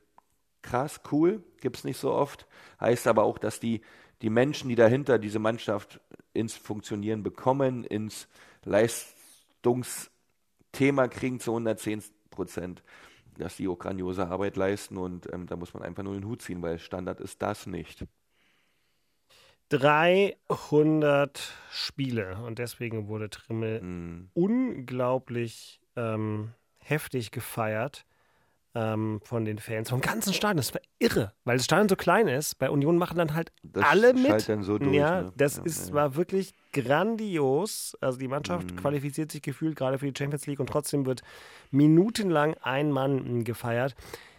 krass, 0.62 1.00
cool, 1.10 1.42
gibt 1.60 1.78
es 1.78 1.84
nicht 1.84 1.98
so 1.98 2.12
oft. 2.12 2.46
Heißt 2.80 3.06
aber 3.06 3.22
auch, 3.24 3.38
dass 3.38 3.60
die, 3.60 3.80
die 4.20 4.30
Menschen, 4.30 4.68
die 4.68 4.76
dahinter 4.76 5.18
diese 5.18 5.38
Mannschaft 5.38 6.00
ins 6.32 6.56
Funktionieren 6.56 7.22
bekommen, 7.22 7.84
ins 7.84 8.26
Leistungsthema 8.64 11.08
kriegen 11.08 11.40
zu 11.40 11.52
110 11.52 12.02
Prozent, 12.30 12.82
dass 13.38 13.56
die 13.56 13.68
auch 13.68 13.78
grandiose 13.78 14.26
Arbeit 14.26 14.56
leisten 14.56 14.96
und 14.96 15.32
ähm, 15.32 15.46
da 15.46 15.56
muss 15.56 15.74
man 15.74 15.82
einfach 15.82 16.02
nur 16.02 16.14
den 16.14 16.24
Hut 16.26 16.42
ziehen, 16.42 16.62
weil 16.62 16.78
Standard 16.78 17.20
ist 17.20 17.42
das 17.42 17.66
nicht. 17.66 18.04
300 19.70 21.52
Spiele 21.70 22.36
und 22.44 22.58
deswegen 22.58 23.08
wurde 23.08 23.30
Trimmel 23.30 23.80
Mhm. 23.80 24.30
unglaublich 24.34 25.80
ähm, 25.96 26.52
heftig 26.78 27.30
gefeiert 27.30 28.04
ähm, 28.74 29.20
von 29.24 29.44
den 29.44 29.58
Fans 29.58 29.90
vom 29.90 30.00
ganzen 30.00 30.32
Stadion. 30.34 30.56
Das 30.56 30.74
war 30.74 30.80
irre, 30.98 31.32
weil 31.44 31.56
das 31.56 31.64
Stadion 31.64 31.88
so 31.88 31.96
klein 31.96 32.26
ist. 32.28 32.58
Bei 32.58 32.70
Union 32.70 32.98
machen 32.98 33.16
dann 33.18 33.34
halt 33.34 33.52
Das 33.62 33.84
alle 33.84 34.14
mit. 34.14 34.48
dann 34.48 34.62
so 34.64 34.78
durch, 34.78 34.94
ja, 34.94 35.22
ne? 35.22 35.32
das 35.36 35.56
Ja, 35.58 35.62
ist, 35.64 35.86
ja. 35.86 35.90
Mhm. 35.90 35.94
war 35.96 36.16
wirklich 36.16 36.54
grandios. 36.72 37.96
Also 38.00 38.18
die 38.18 38.28
Mannschaft 38.28 38.76
qualifiziert 38.76 39.30
sich 39.30 39.42
gefühlt 39.42 39.76
gerade 39.76 39.98
für 39.98 40.10
die 40.10 40.18
Champions 40.18 40.46
League 40.46 40.60
und 40.60 40.68
trotzdem 40.68 41.06
wird 41.06 41.22
minutenlang 41.70 42.54
ein 42.62 42.90
Mann 42.90 43.38
mh, 43.38 43.44
gefeiert. 43.44 43.94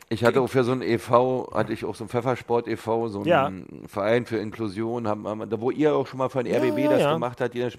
Ich 0.09 0.23
hatte 0.23 0.39
auch 0.41 0.47
für 0.47 0.63
so 0.63 0.71
ein 0.71 0.83
e.V., 0.83 1.51
hatte 1.51 1.73
ich 1.73 1.83
auch 1.83 1.95
so 1.95 2.03
ein 2.03 2.09
Pfeffersport 2.09 2.67
e.V., 2.67 3.07
so 3.07 3.19
einen 3.21 3.27
Ja. 3.27 3.51
Verein 3.87 4.27
für 4.27 4.37
Inklusion, 4.37 5.07
haben, 5.07 5.27
haben, 5.27 5.49
da 5.49 5.59
wo 5.59 5.71
ihr 5.71 5.95
auch 5.95 6.05
schon 6.05 6.19
mal 6.19 6.29
von 6.29 6.45
RBB 6.45 6.77
ja, 6.77 6.89
das 6.91 7.01
ja. 7.01 7.13
gemacht 7.13 7.41
hat, 7.41 7.55
jeder 7.55 7.71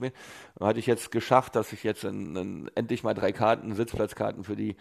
da 0.59 0.66
hatte 0.66 0.81
ich 0.81 0.87
jetzt 0.87 1.12
geschafft, 1.12 1.55
dass 1.55 1.72
ich 1.72 1.85
jetzt 1.85 2.03
in, 2.03 2.35
in, 2.35 2.70
endlich 2.74 3.05
mal 3.05 3.14
drei 3.14 3.31
Karten, 3.31 3.74
Sitzplatzkarten 3.74 4.43
für 4.43 4.57
die, 4.57 4.74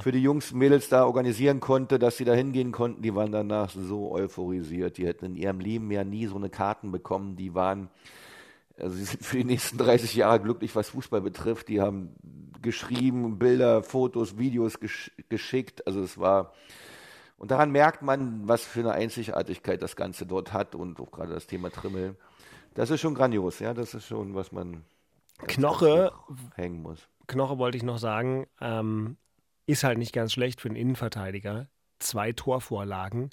für 0.00 0.10
die 0.10 0.22
Jungs, 0.22 0.52
Mädels 0.52 0.88
da 0.88 1.04
organisieren 1.04 1.60
konnte, 1.60 2.00
dass 2.00 2.16
sie 2.16 2.24
da 2.24 2.32
hingehen 2.32 2.72
konnten. 2.72 3.02
Die 3.02 3.14
waren 3.14 3.30
danach 3.30 3.70
so 3.70 4.10
euphorisiert. 4.10 4.98
Die 4.98 5.06
hätten 5.06 5.26
in 5.26 5.36
ihrem 5.36 5.60
Leben 5.60 5.90
ja 5.92 6.02
nie 6.02 6.26
so 6.26 6.36
eine 6.36 6.50
Karten 6.50 6.90
bekommen. 6.90 7.36
Die 7.36 7.54
waren, 7.54 7.90
also 8.78 8.96
sie 8.96 9.04
sind 9.04 9.24
für 9.24 9.38
die 9.38 9.44
nächsten 9.44 9.78
30 9.78 10.14
Jahre 10.14 10.40
glücklich, 10.40 10.74
was 10.74 10.90
Fußball 10.90 11.20
betrifft. 11.20 11.68
Die 11.68 11.80
haben 11.80 12.14
geschrieben, 12.62 13.38
Bilder, 13.38 13.82
Fotos, 13.82 14.38
Videos 14.38 14.80
gesch 14.80 15.10
geschickt. 15.28 15.86
Also 15.86 16.00
es 16.02 16.18
war, 16.18 16.52
und 17.36 17.50
daran 17.50 17.70
merkt 17.70 18.02
man, 18.02 18.46
was 18.46 18.64
für 18.64 18.80
eine 18.80 18.92
Einzigartigkeit 18.92 19.82
das 19.82 19.96
Ganze 19.96 20.26
dort 20.26 20.52
hat 20.52 20.74
und 20.74 21.00
auch 21.00 21.10
gerade 21.10 21.34
das 21.34 21.46
Thema 21.46 21.70
Trimmel. 21.70 22.16
Das 22.74 22.90
ist 22.90 23.00
schon 23.00 23.14
grandios, 23.14 23.58
ja, 23.58 23.74
das 23.74 23.94
ist 23.94 24.06
schon, 24.06 24.34
was 24.34 24.52
man 24.52 24.84
Knoche- 25.46 26.12
hängen 26.54 26.82
muss. 26.82 27.08
Knoche 27.26 27.58
wollte 27.58 27.76
ich 27.76 27.82
noch 27.82 27.98
sagen, 27.98 28.46
ähm, 28.60 29.16
ist 29.66 29.84
halt 29.84 29.98
nicht 29.98 30.12
ganz 30.12 30.32
schlecht 30.32 30.60
für 30.60 30.68
einen 30.68 30.76
Innenverteidiger. 30.76 31.68
Zwei 31.98 32.32
Torvorlagen 32.32 33.30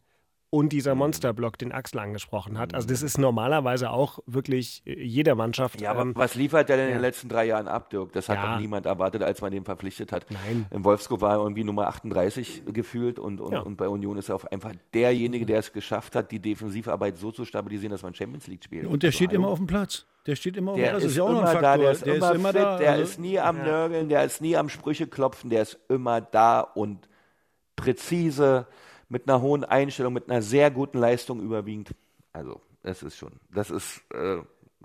und 0.49 0.69
dieser. 0.73 0.95
Monsterblock, 0.95 1.57
den 1.57 1.71
Axel 1.71 1.99
angesprochen 1.99 2.57
hat. 2.57 2.73
Also 2.73 2.87
das 2.87 3.01
ist 3.01 3.17
normalerweise 3.17 3.89
auch 3.91 4.19
wirklich 4.25 4.81
äh, 4.85 5.01
jeder 5.03 5.35
Mannschaft. 5.35 5.79
Ja, 5.81 5.91
aber 5.91 6.01
ähm, 6.01 6.11
was 6.15 6.35
liefert 6.35 6.69
der 6.69 6.77
denn 6.77 6.85
in 6.87 6.91
ja. 6.93 6.97
den 6.97 7.01
letzten 7.01 7.29
drei 7.29 7.45
Jahren 7.45 7.67
ab, 7.67 7.89
Dirk? 7.89 8.11
Das 8.13 8.27
hat 8.29 8.37
Ja. 8.37 8.53
doch 8.53 8.59
niemand 8.59 8.85
erwartet, 8.85 9.21
als 9.23 9.41
man 9.41 9.51
den 9.51 9.63
verpflichtet 9.63 10.11
hat. 10.11 10.25
Nein. 10.29 10.65
In 10.71 10.83
Wolfsburg 10.83 11.21
war 11.21 11.33
er 11.37 11.41
irgendwie 11.43 11.63
Nummer 11.63 11.87
38 11.87 12.63
gefühlt 12.73 13.19
und, 13.19 13.39
und, 13.41 13.51
Ja. 13.53 13.59
und 13.61 13.75
bei 13.77 13.87
Union 13.87 14.17
ist 14.17 14.29
er 14.29 14.35
auf 14.35 14.51
einfach 14.51 14.73
derjenige, 14.93 15.45
der 15.45 15.59
es 15.59 15.71
geschafft 15.73 16.15
hat, 16.15 16.31
die 16.31 16.39
Defensivarbeit 16.39 17.17
so 17.17 17.31
zu 17.31 17.45
stabilisieren, 17.45 17.91
dass 17.91 18.01
man 18.03 18.13
Champions 18.13 18.47
League 18.47 18.63
spielt. 18.63 18.85
Und 18.87 19.03
der 19.03 19.09
Also, 19.09 19.17
steht 19.17 19.33
immer 19.33 19.47
auf 19.49 19.57
dem 19.59 19.67
Platz. 19.67 20.05
Der 20.25 20.35
steht 20.35 20.57
immer 20.57 20.71
auf 20.71 20.77
dem 20.77 20.83
Der 20.83 20.89
Platz. 20.91 21.03
ist, 21.03 21.05
Das 21.05 21.11
ist 21.11 21.17
ja 21.17 21.23
auch 21.23 21.29
noch 21.31 21.39
immer 21.39 21.49
ein 21.49 21.55
da, 21.61 21.61
Faktor. 21.71 21.83
der 21.83 21.91
ist 21.91 22.05
immer, 22.35 22.47
fit, 22.51 22.61
da. 22.61 22.77
der 22.77 22.91
also- 22.91 23.03
ist 23.03 23.19
nie 23.19 23.39
am 23.39 23.57
Nörgeln, 23.63 24.09
der 24.09 24.23
ist 24.25 24.41
nie 24.41 24.57
am 24.57 24.69
Sprüche 24.69 25.07
klopfen, 25.07 25.49
der 25.49 25.61
ist 25.61 25.79
immer 25.89 26.21
da 26.21 26.59
und 26.61 27.07
präzise, 27.75 28.67
mit 29.09 29.27
einer 29.27 29.41
hohen 29.41 29.63
Einstellung, 29.63 30.13
mit 30.13 30.29
einer 30.29 30.41
sehr 30.41 30.71
guten 30.71 30.97
Leistung 30.99 31.41
überwiegend. 31.41 31.89
Also, 32.33 32.61
das 32.83 33.03
ist 33.03 33.17
schon, 33.17 33.33
das 33.51 33.69
ist 33.71 34.01
äh, 34.13 34.37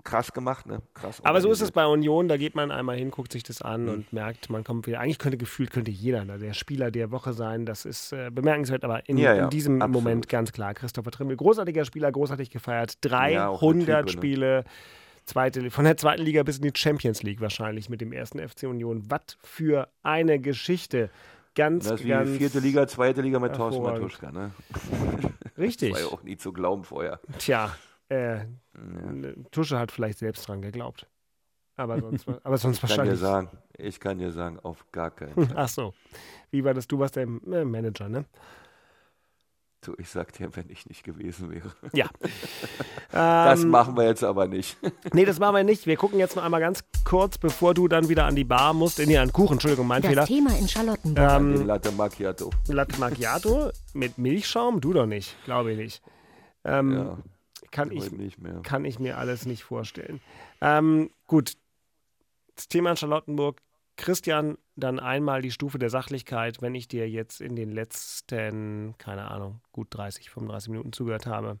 krass 0.03 0.33
gemacht, 0.33 0.65
ne? 0.67 0.81
Krass. 0.93 1.23
Aber 1.23 1.41
so 1.41 1.51
ist 1.51 1.61
es 1.61 1.71
bei 1.71 1.85
Union, 1.85 2.27
da 2.27 2.37
geht 2.37 2.53
man 2.55 2.69
einmal 2.71 2.97
hin, 2.97 3.09
guckt 3.11 3.31
sich 3.31 3.43
das 3.43 3.61
an 3.61 3.83
Mhm. 3.83 3.89
und 3.89 4.13
merkt, 4.13 4.49
man 4.49 4.63
kommt 4.63 4.85
wieder. 4.87 4.99
Eigentlich 4.99 5.19
könnte 5.19 5.37
gefühlt 5.37 5.71
könnte 5.71 5.89
jeder 5.91 6.25
da 6.25 6.37
der 6.37 6.53
Spieler 6.53 6.91
der 6.91 7.11
Woche 7.11 7.33
sein. 7.33 7.65
Das 7.65 7.85
ist 7.85 8.11
äh, 8.13 8.29
bemerkenswert, 8.31 8.83
aber 8.83 9.07
in, 9.07 9.17
Ja, 9.17 9.33
ja, 9.35 9.43
in 9.45 9.49
diesem 9.49 9.81
absolut. 9.81 10.03
Moment 10.03 10.29
ganz 10.29 10.51
klar. 10.51 10.73
Christopher 10.73 11.11
Trimmel, 11.11 11.37
großartiger 11.37 11.85
Spieler, 11.85 12.11
großartig 12.11 12.49
gefeiert. 12.49 12.97
Ja, 13.05 13.47
auch 13.47 13.61
eine 13.63 13.85
300 13.85 13.85
Type, 13.85 14.03
ne? 14.05 14.09
Spiele, 14.11 14.63
zweite, 15.25 15.71
von 15.71 15.85
der 15.85 15.97
zweiten 15.97 16.21
Liga 16.23 16.43
bis 16.43 16.57
in 16.57 16.63
die 16.63 16.71
Champions 16.79 17.23
League 17.23 17.41
wahrscheinlich 17.41 17.89
mit 17.89 18.01
dem 18.01 18.11
ersten 18.11 18.39
FC 18.39 18.63
Union. 18.63 19.03
Was 19.09 19.37
für 19.41 19.87
eine 20.03 20.39
Geschichte. 20.39 21.09
Ganz, 21.55 21.85
Das 21.87 21.99
ist 22.01 22.05
wie 22.05 22.09
ganz. 22.09 22.29
die 22.31 22.37
vierte 22.37 22.59
Liga, 22.59 22.85
zweite 22.87 23.21
Liga 23.21 23.39
mit 23.39 23.55
Thorsten. 23.55 23.81
Matuschka, 23.81 24.31
ne? 24.31 24.51
Richtig. 25.57 25.93
War 25.93 25.99
ja 26.01 26.07
auch 26.07 26.21
nie 26.23 26.35
zu 26.37 26.51
glauben 26.51 26.83
vorher. 26.83 27.19
Tja, 27.39 27.75
äh, 28.09 28.39
Tusche 29.51 29.79
hat 29.79 29.91
vielleicht 29.91 30.19
selbst 30.19 30.47
dran 30.47 30.61
geglaubt. 30.61 31.07
Aber 31.77 31.99
sonst, 31.99 32.27
aber 32.43 32.57
sonst 32.57 32.75
Ich 32.77 32.81
kann 32.81 32.89
dir 32.89 32.97
wahrscheinlich. 32.97 33.19
sagen, 33.19 33.49
ich 33.77 33.99
kann 33.99 34.17
dir 34.19 34.31
sagen, 34.31 34.59
auf 34.61 34.85
gar 34.91 35.11
keinen 35.11 35.33
Fall. 35.47 35.55
Ach 35.55 35.67
so. 35.69 35.93
Wie 36.51 36.63
war 36.63 36.73
das? 36.73 36.87
Du 36.87 36.99
warst 36.99 37.15
der 37.15 37.23
äh, 37.23 37.65
Manager, 37.65 38.07
ne? 38.09 38.25
Du, 39.85 39.93
ich 39.97 40.09
sag 40.09 40.33
dir, 40.33 40.49
wenn 40.55 40.69
ich 40.69 40.87
nicht 40.87 41.03
gewesen 41.03 41.51
wäre. 41.51 41.71
Ja. 41.93 42.07
Das 43.11 43.61
Ähm, 43.63 43.69
machen 43.69 43.95
wir 43.95 44.03
jetzt 44.05 44.23
aber 44.23 44.47
nicht. 44.47 44.77
Nee, 45.13 45.23
das 45.25 45.39
machen 45.39 45.55
wir 45.55 45.63
nicht. 45.63 45.85
Wir 45.85 45.95
gucken 45.95 46.19
jetzt 46.19 46.35
noch 46.35 46.43
einmal 46.43 46.59
ganz 46.59 46.83
kurz, 47.05 47.37
bevor 47.37 47.73
du 47.73 47.87
dann 47.87 48.09
wieder 48.09 48.25
an 48.25 48.35
die 48.35 48.43
Bar 48.43 48.73
musst. 48.73 48.99
Nee, 48.99 49.17
an 49.17 49.31
Kuchen, 49.31 49.53
Entschuldigung, 49.53 49.87
mein 49.87 50.01
Das 50.01 50.09
Fehler. 50.09 50.25
Thema 50.25 50.57
in 50.57 50.67
Charlottenburg. 50.67 51.31
Ähm, 51.31 51.65
Latte 51.65 51.91
Macchiato. 51.91 52.49
Latte 52.67 52.99
Macchiato 52.99 53.69
mit 53.93 54.17
Milchschaum? 54.17 54.81
Du 54.81 54.91
doch 54.91 55.05
nicht, 55.05 55.35
glaube 55.45 55.71
ich 55.71 55.77
nicht. 55.77 56.01
Ähm, 56.65 56.91
Ja, 56.93 57.17
kann, 57.71 57.91
ich, 57.91 58.03
heute 58.03 58.15
nicht 58.15 58.39
mehr. 58.41 58.59
kann 58.63 58.83
ich 58.85 58.99
mir 58.99 59.17
alles 59.17 59.45
nicht 59.45 59.63
vorstellen. 59.63 60.19
Ähm, 60.61 61.09
gut, 61.27 61.53
das 62.55 62.67
Thema 62.67 62.89
in 62.91 62.97
Charlottenburg. 62.97 63.61
Christian, 63.97 64.57
dann 64.75 64.99
einmal 64.99 65.41
die 65.41 65.51
Stufe 65.51 65.79
der 65.79 65.89
Sachlichkeit, 65.89 66.61
wenn 66.61 66.75
ich 66.75 66.87
dir 66.87 67.09
jetzt 67.09 67.41
in 67.41 67.55
den 67.55 67.71
letzten, 67.71 68.95
keine 68.97 69.31
Ahnung, 69.31 69.61
gut 69.71 69.87
30, 69.91 70.29
35 70.29 70.69
Minuten 70.69 70.93
zugehört 70.93 71.25
habe. 71.25 71.59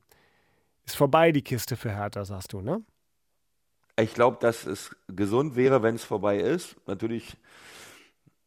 Ist 0.85 0.97
vorbei 0.97 1.31
die 1.31 1.41
Kiste 1.41 1.75
für 1.77 1.91
Hertha, 1.91 2.25
sagst 2.25 2.53
du, 2.53 2.61
ne? 2.61 2.83
Ich 3.97 4.13
glaube, 4.13 4.37
dass 4.41 4.65
es 4.65 4.95
gesund 5.07 5.55
wäre, 5.55 5.81
wenn 5.81 5.95
es 5.95 6.03
vorbei 6.03 6.37
ist. 6.37 6.75
Natürlich, 6.85 7.37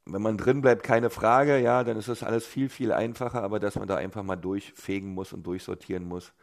wenn 0.05 0.21
man 0.21 0.37
drin 0.37 0.61
bleibt, 0.61 0.83
keine 0.83 1.09
Frage, 1.09 1.59
ja, 1.59 1.85
dann 1.85 1.97
ist 1.97 2.09
das 2.09 2.23
alles 2.23 2.47
viel, 2.47 2.69
viel 2.69 2.93
einfacher, 2.93 3.43
aber 3.43 3.59
dass 3.59 3.77
man 3.77 3.89
da 3.89 3.97
einfach 3.97 4.23
mal 4.23 4.37
durchfegen 4.37 5.15
muss 5.15 5.33
und 5.33 5.47
durchsortieren 5.47 6.07
muss. 6.07 6.35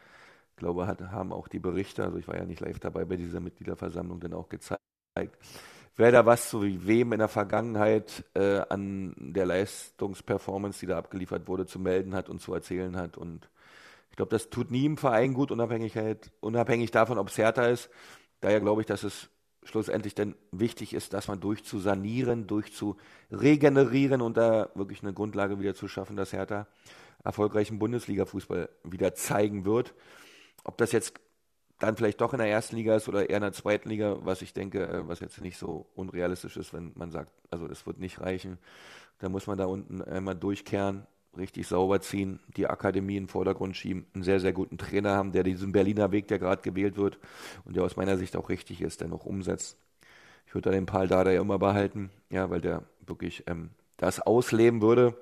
Glaube, 0.55 0.87
hat, 0.87 1.01
haben 1.01 1.31
auch 1.31 1.47
die 1.47 1.59
Berichte, 1.59 2.03
also 2.03 2.17
ich 2.17 2.27
war 2.27 2.35
ja 2.35 2.45
nicht 2.45 2.61
live 2.61 2.79
dabei 2.79 3.05
bei 3.05 3.17
dieser 3.17 3.41
Mitgliederversammlung, 3.41 4.19
dann 4.19 4.33
auch 4.33 4.49
gezeigt, 4.49 4.81
wer 5.95 6.11
da 6.11 6.25
was 6.25 6.49
zu 6.49 6.61
wem 6.61 7.13
in 7.13 7.19
der 7.19 7.27
Vergangenheit 7.27 8.25
äh, 8.33 8.61
an 8.69 9.15
der 9.17 9.45
Leistungsperformance, 9.45 10.79
die 10.79 10.87
da 10.87 10.97
abgeliefert 10.97 11.47
wurde, 11.47 11.65
zu 11.65 11.79
melden 11.79 12.15
hat 12.15 12.29
und 12.29 12.41
zu 12.41 12.53
erzählen 12.53 12.95
hat. 12.95 13.17
Und 13.17 13.49
ich 14.09 14.17
glaube, 14.17 14.31
das 14.31 14.49
tut 14.49 14.71
nie 14.71 14.85
im 14.85 14.97
Verein 14.97 15.33
gut, 15.33 15.51
Unabhängigkeit, 15.51 16.31
unabhängig 16.41 16.91
davon, 16.91 17.17
ob 17.17 17.29
es 17.29 17.37
härter 17.37 17.69
ist. 17.69 17.89
Daher 18.41 18.59
glaube 18.59 18.81
ich, 18.81 18.87
dass 18.87 19.03
es 19.03 19.29
schlussendlich 19.63 20.13
dann 20.13 20.35
wichtig 20.51 20.93
ist, 20.93 21.13
dass 21.13 21.27
man 21.27 21.39
durch 21.39 21.63
zu 21.63 21.79
durch 21.79 22.73
zu 22.73 22.97
regenerieren 23.31 24.21
und 24.21 24.37
da 24.37 24.69
wirklich 24.75 25.01
eine 25.01 25.13
Grundlage 25.13 25.59
wieder 25.59 25.73
zu 25.73 25.87
schaffen, 25.87 26.15
dass 26.15 26.33
Hertha 26.33 26.67
erfolgreichen 27.23 27.79
Bundesliga-Fußball 27.79 28.69
wieder 28.83 29.15
zeigen 29.15 29.65
wird. 29.65 29.95
Ob 30.63 30.77
das 30.77 30.91
jetzt 30.91 31.19
dann 31.80 31.97
vielleicht 31.97 32.21
doch 32.21 32.34
in 32.34 32.39
der 32.39 32.49
ersten 32.49 32.76
Liga 32.76 32.95
ist 32.95 33.07
oder 33.09 33.30
eher 33.30 33.38
in 33.38 33.41
der 33.41 33.53
zweiten 33.53 33.89
Liga, 33.89 34.17
was 34.21 34.41
ich 34.41 34.53
denke, 34.53 34.88
äh, 34.88 35.07
was 35.07 35.19
jetzt 35.19 35.41
nicht 35.41 35.57
so 35.57 35.88
unrealistisch 35.95 36.57
ist, 36.57 36.73
wenn 36.73 36.91
man 36.95 37.11
sagt, 37.11 37.32
also 37.51 37.67
das 37.67 37.86
wird 37.86 37.99
nicht 37.99 38.21
reichen. 38.21 38.57
Da 39.19 39.30
muss 39.30 39.47
man 39.47 39.57
da 39.57 39.65
unten 39.65 40.01
einmal 40.01 40.36
durchkehren, 40.36 41.05
richtig 41.38 41.67
sauber 41.67 42.01
ziehen, 42.01 42.39
die 42.55 42.67
Akademie 42.67 43.17
in 43.17 43.23
den 43.23 43.30
Vordergrund 43.30 43.76
schieben, 43.76 44.05
einen 44.13 44.23
sehr, 44.23 44.39
sehr 44.39 44.53
guten 44.53 44.78
Trainer 44.78 45.15
haben, 45.15 45.32
der 45.32 45.43
diesen 45.43 45.71
Berliner 45.71 46.11
Weg, 46.11 46.28
der 46.28 46.39
gerade 46.39 46.61
gewählt 46.61 46.97
wird 46.97 47.19
und 47.65 47.76
der 47.76 47.84
aus 47.84 47.97
meiner 47.97 48.17
Sicht 48.17 48.36
auch 48.36 48.49
richtig 48.49 48.82
ist, 48.82 49.01
der 49.01 49.07
noch 49.07 49.26
umsetzt. 49.26 49.78
Ich 50.47 50.53
würde 50.53 50.69
da 50.69 50.76
den 50.76 50.86
Paul 50.86 51.07
Dada 51.07 51.32
ja 51.32 51.41
immer 51.41 51.59
behalten, 51.59 52.09
ja, 52.30 52.49
weil 52.49 52.61
der 52.61 52.84
wirklich 53.05 53.43
ähm, 53.47 53.71
das 53.97 54.19
ausleben 54.19 54.82
würde. 54.82 55.17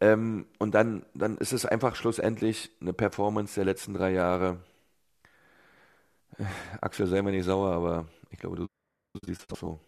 Ähm, 0.00 0.46
und 0.58 0.74
dann, 0.74 1.04
dann 1.14 1.38
ist 1.38 1.52
es 1.52 1.66
einfach 1.66 1.96
schlussendlich 1.96 2.70
eine 2.80 2.92
Performance 2.92 3.56
der 3.56 3.64
letzten 3.64 3.94
drei 3.94 4.12
Jahre. 4.12 4.58
Axel, 6.80 7.06
sei 7.06 7.22
mir 7.22 7.32
nicht 7.32 7.44
sauer, 7.44 7.72
aber 7.72 8.08
ich 8.30 8.38
glaube, 8.38 8.56
du 8.56 8.66
siehst 9.24 9.52
auch 9.52 9.56
so. 9.56 9.80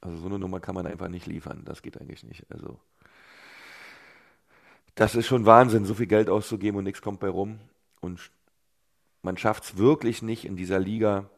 Also 0.00 0.18
so 0.18 0.26
eine 0.26 0.38
Nummer 0.38 0.60
kann 0.60 0.74
man 0.74 0.86
einfach 0.86 1.08
nicht 1.08 1.26
liefern. 1.26 1.64
Das 1.64 1.82
geht 1.82 2.00
eigentlich 2.00 2.22
nicht. 2.22 2.50
Also 2.50 2.78
das 4.94 5.14
ist 5.14 5.26
schon 5.26 5.46
Wahnsinn, 5.46 5.84
so 5.84 5.94
viel 5.94 6.06
Geld 6.06 6.28
auszugeben 6.28 6.78
und 6.78 6.84
nichts 6.84 7.02
kommt 7.02 7.20
bei 7.20 7.28
rum. 7.28 7.58
Und 8.00 8.30
man 9.22 9.36
schafft 9.36 9.64
es 9.64 9.76
wirklich 9.76 10.22
nicht 10.22 10.44
in 10.44 10.56
dieser 10.56 10.78
Liga, 10.78 11.28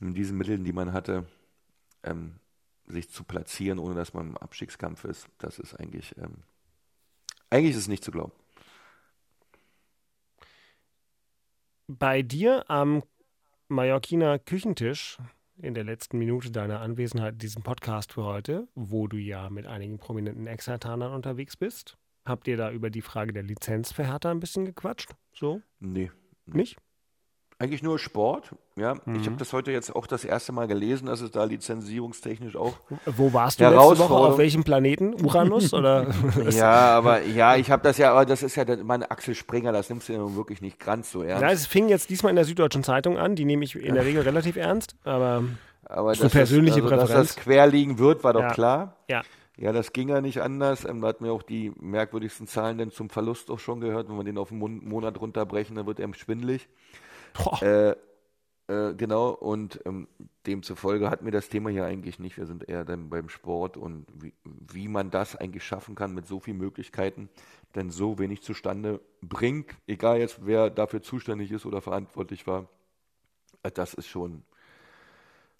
mit 0.00 0.16
diesen 0.16 0.36
Mitteln, 0.36 0.64
die 0.64 0.72
man 0.72 0.92
hatte, 0.92 1.26
ähm, 2.02 2.40
sich 2.86 3.10
zu 3.10 3.24
platzieren, 3.24 3.78
ohne 3.78 3.94
dass 3.94 4.14
man 4.14 4.28
im 4.28 4.36
Abstiegskampf 4.36 5.04
ist. 5.04 5.28
Das 5.38 5.58
ist 5.58 5.74
eigentlich, 5.74 6.16
ähm, 6.18 6.42
eigentlich 7.50 7.72
ist 7.72 7.82
es 7.82 7.88
nicht 7.88 8.04
zu 8.04 8.10
glauben. 8.10 8.32
Bei 11.88 12.22
dir 12.22 12.68
am 12.68 13.02
Mallorquiner 13.68 14.38
Küchentisch 14.38 15.18
in 15.58 15.74
der 15.74 15.82
letzten 15.82 16.18
Minute 16.18 16.52
deiner 16.52 16.80
Anwesenheit 16.80 17.32
in 17.32 17.38
diesem 17.40 17.64
Podcast 17.64 18.12
für 18.12 18.22
heute, 18.22 18.68
wo 18.76 19.08
du 19.08 19.16
ja 19.16 19.50
mit 19.50 19.66
einigen 19.66 19.98
prominenten 19.98 20.46
Ex-Hertanern 20.46 21.12
unterwegs 21.12 21.56
bist, 21.56 21.98
habt 22.24 22.46
ihr 22.46 22.56
da 22.56 22.70
über 22.70 22.90
die 22.90 23.02
Frage 23.02 23.32
der 23.32 23.42
Lizenz 23.42 23.90
für 23.90 24.06
Hertha 24.06 24.30
ein 24.30 24.38
bisschen 24.38 24.66
gequatscht? 24.66 25.16
So? 25.32 25.62
Nee. 25.80 26.12
Nicht? 26.44 26.76
Eigentlich 27.58 27.82
nur 27.82 27.98
Sport, 27.98 28.50
ja. 28.76 28.92
Ich 28.94 29.06
Mhm. 29.06 29.24
habe 29.24 29.36
das 29.38 29.52
heute 29.54 29.72
jetzt 29.72 29.96
auch 29.96 30.06
das 30.06 30.24
erste 30.26 30.52
Mal 30.52 30.66
gelesen, 30.68 31.06
dass 31.06 31.22
es 31.22 31.30
da 31.30 31.44
lizenzierungstechnisch 31.44 32.54
auch. 32.54 32.74
Wo 33.06 33.32
warst 33.32 33.60
du 33.60 33.64
letzte 33.64 33.98
Woche? 33.98 34.12
Auf 34.14 34.36
welchem 34.38 34.62
Planeten? 34.62 35.14
Uranus? 35.24 35.72
Oder? 35.72 36.08
ja, 36.50 36.70
aber 36.70 37.22
ja, 37.22 37.56
ich 37.56 37.70
habe 37.70 37.82
das 37.82 37.96
ja, 37.96 38.10
aber 38.12 38.26
das 38.26 38.42
ist 38.42 38.56
ja 38.56 38.64
mein 38.84 39.02
Axel 39.04 39.34
Springer, 39.34 39.72
das 39.72 39.88
nimmst 39.88 40.08
du 40.08 40.12
ja 40.12 40.18
nun 40.18 40.36
wirklich 40.36 40.60
nicht 40.60 40.78
ganz 40.78 41.10
so 41.10 41.22
ernst. 41.22 41.42
Ja, 41.42 41.50
es 41.50 41.66
fing 41.66 41.88
jetzt 41.88 42.10
diesmal 42.10 42.30
in 42.30 42.36
der 42.36 42.44
Süddeutschen 42.44 42.84
Zeitung 42.84 43.16
an. 43.16 43.36
Die 43.36 43.46
nehme 43.46 43.64
ich 43.64 43.74
in 43.74 43.94
der 43.94 44.04
Regel 44.04 44.22
relativ 44.22 44.56
ernst. 44.56 44.96
Aber 45.04 45.42
aber 45.84 46.12
ist 46.12 46.20
eine 46.20 46.28
persönliche 46.30 46.82
also, 46.82 46.90
dass 46.90 47.04
Präferenz. 47.06 47.34
das 47.36 47.42
quer 47.44 47.66
liegen 47.68 47.98
wird, 47.98 48.22
war 48.24 48.32
doch 48.34 48.40
Ja. 48.42 48.50
klar. 48.52 48.96
ja, 49.08 49.22
Ja, 49.56 49.72
das 49.72 49.94
ging 49.94 50.10
ja 50.10 50.20
nicht 50.20 50.42
anders. 50.42 50.84
Ähm, 50.84 51.00
da 51.00 51.08
hatten 51.08 51.24
wir 51.24 51.32
auch 51.32 51.42
die 51.42 51.72
merkwürdigsten 51.80 52.46
Zahlen 52.46 52.76
denn 52.76 52.90
zum 52.90 53.08
Verlust 53.08 53.50
auch 53.50 53.60
schon 53.60 53.80
gehört. 53.80 54.10
Wenn 54.10 54.16
wir 54.18 54.24
den 54.24 54.36
auf 54.36 54.50
einen 54.50 54.58
Mon 54.60 54.84
Monat 54.86 55.18
runterbrechen, 55.18 55.76
dann 55.76 55.86
wird 55.86 55.98
er 56.00 56.12
schwindelig. 56.12 56.68
Äh, 57.62 57.96
äh, 58.68 58.94
genau, 58.94 59.30
und 59.30 59.80
ähm, 59.86 60.08
demzufolge 60.46 61.08
hatten 61.08 61.24
wir 61.24 61.32
das 61.32 61.48
Thema 61.48 61.70
hier 61.70 61.84
eigentlich 61.84 62.18
nicht. 62.18 62.36
Wir 62.36 62.46
sind 62.46 62.68
eher 62.68 62.84
dann 62.84 63.10
beim 63.10 63.28
Sport 63.28 63.76
und 63.76 64.06
wie, 64.12 64.34
wie 64.44 64.88
man 64.88 65.10
das 65.10 65.36
eigentlich 65.36 65.64
schaffen 65.64 65.94
kann 65.94 66.12
mit 66.14 66.26
so 66.26 66.40
vielen 66.40 66.58
Möglichkeiten, 66.58 67.28
denn 67.76 67.90
so 67.90 68.18
wenig 68.18 68.42
zustande 68.42 69.00
bringt, 69.22 69.70
egal 69.86 70.18
jetzt 70.18 70.44
wer 70.46 70.70
dafür 70.70 71.00
zuständig 71.00 71.52
ist 71.52 71.64
oder 71.64 71.80
verantwortlich 71.80 72.46
war, 72.48 72.68
äh, 73.62 73.70
das 73.70 73.94
ist 73.94 74.08
schon, 74.08 74.42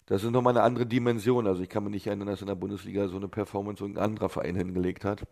das 0.07 0.23
ist 0.23 0.31
nochmal 0.31 0.57
eine 0.57 0.63
andere 0.63 0.85
Dimension. 0.85 1.47
Also 1.47 1.61
ich 1.61 1.69
kann 1.69 1.83
mich 1.83 1.93
nicht 1.93 2.07
erinnern, 2.07 2.27
dass 2.27 2.41
in 2.41 2.47
der 2.47 2.55
Bundesliga 2.55 3.07
so 3.07 3.17
eine 3.17 3.29
Performance 3.29 3.81
irgendein 3.83 4.03
anderer 4.03 4.29
Verein 4.29 4.55
hingelegt 4.55 5.05
hat, 5.05 5.23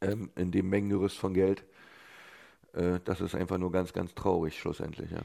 ähm, 0.00 0.30
in 0.36 0.52
dem 0.52 0.68
Mengengerüst 0.68 1.18
von 1.18 1.34
Geld. 1.34 1.64
Äh, 2.74 3.00
das 3.04 3.20
ist 3.20 3.34
einfach 3.34 3.58
nur 3.58 3.72
ganz, 3.72 3.92
ganz 3.92 4.14
traurig 4.14 4.58
schlussendlich, 4.58 5.10
ja. 5.10 5.22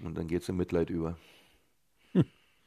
Und 0.00 0.16
dann 0.16 0.26
geht 0.26 0.42
es 0.42 0.48
in 0.48 0.56
Mitleid 0.56 0.90
über. 0.90 1.16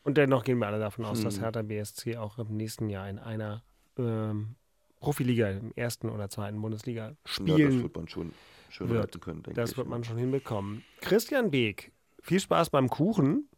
Und 0.04 0.18
dennoch 0.18 0.44
gehen 0.44 0.60
wir 0.60 0.68
alle 0.68 0.80
davon 0.80 1.04
aus, 1.06 1.18
Hm. 1.20 1.24
dass 1.26 1.42
Hertha 1.42 1.64
BSC 1.64 2.18
auch 2.18 2.38
im 2.38 2.56
nächsten 2.56 2.90
Jahr 2.90 3.10
in 3.10 3.18
einer 3.18 3.64
ähm, 3.98 4.56
Profiliga, 5.00 5.50
im 5.50 5.72
ersten 5.76 6.10
oder 6.10 6.30
zweiten 6.30 6.62
Bundesliga 6.62 7.08
Ja, 7.10 7.16
das 7.24 7.34
spielen 7.34 7.82
wird 7.84 7.96
man 7.96 8.08
schon 8.08 8.32
schön 8.70 8.90
wird. 8.90 9.20
können, 9.22 9.42
denke 9.44 9.60
Das 9.60 9.72
ich. 9.72 9.78
wird 9.78 9.88
man 9.88 10.04
schon 10.04 10.18
hinbekommen. 10.18 10.84
Christian 11.02 11.50
Beek, 11.50 11.92
viel 12.22 12.40
Spaß 12.40 12.70
beim 12.70 12.88
Kuchen. 12.90 13.50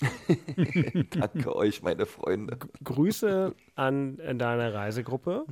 Danke 1.10 1.54
euch, 1.56 1.82
meine 1.82 2.04
Freunde. 2.06 2.58
Grüße 2.84 3.54
an 3.76 4.18
äh, 4.18 4.34
deine 4.34 4.74
Reisegruppe. 4.74 5.46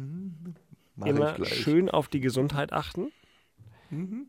Mach 0.96 1.06
Immer 1.06 1.44
schön 1.44 1.88
auf 1.88 2.08
die 2.08 2.20
Gesundheit 2.20 2.72
achten. 2.72 3.10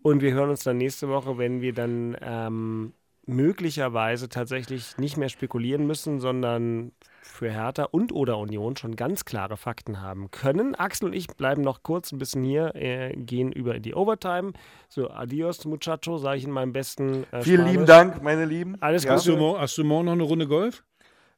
Und 0.02 0.22
wir 0.22 0.34
hören 0.34 0.50
uns 0.50 0.64
dann 0.64 0.78
nächste 0.78 1.10
Woche, 1.10 1.38
wenn 1.38 1.62
wir 1.62 1.74
dann 1.74 2.16
ähm, 2.22 2.94
möglicherweise 3.28 4.30
tatsächlich 4.30 4.98
nicht 4.98 5.18
mehr 5.18 5.30
spekulieren 5.30 5.88
müssen, 5.88 6.20
sondern 6.20 6.92
für 7.22 7.52
Hertha 7.52 7.84
und 7.86 8.12
oder 8.12 8.38
Union 8.38 8.78
schon 8.78 8.96
ganz 8.96 9.26
klare 9.26 9.58
Fakten 9.58 10.02
haben 10.02 10.32
können. 10.32 10.76
Axel 10.76 11.08
und 11.08 11.14
ich 11.14 11.28
bleiben 11.28 11.62
noch 11.62 11.84
kurz 11.84 12.12
ein 12.12 12.18
bisschen 12.18 12.44
hier, 12.44 12.76
äh, 12.76 13.14
gehen 13.16 13.52
über 13.52 13.76
in 13.76 13.82
die 13.82 13.96
Overtime. 13.96 14.54
So, 14.90 15.10
adios, 15.10 15.66
muchacho, 15.66 16.18
sage 16.18 16.38
ich 16.38 16.46
in 16.46 16.52
meinem 16.52 16.72
besten 16.72 17.26
äh, 17.32 17.42
Vielen 17.42 17.58
Spanisch. 17.62 17.72
lieben 17.72 17.86
Dank, 17.86 18.24
meine 18.24 18.46
Lieben. 18.46 18.78
Alles 18.82 19.04
ja. 19.04 19.12
Hast 19.12 19.28
du, 19.28 19.36
morgen, 19.38 19.60
hast 19.60 19.78
du 19.78 19.84
morgen 19.84 20.06
noch 20.06 20.14
eine 20.14 20.24
Runde 20.24 20.48
Golf? 20.48 20.84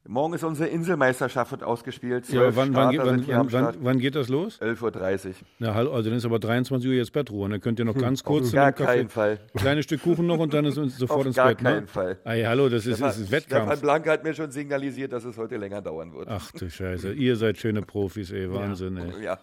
Morgen 0.08 0.34
ist 0.34 0.44
unsere 0.44 0.70
Inselmeisterschaft 0.70 1.52
wird 1.52 1.64
ausgespielt. 1.64 2.30
Ja, 2.30 2.56
wann, 2.56 2.74
wann, 2.74 2.94
Starter 2.94 3.52
wann, 3.52 3.76
wann, 3.82 4.00
geht 4.00 4.16
das 4.16 4.30
los? 4.30 4.62
11.30 4.62 5.28
Uhr. 5.28 5.34
Na, 5.60 5.74
hallo, 5.74 5.92
also 5.94 6.10
dann 6.10 6.18
ist 6.18 6.26
aber 6.26 6.40
23 6.40 6.90
Uhr 6.90 6.96
jetzt 6.96 7.12
Bettruhe. 7.12 7.50
Dann 7.50 7.60
könnt 7.60 7.80
ihr 7.80 7.86
noch 7.86 7.98
ganz 7.98 8.24
kurz 8.24 8.48
Auf 8.48 8.54
gar 8.54 8.72
keinen 8.72 9.10
Fall. 9.10 9.40
Ein 9.54 9.60
kleines 9.60 9.86
Stück 9.86 10.02
Kuchen 10.04 10.26
noch 10.26 10.40
und 10.40 10.54
dann 10.54 10.66
ist 10.66 10.78
uns 10.78 10.98
sofort 10.98 11.20
Auf 11.22 11.26
ins 11.28 11.36
gar 11.36 11.48
Bett. 11.50 11.58
keinen 11.60 11.82
Ne? 11.82 11.88
Fall. 11.88 12.18
Ey, 12.24 12.44
hallo, 12.44 12.70
das 12.70 12.86
ist, 12.86 13.02
das 13.02 13.18
ist 13.18 13.28
Stefan 13.28 13.32
Wettkampf. 13.68 13.82
Blanke 13.82 14.12
hat 14.12 14.24
mir 14.24 14.34
schon 14.34 14.52
signalisiert, 14.52 15.12
dass 15.12 15.26
es 15.26 15.38
heute 15.38 15.58
länger 15.58 15.82
dauern 15.82 16.14
wird. 16.14 16.28
Ach 16.30 16.52
du 16.52 16.70
Scheiße, 16.70 17.12
ihr 17.14 17.36
seid 17.36 17.58
schöne 17.58 17.82
Profis, 17.82 18.32
ey, 18.32 18.52
Wahnsinn, 18.52 18.98
ey. 18.98 19.24
Ja. 19.26 19.38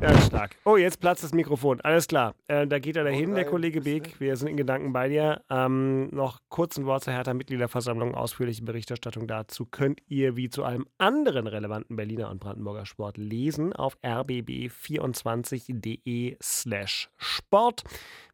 Ja, 0.00 0.20
stark. 0.22 0.56
Oh, 0.64 0.76
jetzt 0.76 1.00
platzt 1.00 1.22
das 1.22 1.32
Mikrofon. 1.32 1.80
Alles 1.82 2.08
klar. 2.08 2.34
Äh, 2.48 2.66
da 2.66 2.78
geht 2.78 2.96
er 2.96 3.04
dahin, 3.04 3.34
der 3.34 3.44
Kollege 3.44 3.82
Beek. 3.82 4.18
Wir 4.20 4.36
sind 4.36 4.48
in 4.48 4.56
Gedanken 4.56 4.92
bei 4.92 5.08
dir. 5.08 5.42
Ähm, 5.48 6.08
noch 6.08 6.40
kurz 6.48 6.76
ein 6.76 6.86
Wort 6.86 7.04
zur 7.04 7.12
Hertha-Mitgliederversammlung. 7.12 8.14
Ausführliche 8.14 8.64
Berichterstattung 8.64 9.28
dazu 9.28 9.66
könnt 9.66 10.00
ihr 10.08 10.36
wie 10.36 10.50
zu 10.50 10.64
allem 10.64 10.86
anderen 10.98 11.46
relevanten 11.46 11.96
Berliner 11.96 12.30
und 12.30 12.40
Brandenburger 12.40 12.86
Sport 12.86 13.16
lesen 13.16 13.72
auf 13.72 13.96
rbb24.de 14.02 16.36
slash 16.42 17.10
Sport. 17.16 17.84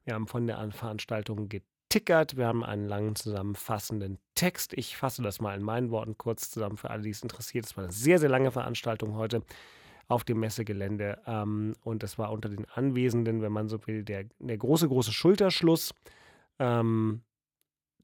Wir 0.05 0.15
haben 0.15 0.27
von 0.27 0.47
der 0.47 0.71
Veranstaltung 0.71 1.49
getickert. 1.49 2.37
Wir 2.37 2.47
haben 2.47 2.65
einen 2.65 2.87
langen 2.87 3.15
zusammenfassenden 3.15 4.19
Text. 4.35 4.73
Ich 4.75 4.97
fasse 4.97 5.23
das 5.23 5.41
mal 5.41 5.59
in 5.59 5.63
meinen 5.63 5.91
Worten 5.91 6.17
kurz 6.17 6.51
zusammen 6.51 6.77
für 6.77 6.91
alle, 6.91 7.03
die 7.03 7.11
es 7.11 7.23
interessiert. 7.23 7.67
Es 7.67 7.77
war 7.77 7.85
eine 7.85 7.93
sehr, 7.93 8.19
sehr 8.19 8.31
lange 8.31 8.51
Veranstaltung 8.51 9.17
heute 9.17 9.43
auf 10.09 10.25
dem 10.25 10.41
Messegelände. 10.41 11.21
Ähm, 11.27 11.75
und 11.83 12.03
es 12.03 12.19
war 12.19 12.33
unter 12.33 12.49
den 12.49 12.65
Anwesenden, 12.67 13.43
wenn 13.43 13.53
man 13.53 13.69
so 13.69 13.87
will, 13.87 14.03
der, 14.05 14.25
der 14.39 14.59
große, 14.59 14.89
große 14.89 15.13
Schulterschluss. 15.13 15.93
Ähm, 16.59 17.23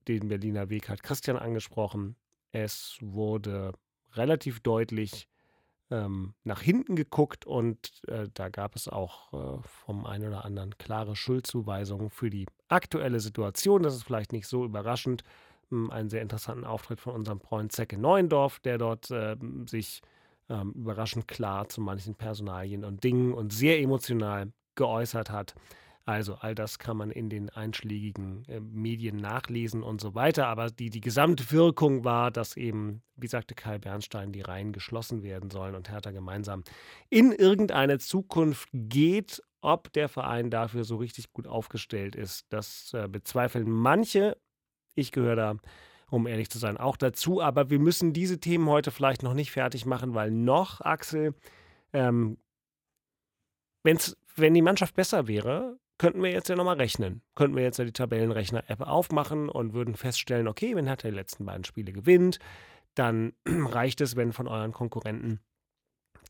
den 0.06 0.28
Berliner 0.28 0.68
Weg 0.68 0.88
hat 0.88 1.02
Christian 1.02 1.36
angesprochen. 1.36 2.16
Es 2.52 2.98
wurde 3.00 3.72
relativ 4.12 4.60
deutlich 4.60 5.28
ähm, 5.90 6.34
nach 6.44 6.60
hinten 6.60 6.96
geguckt 6.96 7.46
und 7.46 8.02
äh, 8.08 8.28
da 8.32 8.48
gab 8.48 8.76
es 8.76 8.88
auch 8.88 9.32
äh, 9.32 9.62
vom 9.62 10.06
einen 10.06 10.28
oder 10.28 10.44
anderen 10.44 10.76
klare 10.78 11.16
Schuldzuweisungen 11.16 12.10
für 12.10 12.30
die 12.30 12.46
aktuelle 12.68 13.20
Situation. 13.20 13.82
Das 13.82 13.94
ist 13.94 14.04
vielleicht 14.04 14.32
nicht 14.32 14.46
so 14.46 14.64
überraschend. 14.64 15.24
Ähm, 15.72 15.90
einen 15.90 16.10
sehr 16.10 16.22
interessanten 16.22 16.64
Auftritt 16.64 17.00
von 17.00 17.14
unserem 17.14 17.40
Freund 17.40 17.72
Zecke 17.72 17.98
Neuendorf, 17.98 18.60
der 18.60 18.78
dort 18.78 19.10
ähm, 19.10 19.66
sich 19.66 20.00
ähm, 20.48 20.72
überraschend 20.72 21.28
klar 21.28 21.68
zu 21.68 21.80
manchen 21.80 22.14
Personalien 22.14 22.84
und 22.84 23.04
Dingen 23.04 23.32
und 23.32 23.52
sehr 23.52 23.80
emotional 23.80 24.52
geäußert 24.74 25.30
hat. 25.30 25.54
Also 26.06 26.34
all 26.34 26.54
das 26.54 26.78
kann 26.78 26.98
man 26.98 27.10
in 27.10 27.30
den 27.30 27.48
einschlägigen 27.48 28.44
äh, 28.46 28.60
Medien 28.60 29.16
nachlesen 29.16 29.82
und 29.82 30.02
so 30.02 30.14
weiter. 30.14 30.48
Aber 30.48 30.70
die, 30.70 30.90
die 30.90 31.00
Gesamtwirkung 31.00 32.04
war, 32.04 32.30
dass 32.30 32.58
eben, 32.58 33.02
wie 33.16 33.26
sagte 33.26 33.54
Kai 33.54 33.78
Bernstein, 33.78 34.32
die 34.32 34.42
Reihen 34.42 34.72
geschlossen 34.72 35.22
werden 35.22 35.50
sollen 35.50 35.74
und 35.74 35.90
Hertha 35.90 36.10
gemeinsam 36.10 36.62
in 37.08 37.32
irgendeine 37.32 37.98
Zukunft 37.98 38.68
geht. 38.72 39.42
Ob 39.62 39.90
der 39.94 40.10
Verein 40.10 40.50
dafür 40.50 40.84
so 40.84 40.96
richtig 40.96 41.32
gut 41.32 41.46
aufgestellt 41.46 42.16
ist, 42.16 42.44
das 42.50 42.92
äh, 42.92 43.08
bezweifeln 43.08 43.70
manche. 43.70 44.36
Ich 44.94 45.10
gehöre 45.10 45.36
da 45.36 45.56
um 46.10 46.26
ehrlich 46.26 46.50
zu 46.50 46.58
sein, 46.58 46.76
auch 46.76 46.96
dazu. 46.96 47.40
Aber 47.40 47.70
wir 47.70 47.78
müssen 47.78 48.12
diese 48.12 48.38
Themen 48.38 48.68
heute 48.68 48.90
vielleicht 48.90 49.22
noch 49.22 49.34
nicht 49.34 49.50
fertig 49.50 49.86
machen, 49.86 50.14
weil 50.14 50.30
noch, 50.30 50.80
Axel, 50.80 51.34
ähm, 51.92 52.38
wenn's, 53.82 54.16
wenn 54.36 54.54
die 54.54 54.62
Mannschaft 54.62 54.94
besser 54.94 55.28
wäre, 55.28 55.78
könnten 55.98 56.22
wir 56.22 56.30
jetzt 56.30 56.48
ja 56.48 56.56
nochmal 56.56 56.76
rechnen. 56.76 57.22
Könnten 57.34 57.56
wir 57.56 57.62
jetzt 57.62 57.78
ja 57.78 57.84
die 57.84 57.92
Tabellenrechner-App 57.92 58.80
aufmachen 58.80 59.48
und 59.48 59.74
würden 59.74 59.94
feststellen, 59.94 60.48
okay, 60.48 60.74
wenn 60.74 60.86
Hertha 60.86 61.08
die 61.08 61.14
letzten 61.14 61.46
beiden 61.46 61.64
Spiele 61.64 61.92
gewinnt, 61.92 62.38
dann 62.94 63.32
reicht 63.46 64.00
es, 64.00 64.16
wenn 64.16 64.32
von 64.32 64.48
euren 64.48 64.72
Konkurrenten 64.72 65.40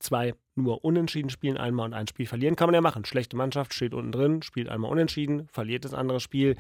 zwei 0.01 0.35
nur 0.55 0.85
unentschieden 0.85 1.31
spielen, 1.31 1.57
einmal 1.57 1.87
und 1.87 1.95
ein 1.95 2.07
Spiel 2.07 2.27
verlieren. 2.27 2.57
Kann 2.57 2.69
man 2.69 2.75
ja 2.75 2.81
machen. 2.81 3.05
Schlechte 3.05 3.37
Mannschaft 3.37 3.75
steht 3.75 3.95
unten 3.95 4.13
drin, 4.13 4.43
spielt 4.43 4.69
einmal 4.69 4.91
unentschieden, 4.91 5.49
verliert 5.49 5.85
das 5.85 5.95
andere 5.95 6.21
Spiel. 6.21 6.57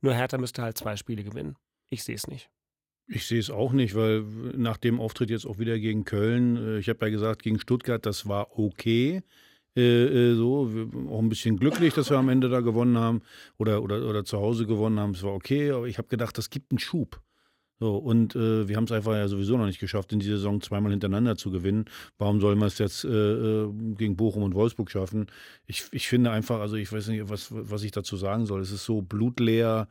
Nur 0.00 0.14
Hertha 0.14 0.38
müsste 0.38 0.62
halt 0.62 0.78
zwei 0.78 0.96
Spiele 0.96 1.24
gewinnen. 1.24 1.56
Ich 1.88 2.04
sehe 2.04 2.14
es 2.14 2.26
nicht. 2.26 2.50
Ich 3.08 3.26
sehe 3.26 3.38
es 3.38 3.50
auch 3.50 3.72
nicht, 3.72 3.94
weil 3.94 4.22
nach 4.56 4.76
dem 4.76 5.00
Auftritt 5.00 5.30
jetzt 5.30 5.46
auch 5.46 5.58
wieder 5.58 5.78
gegen 5.78 6.04
Köln, 6.04 6.56
äh, 6.56 6.78
ich 6.78 6.88
habe 6.88 7.06
ja 7.06 7.10
gesagt, 7.10 7.42
gegen 7.42 7.60
Stuttgart, 7.60 8.04
das 8.04 8.28
war 8.28 8.58
okay. 8.58 9.22
Äh, 9.76 10.30
äh, 10.32 10.34
so, 10.34 10.70
auch 11.10 11.18
ein 11.18 11.28
bisschen 11.28 11.58
glücklich, 11.58 11.94
dass 11.94 12.10
wir 12.10 12.16
am 12.16 12.30
Ende 12.30 12.48
da 12.48 12.60
gewonnen 12.60 12.96
haben 12.96 13.22
oder, 13.58 13.82
oder, 13.82 14.08
oder 14.08 14.24
zu 14.24 14.38
Hause 14.38 14.66
gewonnen 14.66 14.98
haben. 14.98 15.12
Es 15.12 15.22
war 15.22 15.34
okay, 15.34 15.70
aber 15.70 15.86
ich 15.86 15.98
habe 15.98 16.08
gedacht, 16.08 16.36
das 16.38 16.50
gibt 16.50 16.72
einen 16.72 16.78
Schub. 16.78 17.20
So, 17.78 17.98
und 17.98 18.34
äh, 18.34 18.66
wir 18.68 18.76
haben 18.76 18.84
es 18.84 18.92
einfach 18.92 19.12
ja 19.12 19.28
sowieso 19.28 19.58
noch 19.58 19.66
nicht 19.66 19.80
geschafft, 19.80 20.10
in 20.12 20.18
dieser 20.18 20.36
Saison 20.36 20.62
zweimal 20.62 20.92
hintereinander 20.92 21.36
zu 21.36 21.50
gewinnen. 21.50 21.84
Warum 22.16 22.40
sollen 22.40 22.58
wir 22.58 22.66
es 22.66 22.78
jetzt 22.78 23.04
äh, 23.04 23.08
äh, 23.08 23.70
gegen 23.96 24.16
Bochum 24.16 24.44
und 24.44 24.54
Wolfsburg 24.54 24.90
schaffen? 24.90 25.26
Ich, 25.66 25.84
ich 25.92 26.08
finde 26.08 26.30
einfach, 26.30 26.60
also 26.60 26.76
ich 26.76 26.90
weiß 26.90 27.08
nicht, 27.08 27.28
was, 27.28 27.48
was 27.50 27.82
ich 27.82 27.90
dazu 27.90 28.16
sagen 28.16 28.46
soll. 28.46 28.62
Es 28.62 28.70
ist 28.70 28.86
so 28.86 29.02
blutleer, 29.02 29.88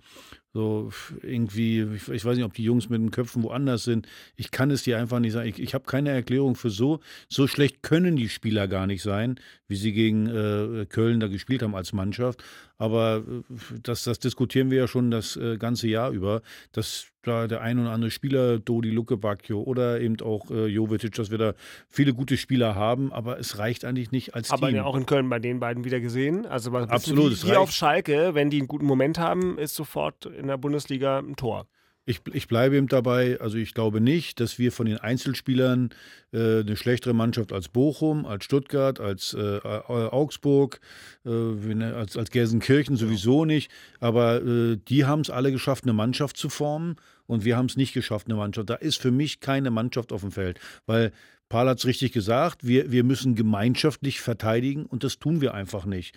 so 0.56 0.89
irgendwie, 1.22 1.82
ich, 1.82 2.08
ich 2.08 2.24
weiß 2.24 2.38
nicht, 2.38 2.45
ob 2.45 2.53
die 2.53 2.64
Jungs 2.64 2.88
mit 2.88 3.01
den 3.01 3.12
Köpfen 3.12 3.43
woanders 3.43 3.84
sind. 3.84 4.08
Ich 4.38 4.51
kann 4.51 4.72
es 4.72 4.84
dir 4.84 4.97
einfach 4.97 5.20
nicht 5.20 5.34
sagen. 5.34 5.49
Ich, 5.49 5.60
ich 5.60 5.74
habe 5.74 5.84
keine 5.84 6.12
Erklärung 6.12 6.56
für 6.56 6.70
so. 6.70 7.01
So 7.28 7.45
schlecht 7.45 7.84
können 7.84 8.16
die 8.16 8.30
Spieler 8.30 8.70
gar 8.70 8.88
nicht 8.88 9.03
sein, 9.03 9.38
wie 9.68 9.76
sie 9.76 9.91
gegen 9.91 10.28
äh, 10.28 10.86
Köln 10.86 11.20
da 11.20 11.28
gespielt 11.28 11.62
haben 11.62 11.76
als 11.76 11.91
Mannschaft. 11.91 12.41
Aber 12.78 13.24
äh, 13.28 13.53
das, 13.84 14.03
das 14.03 14.20
diskutieren 14.20 14.72
wir 14.72 14.78
ja 14.78 14.88
schon 14.88 15.12
das 15.12 15.36
äh, 15.36 15.58
ganze 15.58 15.89
Jahr 15.89 16.12
über, 16.12 16.41
dass 16.72 17.08
da 17.26 17.47
der 17.47 17.62
ein 17.62 17.80
oder 17.80 17.91
andere 17.91 18.12
Spieler, 18.12 18.60
Dodi 18.60 18.91
Luke 18.91 19.18
Bacchio 19.18 19.62
oder 19.62 19.99
eben 19.99 20.20
auch 20.22 20.49
äh, 20.51 20.68
Jovetic, 20.68 21.14
dass 21.16 21.32
wir 21.32 21.38
da 21.38 21.53
viele 21.89 22.14
gute 22.14 22.38
Spieler 22.38 22.76
haben, 22.76 23.12
aber 23.12 23.39
es 23.39 23.58
reicht 23.58 23.86
eigentlich 23.86 24.12
nicht 24.12 24.36
als 24.36 24.51
Aber 24.51 24.68
Team. 24.68 24.78
ja 24.78 24.84
auch 24.84 24.95
in 24.95 25.06
Köln 25.06 25.30
bei 25.30 25.39
den 25.39 25.60
beiden 25.60 25.84
wieder 25.84 25.99
gesehen. 25.99 26.45
Also 26.45 26.72
Absolut, 26.72 27.43
wie, 27.43 27.49
wie 27.49 27.56
auf 27.56 27.72
Schalke, 27.72 28.36
wenn 28.36 28.49
die 28.49 28.60
einen 28.60 28.68
guten 28.68 28.86
Moment 28.86 29.18
haben, 29.18 29.58
ist 29.58 29.76
sofort 29.76 30.26
in 30.45 30.49
der 30.49 30.57
Bundesliga 30.57 31.19
ein 31.19 31.35
Tor. 31.35 31.67
Ich, 32.07 32.21
ich 32.33 32.47
bleibe 32.47 32.75
eben 32.75 32.87
dabei, 32.87 33.39
also 33.41 33.57
ich 33.57 33.73
glaube 33.73 33.99
nicht, 33.99 34.39
dass 34.39 34.59
wir 34.59 34.71
von 34.71 34.85
den 34.85 34.99
Einzelspielern 34.99 35.89
äh, 36.31 36.59
eine 36.59 36.77
schlechtere 36.77 37.15
Mannschaft 37.15 37.51
als 37.51 37.67
Bochum, 37.67 38.27
als 38.27 38.45
Stuttgart, 38.45 38.99
als 38.99 39.33
äh, 39.33 39.59
Augsburg, 39.63 40.79
äh, 41.25 41.83
als, 41.83 42.15
als 42.15 42.29
Gelsenkirchen 42.29 42.95
sowieso 42.95 43.45
nicht. 43.45 43.71
Aber 43.99 44.43
äh, 44.43 44.77
die 44.87 45.05
haben 45.05 45.21
es 45.21 45.31
alle 45.31 45.51
geschafft, 45.51 45.85
eine 45.85 45.93
Mannschaft 45.93 46.37
zu 46.37 46.49
formen 46.49 46.97
und 47.25 47.43
wir 47.43 47.57
haben 47.57 47.65
es 47.65 47.75
nicht 47.75 47.93
geschafft, 47.93 48.27
eine 48.27 48.35
Mannschaft. 48.35 48.69
Da 48.69 48.75
ist 48.75 49.01
für 49.01 49.11
mich 49.11 49.39
keine 49.39 49.71
Mannschaft 49.71 50.13
auf 50.13 50.21
dem 50.21 50.31
Feld, 50.31 50.59
weil 50.85 51.11
Paul 51.49 51.69
hat 51.69 51.79
es 51.79 51.87
richtig 51.87 52.11
gesagt, 52.11 52.67
wir, 52.67 52.91
wir 52.91 53.03
müssen 53.03 53.33
gemeinschaftlich 53.33 54.21
verteidigen 54.21 54.85
und 54.85 55.03
das 55.03 55.17
tun 55.17 55.41
wir 55.41 55.55
einfach 55.55 55.85
nicht. 55.85 56.15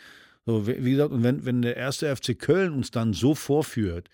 So, 0.48 0.66
wie 0.66 0.92
gesagt, 0.92 1.12
und 1.12 1.22
wenn, 1.22 1.44
wenn 1.44 1.60
der 1.60 1.76
erste 1.76 2.16
FC 2.16 2.38
Köln 2.38 2.72
uns 2.72 2.90
dann 2.90 3.12
so 3.12 3.34
vorführt, 3.34 4.08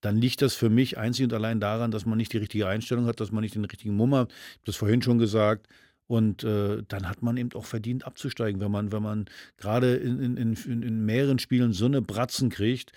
dann 0.00 0.16
liegt 0.16 0.40
das 0.40 0.54
für 0.54 0.70
mich 0.70 0.96
einzig 0.96 1.24
und 1.24 1.32
allein 1.32 1.58
daran, 1.58 1.90
dass 1.90 2.06
man 2.06 2.18
nicht 2.18 2.32
die 2.32 2.36
richtige 2.38 2.68
Einstellung 2.68 3.06
hat, 3.06 3.18
dass 3.18 3.32
man 3.32 3.42
nicht 3.42 3.56
den 3.56 3.64
richtigen 3.64 3.96
Mumm 3.96 4.14
hat. 4.14 4.30
Ich 4.30 4.54
habe 4.58 4.66
das 4.66 4.76
vorhin 4.76 5.02
schon 5.02 5.18
gesagt. 5.18 5.66
Und 6.06 6.44
äh, 6.44 6.84
dann 6.86 7.08
hat 7.08 7.22
man 7.22 7.36
eben 7.36 7.50
auch 7.54 7.64
verdient 7.64 8.06
abzusteigen, 8.06 8.60
wenn 8.60 8.70
man, 8.70 8.92
wenn 8.92 9.02
man 9.02 9.24
gerade 9.56 9.96
in, 9.96 10.20
in, 10.20 10.54
in, 10.54 10.82
in 10.82 11.04
mehreren 11.04 11.40
Spielen 11.40 11.72
so 11.72 11.86
eine 11.86 12.00
Bratzen 12.00 12.48
kriegt. 12.48 12.92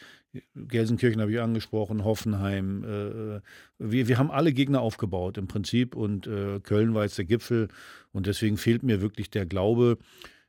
Gelsenkirchen 0.54 1.22
habe 1.22 1.32
ich 1.32 1.42
angesprochen, 1.42 2.04
Hoffenheim. 2.04 2.84
Äh, 2.84 3.42
wir, 3.80 4.08
wir 4.08 4.20
haben 4.20 4.30
alle 4.30 4.54
Gegner 4.54 4.82
aufgebaut 4.82 5.40
im 5.40 5.48
Prinzip 5.48 5.96
und 5.96 6.28
äh, 6.28 6.60
Köln 6.60 6.94
war 6.94 7.02
jetzt 7.02 7.18
der 7.18 7.26
Gipfel 7.26 7.68
und 8.12 8.28
deswegen 8.28 8.58
fehlt 8.58 8.84
mir 8.84 9.02
wirklich 9.02 9.32
der 9.32 9.48
Glaube. 9.48 9.98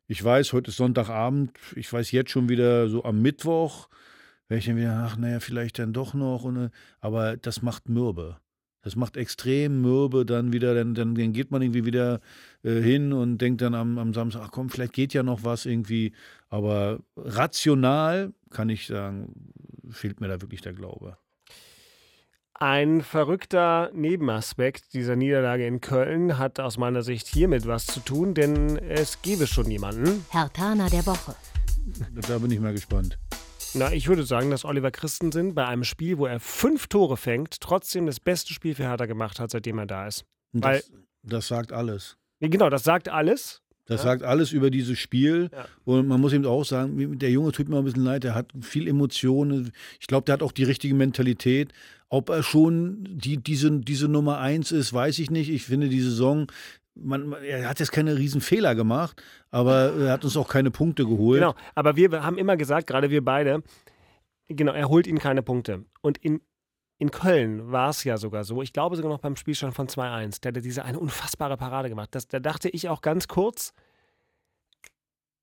Ich 0.08 0.22
weiß, 0.22 0.52
heute 0.52 0.70
ist 0.70 0.76
Sonntagabend, 0.76 1.50
ich 1.74 1.92
weiß 1.92 2.12
jetzt 2.12 2.30
schon 2.30 2.48
wieder 2.48 2.88
so 2.88 3.02
am 3.02 3.22
Mittwoch, 3.22 3.88
wäre 4.46 4.60
ich 4.60 4.66
dann 4.66 4.76
wieder, 4.76 5.02
ach 5.04 5.16
naja, 5.16 5.40
vielleicht 5.40 5.80
dann 5.80 5.92
doch 5.92 6.14
noch. 6.14 6.44
Und, 6.44 6.70
aber 7.00 7.36
das 7.36 7.60
macht 7.60 7.88
mürbe. 7.88 8.36
Das 8.82 8.94
macht 8.94 9.16
extrem 9.16 9.82
mürbe 9.82 10.24
dann 10.24 10.52
wieder, 10.52 10.76
dann, 10.76 10.94
dann, 10.94 11.16
dann 11.16 11.32
geht 11.32 11.50
man 11.50 11.60
irgendwie 11.60 11.86
wieder 11.86 12.20
äh, 12.62 12.80
hin 12.80 13.12
und 13.12 13.38
denkt 13.38 13.62
dann 13.62 13.74
am, 13.74 13.98
am 13.98 14.14
Samstag, 14.14 14.42
ach 14.44 14.52
komm, 14.52 14.70
vielleicht 14.70 14.92
geht 14.92 15.12
ja 15.12 15.24
noch 15.24 15.42
was 15.42 15.66
irgendwie. 15.66 16.12
Aber 16.50 17.00
rational 17.16 18.32
kann 18.50 18.68
ich 18.68 18.86
sagen, 18.86 19.50
fehlt 19.90 20.20
mir 20.20 20.28
da 20.28 20.40
wirklich 20.40 20.60
der 20.60 20.72
Glaube. 20.72 21.18
Ein 22.58 23.02
verrückter 23.02 23.90
Nebenaspekt 23.92 24.94
dieser 24.94 25.14
Niederlage 25.14 25.66
in 25.66 25.82
Köln 25.82 26.38
hat 26.38 26.58
aus 26.58 26.78
meiner 26.78 27.02
Sicht 27.02 27.26
hiermit 27.26 27.66
was 27.66 27.84
zu 27.84 28.00
tun, 28.00 28.32
denn 28.32 28.78
es 28.78 29.20
gäbe 29.20 29.46
schon 29.46 29.70
jemanden. 29.70 30.24
Hertaner 30.30 30.88
der 30.88 31.04
Woche. 31.04 31.34
Da 32.26 32.38
bin 32.38 32.50
ich 32.50 32.58
mal 32.60 32.72
gespannt. 32.72 33.18
Na, 33.74 33.92
ich 33.92 34.08
würde 34.08 34.24
sagen, 34.24 34.50
dass 34.50 34.64
Oliver 34.64 34.90
Christensen 34.90 35.54
bei 35.54 35.66
einem 35.66 35.84
Spiel, 35.84 36.16
wo 36.16 36.24
er 36.24 36.40
fünf 36.40 36.86
Tore 36.86 37.18
fängt, 37.18 37.60
trotzdem 37.60 38.06
das 38.06 38.20
beste 38.20 38.54
Spiel 38.54 38.74
für 38.74 38.84
Hertha 38.84 39.04
gemacht 39.04 39.38
hat, 39.38 39.50
seitdem 39.50 39.78
er 39.78 39.86
da 39.86 40.06
ist. 40.06 40.24
Und 40.54 40.64
Weil- 40.64 40.78
Das, 40.78 40.90
das 41.24 41.48
sagt 41.48 41.72
alles. 41.72 42.16
Genau, 42.40 42.70
das 42.70 42.84
sagt 42.84 43.10
alles. 43.10 43.60
Das 43.84 44.00
Ja. 44.00 44.04
sagt 44.10 44.22
alles 44.22 44.50
über 44.52 44.70
dieses 44.70 44.98
Spiel. 44.98 45.50
Ja. 45.52 45.66
Und 45.84 46.08
man 46.08 46.20
muss 46.20 46.32
eben 46.32 46.44
auch 46.46 46.64
sagen, 46.64 47.18
der 47.18 47.30
Junge 47.30 47.52
tut 47.52 47.68
mir 47.68 47.76
ein 47.78 47.84
bisschen 47.84 48.02
leid, 48.02 48.24
der 48.24 48.34
hat 48.34 48.50
viel 48.62 48.88
Emotionen. 48.88 49.72
Ich 50.00 50.06
glaube, 50.06 50.24
der 50.24 50.32
hat 50.32 50.42
auch 50.42 50.52
die 50.52 50.64
richtige 50.64 50.94
Mentalität. 50.94 51.72
Ob 52.08 52.28
er 52.30 52.42
schon 52.42 53.04
die, 53.18 53.38
diese, 53.38 53.80
diese 53.80 54.08
Nummer 54.08 54.38
eins 54.38 54.72
ist, 54.72 54.92
weiß 54.92 55.18
ich 55.18 55.30
nicht. 55.30 55.50
Ich 55.50 55.64
finde 55.64 55.88
die 55.88 56.00
Saison, 56.00 56.46
man, 56.94 57.32
er 57.32 57.68
hat 57.68 57.80
jetzt 57.80 57.92
keine 57.92 58.16
riesen 58.16 58.40
Fehler 58.40 58.74
gemacht, 58.74 59.22
aber 59.50 59.92
er 59.94 60.12
hat 60.12 60.24
uns 60.24 60.36
auch 60.36 60.48
keine 60.48 60.70
Punkte 60.70 61.04
geholt. 61.04 61.40
Genau, 61.40 61.54
aber 61.74 61.96
wir 61.96 62.22
haben 62.22 62.38
immer 62.38 62.56
gesagt, 62.56 62.86
gerade 62.86 63.10
wir 63.10 63.24
beide, 63.24 63.62
genau, 64.48 64.72
er 64.72 64.88
holt 64.88 65.06
ihnen 65.06 65.18
keine 65.18 65.42
Punkte. 65.42 65.84
Und 66.00 66.18
in, 66.18 66.40
in 66.98 67.10
Köln 67.10 67.70
war 67.70 67.90
es 67.90 68.04
ja 68.04 68.16
sogar 68.16 68.44
so, 68.44 68.62
ich 68.62 68.72
glaube 68.72 68.96
sogar 68.96 69.10
noch 69.10 69.20
beim 69.20 69.36
Spielstand 69.36 69.74
von 69.74 69.88
2-1, 69.88 70.40
der 70.40 70.52
hat 70.52 70.64
diese 70.64 70.84
eine 70.84 70.98
unfassbare 70.98 71.56
Parade 71.56 71.88
gemacht. 71.88 72.10
Das, 72.12 72.28
da 72.28 72.40
dachte 72.40 72.68
ich 72.68 72.88
auch 72.88 73.02
ganz 73.02 73.28
kurz, 73.28 73.74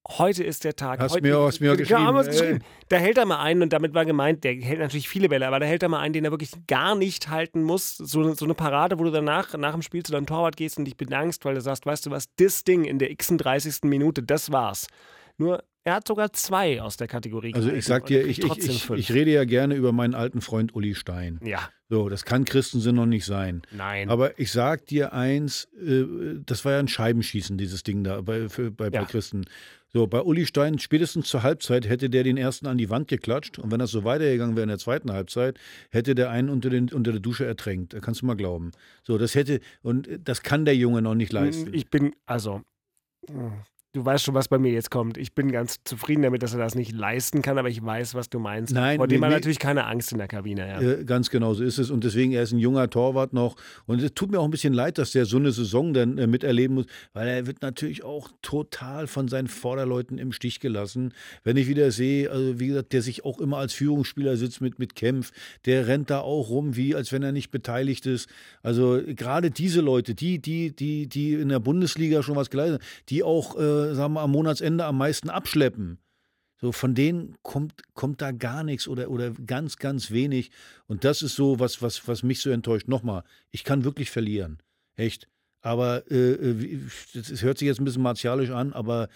heute 0.08 0.44
ist 0.44 0.64
der 0.64 0.76
Tag. 0.76 1.00
Hast 1.00 1.14
heute, 1.14 1.24
mir, 1.24 1.40
hast 1.40 1.62
mir 1.62 1.76
geschrieben. 1.76 2.02
Ja, 2.02 2.22
geschrieben. 2.22 2.60
Da 2.90 2.98
hält 2.98 3.18
er 3.18 3.26
mal 3.26 3.42
einen 3.42 3.62
und 3.62 3.74
damit 3.74 3.94
war 3.94 4.06
gemeint, 4.06 4.44
der 4.44 4.54
hält 4.54 4.80
natürlich 4.80 5.10
viele 5.10 5.30
Bälle, 5.30 5.48
aber 5.48 5.60
da 5.60 5.66
hält 5.66 5.84
er 5.84 5.90
mal 5.90 6.00
einen, 6.00 6.14
den 6.14 6.26
er 6.26 6.32
wirklich 6.32 6.52
gar 6.68 6.96
nicht 6.96 7.30
halten 7.30 7.64
muss. 7.64 7.98
So, 7.98 8.34
so 8.34 8.46
eine 8.46 8.54
Parade, 8.54 9.00
wo 9.00 9.04
du 9.04 9.12
danach, 9.12 9.54
nach 9.58 9.74
dem 9.74 9.82
Spiel 9.82 10.04
zu 10.04 10.12
deinem 10.12 10.26
Torwart 10.26 10.58
gehst 10.58 10.78
und 10.78 10.86
dich 10.86 10.98
bedankst, 10.98 11.46
weil 11.46 11.56
du 11.56 11.62
sagst, 11.62 11.86
weißt 11.86 12.06
du 12.06 12.12
was, 12.12 12.26
das 12.36 12.64
Ding 12.64 12.86
in 12.86 13.00
der 13.00 13.12
x-30. 13.12 13.86
Minute, 13.88 14.24
das 14.24 14.52
war's. 14.52 14.88
Nur, 15.38 15.64
er 15.86 15.96
hat 15.96 16.08
sogar 16.08 16.32
zwei 16.32 16.82
aus 16.82 16.96
der 16.96 17.08
Kategorie. 17.08 17.54
Also 17.54 17.70
ich 17.70 17.86
sag 17.86 18.06
dir, 18.06 18.26
ich, 18.26 18.40
ich, 18.40 18.58
ich, 18.58 18.90
ich, 18.90 19.12
rede 19.12 19.32
ja 19.32 19.44
gerne 19.44 19.76
über 19.76 19.92
meinen 19.92 20.16
alten 20.16 20.40
Freund 20.40 20.74
Uli 20.76 20.96
Stein. 20.96 21.40
Ja. 21.44 21.70
So, 21.90 22.08
das 22.08 22.24
kann 22.24 22.46
Christensen 22.46 22.96
noch 22.96 23.06
nicht 23.06 23.26
sein. 23.26 23.64
Nein. 23.72 24.10
Aber 24.10 24.40
ich 24.40 24.52
sag 24.52 24.86
dir 24.86 25.14
eins, 25.14 25.68
äh, 25.86 26.06
das 26.46 26.64
war 26.64 26.74
ja 26.74 26.80
ein 26.80 26.88
Scheibenschießen, 26.88 27.58
dieses 27.58 27.84
Ding 27.84 28.04
da 28.04 28.22
bei, 28.22 28.48
für, 28.48 28.72
bei, 28.72 28.86
ja. 28.86 29.02
bei 29.02 29.06
Christen. 29.06 29.46
So, 29.96 30.08
bei 30.08 30.22
Uli 30.22 30.48
Stein, 30.48 30.80
spätestens 30.80 31.28
zur 31.28 31.44
Halbzeit 31.44 31.88
hätte 31.88 32.10
der 32.10 32.24
den 32.24 32.36
ersten 32.36 32.66
an 32.66 32.80
die 32.80 32.90
Wand 32.90 33.08
geklatscht. 33.08 33.60
Und 33.60 33.72
wenn 33.72 33.78
das 33.78 33.92
so 33.92 34.04
weitergegangen 34.04 34.56
wäre 34.56 34.64
in 34.64 34.70
der 34.70 34.80
zweiten 34.80 35.12
Halbzeit, 35.12 35.60
hätte 35.92 36.16
der 36.16 36.32
einen 36.32 36.50
unter, 36.50 36.72
den, 36.72 36.90
unter 36.92 37.12
der 37.12 37.22
Dusche 37.22 37.46
ertränkt. 37.46 37.94
Da 37.94 38.00
kannst 38.00 38.24
du 38.24 38.26
mal 38.26 38.36
glauben. 38.36 38.72
So, 39.04 39.20
das 39.20 39.36
hätte, 39.36 39.60
und 39.84 40.10
das 40.24 40.42
kann 40.42 40.66
der 40.66 40.76
Junge 40.76 41.04
noch 41.04 41.14
nicht 41.14 41.32
leisten. 41.32 41.72
Ich 41.76 41.92
bin, 41.92 42.16
also, 42.26 42.62
Du 43.96 44.04
weißt 44.04 44.24
schon, 44.24 44.34
was 44.34 44.48
bei 44.48 44.58
mir 44.58 44.72
jetzt 44.72 44.90
kommt. 44.90 45.20
Ich 45.20 45.36
bin 45.36 45.52
ganz 45.52 45.84
zufrieden 45.84 46.24
damit, 46.24 46.42
dass 46.42 46.54
er 46.54 46.58
das 46.58 46.74
nicht 46.74 46.92
leisten 46.94 47.44
kann, 47.44 47.60
aber 47.60 47.70
ich 47.70 47.86
weiß, 47.86 48.16
was 48.16 48.28
du 48.28 48.40
meinst. 48.40 48.74
Nein, 48.74 48.98
Vor 48.98 49.08
dem 49.08 49.20
nee, 49.20 49.28
hat 49.28 49.34
natürlich 49.34 49.60
keine 49.60 49.86
Angst 49.86 50.12
in 50.12 50.18
der 50.18 50.28
Kabine. 50.28 50.68
Ja. 50.68 50.82
Äh, 50.82 51.06
ganz 51.06 51.30
genau 51.30 51.54
so 51.54 51.64
ist 51.64 51.78
es. 51.78 51.92
Und 51.92 52.04
deswegen, 52.04 52.32
er 52.32 52.42
ist 52.42 52.54
ein 52.54 52.58
junger 52.58 52.90
Torwart 52.90 53.34
noch. 53.34 53.56
Und 53.86 54.02
es 54.02 54.12
tut 54.16 54.32
mir 54.32 54.40
auch 54.40 54.46
ein 54.46 54.50
bisschen 54.50 54.74
leid, 54.74 54.98
dass 54.98 55.12
der 55.12 55.26
so 55.26 55.38
eine 55.38 55.52
Saison 55.52 55.94
dann 55.94 56.18
äh, 56.18 56.26
miterleben 56.26 56.78
muss, 56.78 56.86
weil 57.14 57.28
er 57.28 57.46
wird 57.46 57.62
natürlich 57.62 58.04
auch 58.04 58.32
total 58.42 59.06
von 59.06 59.28
seinen 59.28 59.48
Vorderleuten 59.48 60.18
im 60.18 60.32
Stich 60.32 60.60
gelassen. 60.60 61.14
Wenn 61.44 61.56
ich 61.56 61.68
wieder 61.68 61.92
sehe, 61.92 62.32
also 62.32 62.60
wie 62.60 62.70
gesagt, 62.70 62.94
der 62.94 63.04
sich 63.04 63.24
auch 63.24 63.40
immer 63.40 63.58
als 63.60 63.74
Führungsspieler 63.74 64.38
sitzt 64.38 64.60
mit, 64.60 64.80
mit 64.80 64.96
Kempf, 64.96 65.32
der 65.68 65.86
rennt 65.86 66.10
da 66.10 66.22
auch 66.22 66.50
rum, 66.50 66.76
wie 66.76 66.96
als 66.96 67.12
wenn 67.12 67.22
er 67.22 67.32
nicht 67.32 67.52
beteiligt 67.52 68.08
ist. 68.08 68.28
Also 68.64 69.02
gerade 69.06 69.52
diese 69.52 69.82
Leute, 69.82 70.16
die, 70.16 70.40
die, 70.40 70.76
die, 70.76 71.06
die 71.06 71.36
in 71.36 71.50
der 71.50 71.60
Bundesliga 71.60 72.24
schon 72.24 72.36
was 72.36 72.50
geleistet 72.50 72.82
haben, 72.82 72.90
die 73.10 73.22
auch 73.22 73.56
äh, 73.56 73.83
sagen 73.94 74.14
wir, 74.14 74.22
am 74.22 74.32
Monatsende 74.32 74.86
am 74.86 74.98
meisten 74.98 75.30
abschleppen. 75.30 76.00
So, 76.64 76.72
von 76.72 76.96
denen 76.96 77.36
kommt, 77.42 77.82
kommt 77.94 78.22
da 78.22 78.32
gar 78.32 78.64
nichts 78.64 78.88
oder, 78.88 79.10
oder 79.10 79.32
ganz, 79.32 79.78
ganz 79.78 80.12
wenig. 80.12 80.50
Und 80.88 81.04
das 81.04 81.22
ist 81.22 81.36
so, 81.36 81.60
was, 81.60 81.82
was, 81.82 82.08
was 82.08 82.24
mich 82.24 82.40
so 82.40 82.52
enttäuscht. 82.52 82.88
Nochmal, 82.88 83.24
ich 83.52 83.66
kann 83.66 83.84
wirklich 83.84 84.10
verlieren. 84.10 84.60
Echt. 84.96 85.28
Aber 85.62 86.10
äh, 86.10 86.80
das 87.14 87.42
hört 87.42 87.58
sich 87.58 87.66
jetzt 87.66 87.82
ein 87.82 87.86
bisschen 87.86 88.02
martialisch 88.02 88.52
an, 88.52 88.74
aber 88.74 89.10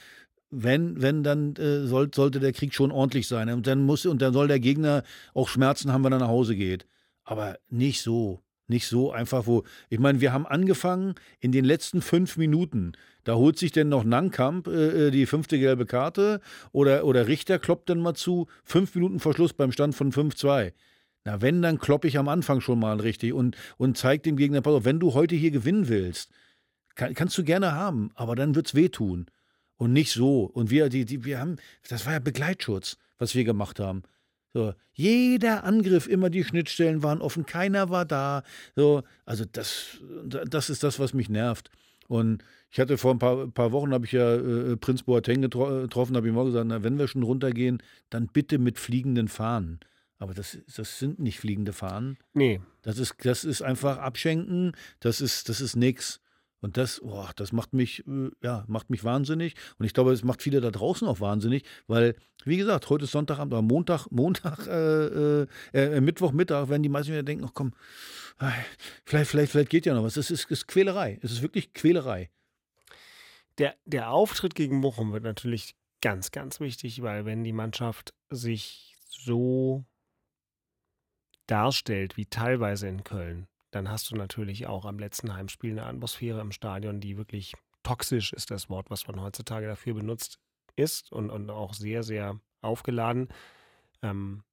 wenn, 0.50 1.02
wenn, 1.02 1.24
dann 1.24 1.56
äh, 1.56 1.86
soll, 1.86 2.10
sollte 2.14 2.40
der 2.40 2.54
Krieg 2.54 2.74
schon 2.74 2.92
ordentlich 2.92 3.28
sein. 3.28 3.50
Und 3.50 3.68
dann 3.68 3.84
muss, 3.84 4.06
und 4.06 4.22
dann 4.22 4.34
soll 4.34 4.48
der 4.48 4.60
Gegner 4.60 5.04
auch 5.34 5.50
Schmerzen 5.50 5.92
haben, 5.92 6.04
wenn 6.04 6.14
er 6.14 6.20
nach 6.20 6.28
Hause 6.28 6.56
geht. 6.56 6.86
Aber 7.24 7.60
nicht 7.70 8.02
so. 8.02 8.42
Nicht 8.68 8.88
so 8.88 9.12
einfach, 9.12 9.48
wo. 9.48 9.64
Ich 9.90 10.00
meine, 10.00 10.20
wir 10.20 10.34
haben 10.34 10.46
angefangen 10.46 11.16
in 11.40 11.54
den 11.54 11.64
letzten 11.64 12.02
fünf 12.02 12.36
Minuten. 12.36 12.94
Da 13.24 13.36
holt 13.36 13.58
sich 13.58 13.72
denn 13.72 13.88
noch 13.88 14.04
Nankamp 14.04 14.68
äh, 14.68 15.08
äh, 15.08 15.12
die 15.12 15.26
fünfte 15.26 15.58
gelbe 15.58 15.86
Karte 15.86 16.42
oder, 16.74 17.06
oder 17.06 17.28
Richter 17.28 17.60
kloppt 17.60 17.90
dann 17.90 18.00
mal 18.00 18.14
zu. 18.14 18.48
Fünf 18.64 18.94
Minuten 18.94 19.20
Verschluss 19.20 19.54
beim 19.54 19.72
Stand 19.72 19.96
von 19.96 20.12
5-2. 20.12 20.74
Na, 21.24 21.42
wenn, 21.42 21.62
dann 21.62 21.80
kloppe 21.80 22.08
ich 22.08 22.18
am 22.18 22.28
Anfang 22.28 22.60
schon 22.60 22.80
mal 22.80 23.00
richtig 23.00 23.34
und, 23.34 23.56
und 23.78 23.98
zeig 23.98 24.24
dem 24.24 24.38
Gegner, 24.38 24.62
pass 24.62 24.74
auf, 24.74 24.86
wenn 24.86 25.00
du 25.00 25.14
heute 25.14 25.36
hier 25.36 25.52
gewinnen 25.52 25.88
willst, 25.88 26.32
kann, 26.96 27.14
kannst 27.14 27.38
du 27.38 27.44
gerne 27.44 27.74
haben, 27.74 28.12
aber 28.16 28.36
dann 28.36 28.56
wird's 28.56 28.76
wehtun. 28.76 29.28
Und 29.78 29.94
nicht 29.94 30.12
so. 30.12 30.44
Und 30.44 30.72
wir, 30.72 30.90
die, 30.90 31.06
die, 31.06 31.24
wir 31.24 31.40
haben, 31.40 31.58
das 31.88 32.06
war 32.06 32.14
ja 32.14 32.20
Begleitschutz, 32.20 32.98
was 33.18 33.36
wir 33.36 33.44
gemacht 33.44 33.80
haben. 33.80 34.04
So, 34.58 34.74
jeder 34.94 35.66
Angriff, 35.66 36.08
immer 36.08 36.32
die 36.32 36.44
Schnittstellen 36.44 37.04
waren 37.04 37.22
offen, 37.22 37.46
keiner 37.46 37.92
war 37.92 38.06
da. 38.06 38.42
So, 38.76 39.04
also 39.24 39.46
das, 39.46 40.02
das 40.26 40.72
ist 40.72 40.82
das, 40.82 40.98
was 40.98 41.14
mich 41.14 41.30
nervt. 41.30 41.70
Und 42.08 42.44
ich 42.72 42.80
hatte 42.80 42.98
vor 42.98 43.12
ein 43.12 43.20
paar, 43.20 43.46
paar 43.50 43.72
Wochen, 43.72 43.94
habe 43.94 44.08
ich 44.08 44.14
ja 44.14 44.34
äh, 44.34 44.76
Prinz 44.76 45.04
Boateng 45.04 45.44
getro 45.44 45.68
getroffen, 45.82 46.18
habe 46.18 46.28
ihm 46.28 46.40
auch 46.40 46.46
gesagt, 46.46 46.66
na, 46.66 46.82
wenn 46.82 46.98
wir 46.98 47.08
schon 47.08 47.22
runtergehen, 47.22 47.84
dann 48.10 48.30
bitte 48.34 48.58
mit 48.58 48.80
fliegenden 48.80 49.28
Fahnen. 49.28 49.80
Aber 50.18 50.34
das, 50.34 50.58
das 50.76 50.98
sind 50.98 51.20
nicht 51.20 51.40
fliegende 51.40 51.72
Fahnen. 51.72 52.18
Nee. 52.34 52.60
Das 52.82 52.98
ist, 52.98 53.14
das 53.24 53.44
ist 53.44 53.62
einfach 53.62 54.00
abschenken, 54.00 54.72
das 55.02 55.22
ist, 55.22 55.50
das 55.50 55.62
ist 55.62 55.76
nix. 55.76 56.20
Und 56.60 56.78
das, 56.78 57.02
oh, 57.02 57.28
das 57.36 57.52
macht 57.52 57.74
mich, 57.74 58.06
äh, 58.08 58.30
ja, 58.42 58.66
macht 58.68 58.90
mich 58.90 59.04
wahnsinnig. 59.04 59.56
Und 59.78 59.86
ich 59.86 59.94
glaube, 59.94 60.12
es 60.12 60.24
macht 60.24 60.42
viele 60.42 60.62
da 60.62 60.72
draußen 60.72 61.08
auch 61.08 61.20
wahnsinnig, 61.20 61.64
weil, 61.88 62.16
wie 62.46 62.58
gesagt, 62.58 62.90
heute 62.90 63.06
ist 63.06 63.12
Sonntagabend, 63.12 63.54
aber 63.54 63.62
Montag, 63.62 64.08
Montag, 64.12 64.68
äh, 64.68 65.44
äh, 65.44 65.48
äh, 65.74 66.02
Mittwochmittag 66.02 66.70
werden 66.70 66.84
die 66.84 66.90
meisten 66.90 67.12
wieder 67.12 67.24
denken, 67.24 67.46
ach 67.48 67.54
komm, 67.54 67.74
vielleicht, 69.06 69.30
vielleicht, 69.30 69.52
vielleicht 69.52 69.70
geht 69.70 69.86
ja 69.86 69.94
noch 69.94 70.04
was. 70.04 70.18
Es 70.18 70.32
ist, 70.32 70.50
ist 70.50 70.68
Quälerei. 70.68 71.20
Es 71.22 71.32
ist 71.32 71.42
wirklich 71.42 71.74
Quälerei. 71.74 72.30
Der, 73.58 73.76
der 73.86 74.12
Auftritt 74.12 74.54
gegen 74.54 74.82
Bochum 74.82 75.14
wird 75.14 75.24
natürlich 75.24 75.76
ganz, 76.02 76.32
ganz 76.32 76.60
wichtig, 76.60 77.02
weil 77.02 77.26
wenn 77.26 77.44
die 77.44 77.54
Mannschaft 77.54 78.14
sich 78.30 78.96
so 79.08 79.86
darstellt 81.48 82.18
wie 82.18 82.26
teilweise 82.26 82.88
in 82.88 83.04
Köln, 83.04 83.48
dann 83.72 83.90
hast 83.90 84.12
du 84.12 84.16
natürlich 84.16 84.68
auch 84.68 84.86
am 84.86 85.00
letzten 85.00 85.34
Heimspiel 85.34 85.72
eine 85.72 85.86
Atmosphäre 85.86 86.42
im 86.42 86.52
Stadion, 86.52 87.00
die 87.00 87.18
wirklich 87.18 87.54
toxisch 87.84 88.34
ist, 88.34 88.52
das 88.52 88.70
Wort, 88.70 88.90
was 88.90 89.08
man 89.08 89.22
heutzutage 89.22 89.68
dafür 89.68 89.94
benutzt 89.94 90.40
ist 90.76 91.12
und, 91.12 91.30
und 91.30 91.50
auch 91.50 91.74
sehr, 91.74 92.04
sehr 92.04 92.40
aufgeladen. 92.62 93.30
Ähm, 94.02 94.44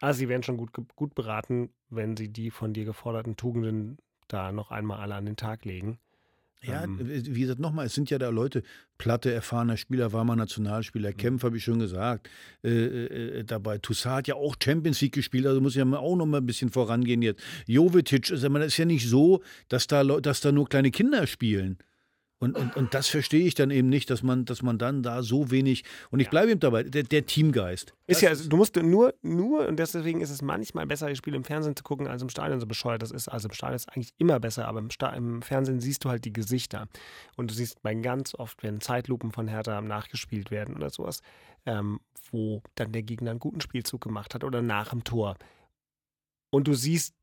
also 0.00 0.18
sie 0.18 0.28
werden 0.28 0.42
schon 0.42 0.56
gut, 0.56 0.72
gut 0.94 1.14
beraten, 1.14 1.74
wenn 1.88 2.16
sie 2.16 2.32
die 2.32 2.50
von 2.50 2.72
dir 2.72 2.84
geforderten 2.84 3.36
Tugenden 3.36 3.98
da 4.28 4.52
noch 4.52 4.70
einmal 4.70 5.00
alle 5.00 5.14
an 5.14 5.26
den 5.26 5.36
Tag 5.36 5.64
legen. 5.64 5.98
Ja, 6.62 6.84
ähm, 6.84 6.98
wie 7.00 7.40
gesagt, 7.40 7.60
nochmal, 7.60 7.86
es 7.86 7.94
sind 7.94 8.10
ja 8.10 8.18
da 8.18 8.28
Leute, 8.28 8.62
Platte, 8.98 9.32
erfahrener 9.32 9.76
Spieler, 9.76 10.12
war 10.12 10.24
mal 10.24 10.36
Nationalspieler, 10.36 11.10
mhm. 11.10 11.16
Kempf, 11.16 11.44
habe 11.44 11.56
ich 11.56 11.64
schon 11.64 11.78
gesagt, 11.78 12.28
äh, 12.64 12.70
äh, 12.70 13.44
dabei. 13.44 13.78
Toussaint 13.78 14.16
hat 14.16 14.28
ja 14.28 14.34
auch 14.34 14.56
Champions 14.62 15.00
League 15.00 15.14
gespielt, 15.14 15.46
also 15.46 15.60
muss 15.60 15.74
ja 15.74 15.84
auch 15.84 16.16
noch 16.16 16.26
mal 16.26 16.38
ein 16.38 16.46
bisschen 16.46 16.70
vorangehen 16.70 17.22
jetzt. 17.22 17.42
Jovetic, 17.66 18.30
also 18.30 18.48
man 18.50 18.62
ist 18.62 18.76
ja 18.76 18.84
nicht 18.84 19.08
so, 19.08 19.42
dass 19.68 19.86
da, 19.86 20.02
dass 20.02 20.40
da 20.40 20.50
nur 20.50 20.68
kleine 20.68 20.90
Kinder 20.90 21.26
spielen. 21.26 21.78
Und, 22.38 22.54
und, 22.56 22.76
und 22.76 22.92
das 22.92 23.08
verstehe 23.08 23.46
ich 23.46 23.54
dann 23.54 23.70
eben 23.70 23.88
nicht, 23.88 24.10
dass 24.10 24.22
man, 24.22 24.44
dass 24.44 24.60
man 24.60 24.76
dann 24.76 25.02
da 25.02 25.22
so 25.22 25.50
wenig. 25.50 25.84
Und 26.10 26.20
ich 26.20 26.28
bleibe 26.28 26.50
eben 26.50 26.60
dabei, 26.60 26.82
der, 26.82 27.02
der 27.02 27.24
Teamgeist. 27.24 27.94
Ist 28.06 28.20
ja, 28.20 28.28
also, 28.28 28.46
du 28.46 28.58
musst 28.58 28.76
nur, 28.76 29.14
nur, 29.22 29.66
und 29.66 29.78
deswegen 29.78 30.20
ist 30.20 30.28
es 30.28 30.42
manchmal 30.42 30.86
besser, 30.86 31.08
die 31.08 31.16
Spiele 31.16 31.36
im 31.36 31.44
Fernsehen 31.44 31.74
zu 31.76 31.82
gucken, 31.82 32.06
als 32.06 32.20
im 32.20 32.28
Stadion, 32.28 32.60
so 32.60 32.66
bescheuert 32.66 33.00
das 33.00 33.10
ist. 33.10 33.28
Also 33.28 33.48
im 33.48 33.54
Stadion 33.54 33.76
ist 33.76 33.88
eigentlich 33.88 34.12
immer 34.18 34.38
besser, 34.38 34.68
aber 34.68 34.80
im, 34.80 34.90
im 35.14 35.42
Fernsehen 35.42 35.80
siehst 35.80 36.04
du 36.04 36.10
halt 36.10 36.26
die 36.26 36.32
Gesichter. 36.32 36.88
Und 37.36 37.50
du 37.50 37.54
siehst 37.54 37.80
bei 37.82 37.94
ganz 37.94 38.34
oft, 38.34 38.62
wenn 38.62 38.82
Zeitlupen 38.82 39.32
von 39.32 39.48
Hertha 39.48 39.80
nachgespielt 39.80 40.50
werden 40.50 40.76
oder 40.76 40.90
sowas, 40.90 41.22
ähm, 41.64 42.00
wo 42.30 42.62
dann 42.74 42.92
der 42.92 43.02
Gegner 43.02 43.30
einen 43.30 43.40
guten 43.40 43.62
Spielzug 43.62 44.02
gemacht 44.02 44.34
hat 44.34 44.44
oder 44.44 44.60
nach 44.60 44.90
dem 44.90 45.04
Tor. 45.04 45.38
Und 46.50 46.68
du 46.68 46.74
siehst 46.74 47.14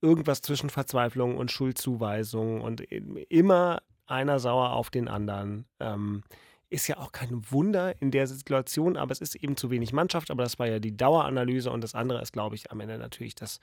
irgendwas 0.00 0.40
zwischen 0.40 0.70
Verzweiflung 0.70 1.36
und 1.36 1.50
Schuldzuweisung 1.50 2.62
und 2.62 2.80
immer 2.80 3.82
einer 4.06 4.38
sauer 4.38 4.72
auf 4.72 4.90
den 4.90 5.08
anderen. 5.08 5.66
Ähm, 5.80 6.22
ist 6.68 6.88
ja 6.88 6.98
auch 6.98 7.12
kein 7.12 7.50
Wunder 7.50 8.00
in 8.00 8.10
der 8.10 8.26
Situation, 8.26 8.96
aber 8.96 9.12
es 9.12 9.20
ist 9.20 9.36
eben 9.36 9.56
zu 9.56 9.70
wenig 9.70 9.92
Mannschaft. 9.92 10.30
Aber 10.30 10.42
das 10.42 10.58
war 10.58 10.66
ja 10.66 10.78
die 10.78 10.96
Daueranalyse 10.96 11.70
und 11.70 11.82
das 11.82 11.94
andere 11.94 12.20
ist, 12.20 12.32
glaube 12.32 12.56
ich, 12.56 12.70
am 12.70 12.80
Ende 12.80 12.98
natürlich, 12.98 13.34
dass, 13.34 13.60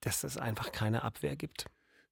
dass 0.00 0.22
es 0.24 0.36
einfach 0.36 0.72
keine 0.72 1.02
Abwehr 1.02 1.36
gibt. 1.36 1.66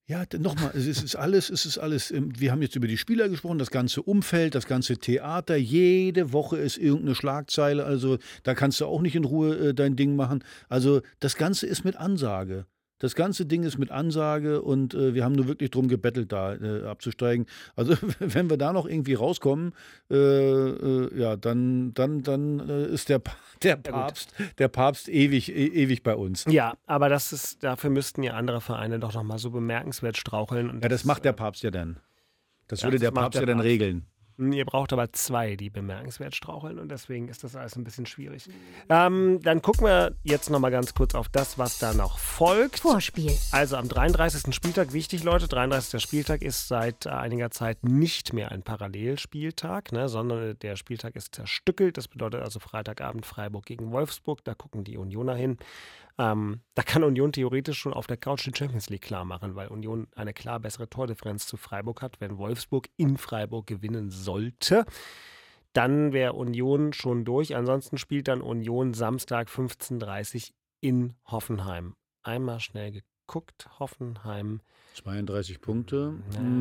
Ja, 0.06 0.24
nochmal, 0.38 0.72
es 0.74 0.86
ist 0.86 1.14
alles, 1.14 1.50
es 1.50 1.66
ist 1.66 1.78
alles, 1.78 2.12
wir 2.12 2.50
haben 2.50 2.62
jetzt 2.62 2.74
über 2.74 2.88
die 2.88 2.98
Spieler 2.98 3.28
gesprochen, 3.28 3.60
das 3.60 3.70
ganze 3.70 4.02
Umfeld, 4.02 4.56
das 4.56 4.66
ganze 4.66 4.98
Theater, 4.98 5.54
jede 5.54 6.32
Woche 6.32 6.56
ist 6.56 6.78
irgendeine 6.78 7.14
Schlagzeile, 7.14 7.84
also 7.84 8.18
da 8.42 8.56
kannst 8.56 8.80
du 8.80 8.86
auch 8.86 9.02
nicht 9.02 9.14
in 9.14 9.24
Ruhe 9.24 9.68
äh, 9.68 9.72
dein 9.72 9.94
Ding 9.94 10.16
machen. 10.16 10.42
Also 10.68 11.02
das 11.20 11.36
Ganze 11.36 11.68
ist 11.68 11.84
mit 11.84 11.94
Ansage. 11.94 12.66
Das 13.00 13.14
ganze 13.14 13.46
Ding 13.46 13.64
ist 13.64 13.78
mit 13.78 13.90
Ansage 13.90 14.62
und 14.62 14.94
äh, 14.94 15.14
wir 15.14 15.24
haben 15.24 15.32
nur 15.32 15.48
wirklich 15.48 15.70
drum 15.70 15.88
gebettelt, 15.88 16.30
da 16.32 16.54
äh, 16.54 16.84
abzusteigen. 16.84 17.46
Also 17.74 17.96
wenn 18.20 18.48
wir 18.48 18.58
da 18.58 18.72
noch 18.72 18.86
irgendwie 18.86 19.14
rauskommen, 19.14 19.72
äh, 20.10 20.16
äh 20.16 21.18
ja, 21.18 21.36
dann, 21.36 21.92
dann, 21.94 22.22
dann 22.22 22.60
äh, 22.68 22.86
ist 22.86 23.08
der, 23.08 23.22
der 23.62 23.76
Papst, 23.76 24.34
der 24.58 24.68
Papst 24.68 25.08
ewig, 25.08 25.50
e 25.50 25.66
ewig 25.66 26.02
bei 26.02 26.14
uns. 26.14 26.44
Ja, 26.44 26.74
aber 26.86 27.08
das 27.08 27.32
ist, 27.32 27.64
dafür 27.64 27.88
müssten 27.88 28.22
ja 28.22 28.34
andere 28.34 28.60
Vereine 28.60 28.98
doch 28.98 29.14
noch 29.14 29.24
mal 29.24 29.38
so 29.38 29.50
bemerkenswert 29.50 30.18
straucheln. 30.18 30.68
ja, 30.68 30.88
das, 30.88 31.00
das 31.00 31.04
macht 31.06 31.24
der 31.24 31.32
Papst 31.32 31.62
ja 31.62 31.70
dann. 31.70 31.98
Das 32.68 32.82
ja, 32.82 32.88
würde 32.88 32.98
das 32.98 33.02
der 33.02 33.10
Papst 33.12 33.34
der 33.34 33.42
ja 33.42 33.46
dann 33.46 33.56
Papst. 33.56 33.68
regeln. 33.68 34.06
Ihr 34.40 34.64
braucht 34.64 34.92
aber 34.92 35.12
zwei, 35.12 35.56
die 35.56 35.68
bemerkenswert 35.68 36.34
straucheln 36.34 36.78
und 36.78 36.90
deswegen 36.90 37.28
ist 37.28 37.44
das 37.44 37.56
alles 37.56 37.76
ein 37.76 37.84
bisschen 37.84 38.06
schwierig. 38.06 38.48
Ähm, 38.88 39.40
dann 39.42 39.60
gucken 39.60 39.86
wir 39.86 40.16
jetzt 40.22 40.48
nochmal 40.50 40.70
ganz 40.70 40.94
kurz 40.94 41.14
auf 41.14 41.28
das, 41.28 41.58
was 41.58 41.78
da 41.78 41.92
noch 41.92 42.18
folgt. 42.18 42.80
Vorspiel. 42.80 43.36
Also 43.52 43.76
am 43.76 43.88
33. 43.88 44.54
Spieltag, 44.54 44.92
wichtig 44.92 45.22
Leute, 45.24 45.46
33. 45.46 46.00
Spieltag 46.00 46.42
ist 46.42 46.68
seit 46.68 47.06
einiger 47.06 47.50
Zeit 47.50 47.84
nicht 47.84 48.32
mehr 48.32 48.50
ein 48.50 48.62
Parallelspieltag, 48.62 49.92
ne, 49.92 50.08
sondern 50.08 50.58
der 50.58 50.76
Spieltag 50.76 51.16
ist 51.16 51.34
zerstückelt. 51.34 51.98
Das 51.98 52.08
bedeutet 52.08 52.42
also 52.42 52.60
Freitagabend 52.60 53.26
Freiburg 53.26 53.66
gegen 53.66 53.92
Wolfsburg, 53.92 54.42
da 54.44 54.54
gucken 54.54 54.84
die 54.84 54.96
Unioner 54.96 55.34
hin. 55.34 55.58
Ähm, 56.18 56.60
da 56.74 56.82
kann 56.82 57.04
Union 57.04 57.32
theoretisch 57.32 57.78
schon 57.78 57.94
auf 57.94 58.06
der 58.06 58.16
Couch 58.16 58.46
die 58.46 58.56
Champions 58.56 58.90
League 58.90 59.02
klar 59.02 59.24
machen, 59.24 59.54
weil 59.54 59.68
Union 59.68 60.08
eine 60.14 60.32
klar 60.32 60.60
bessere 60.60 60.88
Tordifferenz 60.88 61.46
zu 61.46 61.56
Freiburg 61.56 62.02
hat. 62.02 62.20
Wenn 62.20 62.38
Wolfsburg 62.38 62.88
in 62.96 63.16
Freiburg 63.16 63.66
gewinnen 63.66 64.10
sollte, 64.10 64.84
dann 65.72 66.12
wäre 66.12 66.32
Union 66.32 66.92
schon 66.92 67.24
durch. 67.24 67.54
Ansonsten 67.54 67.98
spielt 67.98 68.28
dann 68.28 68.42
Union 68.42 68.94
Samstag 68.94 69.48
15.30 69.48 70.48
Uhr 70.48 70.54
in 70.80 71.14
Hoffenheim. 71.26 71.94
Einmal 72.22 72.60
schnell 72.60 72.92
geguckt, 73.30 73.68
Hoffenheim 73.78 74.60
32 74.94 75.60
Punkte. 75.60 76.14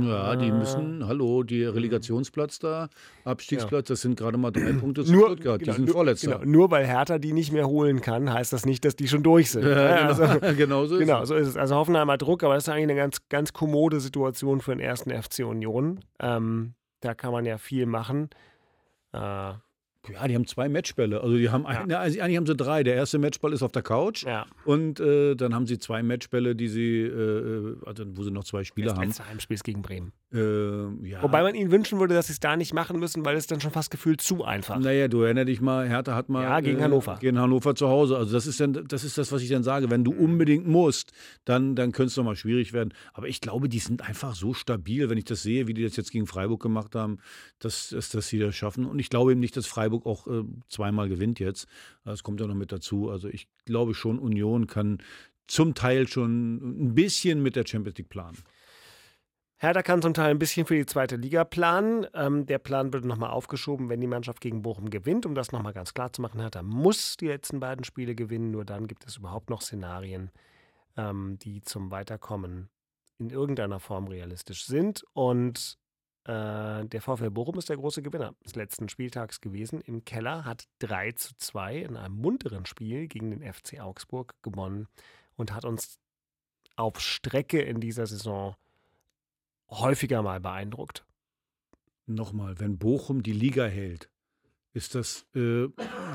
Ja, 0.03 0.35
die 0.35 0.51
müssen, 0.51 1.07
hallo, 1.07 1.41
die 1.41 1.63
Relegationsplatz 1.63 2.59
da, 2.59 2.89
Abstiegsplatz, 3.25 3.87
das 3.87 4.01
sind 4.01 4.19
gerade 4.19 4.37
mal 4.37 4.51
drei 4.51 4.73
Punkte 4.73 5.03
zu 5.03 5.11
nur, 5.11 5.29
Stuttgart. 5.29 5.61
Genau, 5.61 5.71
die 5.71 5.75
sind 5.77 5.85
nur, 5.85 5.95
Vorletzter. 5.95 6.37
Genau, 6.37 6.45
nur 6.45 6.69
weil 6.69 6.85
Hertha 6.85 7.17
die 7.17 7.33
nicht 7.33 7.51
mehr 7.51 7.67
holen 7.67 8.01
kann, 8.01 8.31
heißt 8.31 8.53
das 8.53 8.67
nicht, 8.67 8.85
dass 8.85 8.95
die 8.95 9.07
schon 9.07 9.23
durch 9.23 9.49
sind. 9.49 9.63
Ja, 9.63 10.11
genau, 10.11 10.23
also, 10.23 10.39
genau 10.57 10.85
so 10.85 10.95
ist 10.97 10.99
genau, 10.99 11.23
es. 11.23 11.29
so 11.29 11.35
ist 11.35 11.47
es. 11.47 11.57
Also 11.57 11.75
Hoffenheim 11.75 12.11
hat 12.11 12.21
Druck, 12.21 12.43
aber 12.43 12.53
das 12.53 12.65
ist 12.65 12.69
eigentlich 12.69 12.83
eine 12.83 12.95
ganz, 12.95 13.27
ganz 13.29 13.51
kommode 13.51 13.99
Situation 13.99 14.61
für 14.61 14.71
den 14.71 14.79
ersten 14.79 15.09
FC 15.09 15.39
Union. 15.39 16.01
Ähm, 16.19 16.75
da 16.99 17.15
kann 17.15 17.31
man 17.31 17.45
ja 17.45 17.57
viel 17.57 17.87
machen. 17.87 18.29
Äh, 19.11 19.53
ja, 20.13 20.27
die 20.27 20.35
haben 20.35 20.47
zwei 20.47 20.69
Matchbälle. 20.69 21.21
Also 21.21 21.37
die 21.37 21.49
haben 21.49 21.63
ja. 21.63 21.81
eine, 21.81 21.99
also 21.99 22.19
eigentlich 22.19 22.37
haben 22.37 22.45
sie 22.45 22.55
drei. 22.55 22.83
Der 22.83 22.95
erste 22.95 23.19
Matchball 23.19 23.53
ist 23.53 23.63
auf 23.63 23.71
der 23.71 23.81
Couch 23.81 24.23
ja. 24.23 24.45
und 24.65 24.99
äh, 24.99 25.35
dann 25.35 25.53
haben 25.53 25.67
sie 25.67 25.79
zwei 25.79 26.03
Matchbälle, 26.03 26.55
die 26.55 26.67
sie, 26.67 27.01
äh, 27.01 27.75
also 27.85 28.05
wo 28.15 28.23
sie 28.23 28.31
noch 28.31 28.43
zwei 28.43 28.63
Spieler 28.63 28.95
haben. 28.95 29.07
Das 29.07 29.25
Heimspiel 29.25 29.55
ist 29.55 29.63
gegen 29.63 29.81
Bremen. 29.81 30.11
Äh, 30.31 31.07
ja. 31.07 31.23
Wobei 31.23 31.41
man 31.41 31.55
ihnen 31.55 31.71
wünschen 31.71 31.99
würde, 31.99 32.13
dass 32.13 32.27
sie 32.27 32.33
es 32.33 32.39
da 32.39 32.55
nicht 32.55 32.73
machen 32.73 32.99
müssen, 32.99 33.25
weil 33.25 33.35
es 33.35 33.47
dann 33.47 33.61
schon 33.61 33.71
fast 33.71 33.89
gefühlt 33.89 34.21
zu 34.21 34.43
einfach. 34.43 34.77
Naja, 34.79 35.07
du 35.07 35.21
erinner 35.21 35.45
dich 35.45 35.59
mal, 35.59 35.87
Hertha 35.87 36.13
hat 36.13 36.29
mal 36.29 36.43
ja, 36.43 36.59
gegen 36.59 36.81
Hannover. 36.81 37.17
Gegen 37.19 37.39
Hannover 37.39 37.73
zu 37.73 37.89
Hause. 37.89 38.15
Also 38.15 38.33
das 38.33 38.45
ist 38.45 38.59
dann, 38.59 38.73
das 38.87 39.03
ist 39.03 39.17
das, 39.17 39.31
was 39.31 39.41
ich 39.41 39.49
dann 39.49 39.63
sage. 39.63 39.89
Wenn 39.89 40.03
du 40.03 40.11
unbedingt 40.11 40.67
musst, 40.67 41.13
dann, 41.45 41.75
dann 41.75 41.91
könnte 41.91 42.09
es 42.09 42.15
doch 42.15 42.23
mal 42.23 42.35
schwierig 42.35 42.73
werden. 42.73 42.93
Aber 43.13 43.27
ich 43.27 43.41
glaube, 43.41 43.69
die 43.69 43.79
sind 43.79 44.07
einfach 44.07 44.35
so 44.35 44.53
stabil, 44.53 45.09
wenn 45.09 45.17
ich 45.17 45.25
das 45.25 45.41
sehe, 45.41 45.67
wie 45.67 45.73
die 45.73 45.83
das 45.83 45.95
jetzt 45.95 46.11
gegen 46.11 46.27
Freiburg 46.27 46.61
gemacht 46.61 46.95
haben, 46.95 47.17
dass, 47.57 47.89
dass, 47.89 48.09
dass 48.09 48.27
sie 48.27 48.37
das 48.37 48.55
schaffen. 48.55 48.85
Und 48.85 48.99
ich 48.99 49.09
glaube 49.09 49.31
eben 49.31 49.39
nicht, 49.39 49.57
dass 49.57 49.65
Freiburg 49.65 49.98
auch 50.05 50.27
äh, 50.27 50.43
zweimal 50.67 51.09
gewinnt 51.09 51.39
jetzt. 51.39 51.67
Das 52.03 52.23
kommt 52.23 52.39
ja 52.39 52.47
noch 52.47 52.55
mit 52.55 52.71
dazu. 52.71 53.09
Also 53.09 53.27
ich 53.27 53.47
glaube 53.65 53.93
schon, 53.93 54.19
Union 54.19 54.67
kann 54.67 54.99
zum 55.47 55.73
Teil 55.73 56.07
schon 56.07 56.89
ein 56.89 56.95
bisschen 56.95 57.41
mit 57.41 57.55
der 57.55 57.65
Champions 57.65 57.97
League 57.97 58.09
planen. 58.09 58.37
Hertha 59.61 59.81
kann 59.83 60.01
zum 60.01 60.13
Teil 60.13 60.31
ein 60.31 60.39
bisschen 60.39 60.65
für 60.65 60.75
die 60.75 60.85
zweite 60.85 61.17
Liga 61.17 61.43
planen. 61.43 62.07
Ähm, 62.13 62.45
der 62.45 62.59
Plan 62.59 62.93
wird 62.93 63.03
nochmal 63.03 63.31
aufgeschoben, 63.31 63.89
wenn 63.89 63.99
die 63.99 64.07
Mannschaft 64.07 64.39
gegen 64.39 64.61
Bochum 64.61 64.89
gewinnt. 64.89 65.25
Um 65.25 65.35
das 65.35 65.51
nochmal 65.51 65.73
ganz 65.73 65.93
klar 65.93 66.13
zu 66.13 66.21
machen, 66.21 66.39
Hertha 66.39 66.63
muss 66.63 67.17
die 67.17 67.27
letzten 67.27 67.59
beiden 67.59 67.83
Spiele 67.83 68.15
gewinnen. 68.15 68.51
Nur 68.51 68.63
dann 68.63 68.87
gibt 68.87 69.05
es 69.05 69.17
überhaupt 69.17 69.49
noch 69.49 69.61
Szenarien, 69.61 70.31
ähm, 70.95 71.37
die 71.39 71.61
zum 71.61 71.91
Weiterkommen 71.91 72.69
in 73.17 73.31
irgendeiner 73.31 73.81
Form 73.81 74.07
realistisch 74.07 74.63
sind. 74.63 75.03
Und 75.11 75.77
äh, 76.29 76.85
der 76.85 77.01
VfL 77.01 77.31
Bochum 77.31 77.57
ist 77.57 77.69
der 77.69 77.77
große 77.77 78.03
Gewinner 78.03 78.35
des 78.45 78.53
letzten 78.55 78.87
Spieltags 78.87 79.41
gewesen. 79.41 79.81
Im 79.81 80.05
Keller 80.05 80.45
hat 80.45 80.67
3 80.77 81.13
zu 81.13 81.33
2 81.35 81.77
in 81.77 81.97
einem 81.97 82.15
munteren 82.15 82.67
Spiel 82.67 83.07
gegen 83.07 83.31
den 83.31 83.41
FC 83.41 83.79
Augsburg 83.79 84.35
gewonnen 84.43 84.87
und 85.37 85.53
hat 85.53 85.65
uns 85.65 85.97
auf 86.75 86.99
Strecke 86.99 87.59
in 87.61 87.79
dieser 87.79 88.05
Saison 88.05 88.55
häufiger 89.71 90.21
mal 90.21 90.39
beeindruckt. 90.39 91.03
Nochmal, 92.05 92.59
wenn 92.59 92.77
Bochum 92.77 93.23
die 93.23 93.33
Liga 93.33 93.65
hält, 93.65 94.07
ist 94.73 94.93
das 94.93 95.25
äh, 95.33 95.67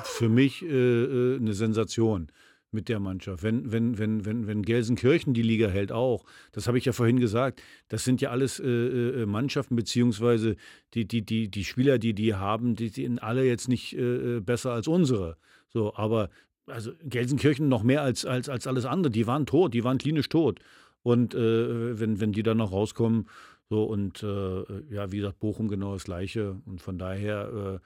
für 0.04 0.28
mich 0.28 0.62
äh, 0.62 0.66
äh 0.66 1.36
eine 1.38 1.54
Sensation 1.54 2.30
mit 2.75 2.89
der 2.89 3.01
Mannschaft. 3.01 3.43
Wenn, 3.43 3.72
wenn, 3.72 3.99
wenn, 3.99 4.25
wenn, 4.25 4.47
wenn 4.47 4.62
Gelsenkirchen 4.62 5.33
die 5.33 5.43
Liga 5.43 5.68
hält, 5.68 5.93
auch. 5.93 6.25
Das 6.53 6.66
habe 6.66 6.77
ich 6.77 6.85
ja 6.85 6.93
vorhin 6.93 7.18
gesagt. 7.18 7.62
Das 7.89 8.05
sind 8.05 8.20
ja 8.20 8.31
alles 8.31 8.61
äh, 8.61 8.66
äh, 8.66 9.22
äh, 9.22 9.27
Mannschaften, 9.27 9.77
beziehungsweise 9.77 10.57
die, 10.93 11.07
die, 11.07 11.22
die, 11.22 11.49
die 11.51 11.64
Spieler, 11.64 11.99
die 11.99 12.12
die 12.12 12.35
haben, 12.35 12.75
die 12.75 12.89
sind 12.89 13.22
alle 13.22 13.45
jetzt 13.45 13.68
nicht 13.68 13.97
äh, 13.97 14.37
äh, 14.37 14.41
besser 14.41 14.72
als 14.72 14.89
unsere. 14.89 15.37
So, 15.68 15.95
aber 15.95 16.29
also 16.66 16.93
Gelsenkirchen 17.05 17.68
noch 17.68 17.83
mehr 17.83 18.03
als, 18.03 18.27
als, 18.27 18.49
als 18.49 18.66
alles 18.66 18.85
andere. 18.85 19.11
Die 19.11 19.27
waren 19.27 19.47
tot, 19.47 19.72
die 19.72 19.85
waren 19.85 19.99
klinisch 19.99 20.29
tot. 20.29 20.61
Und 21.03 21.35
äh, 21.35 21.99
wenn, 21.99 22.20
wenn 22.20 22.33
die 22.33 22.43
dann 22.43 22.59
noch 22.59 22.72
rauskommen, 22.72 23.29
so 23.70 23.85
und 23.85 24.22
ja, 24.22 25.11
wie 25.11 25.16
gesagt, 25.16 25.41
Bochum 25.41 25.68
genau 25.68 25.95
das 25.95 26.05
Gleiche. 26.05 26.61
Und 26.66 26.83
von 26.83 26.99
daher 26.99 27.81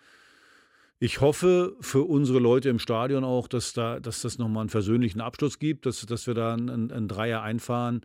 ich 1.01 1.21
hoffe 1.21 1.77
für 1.81 2.03
unsere 2.03 2.41
Leute 2.41 2.69
im 2.69 2.79
Stadion 2.79 3.25
auch, 3.25 3.47
dass, 3.47 3.73
da, 3.73 4.01
dass 4.01 4.23
das 4.23 4.39
nochmal 4.39 4.63
einen 4.63 4.71
versöhnlichen 4.71 5.21
Abschluss 5.21 5.59
gibt, 5.59 5.87
dass, 5.87 6.05
dass 6.05 6.27
wir 6.27 6.35
da 6.35 6.55
einen, 6.55 6.91
einen 6.91 7.09
Dreier 7.09 7.43
einfahren. 7.43 8.05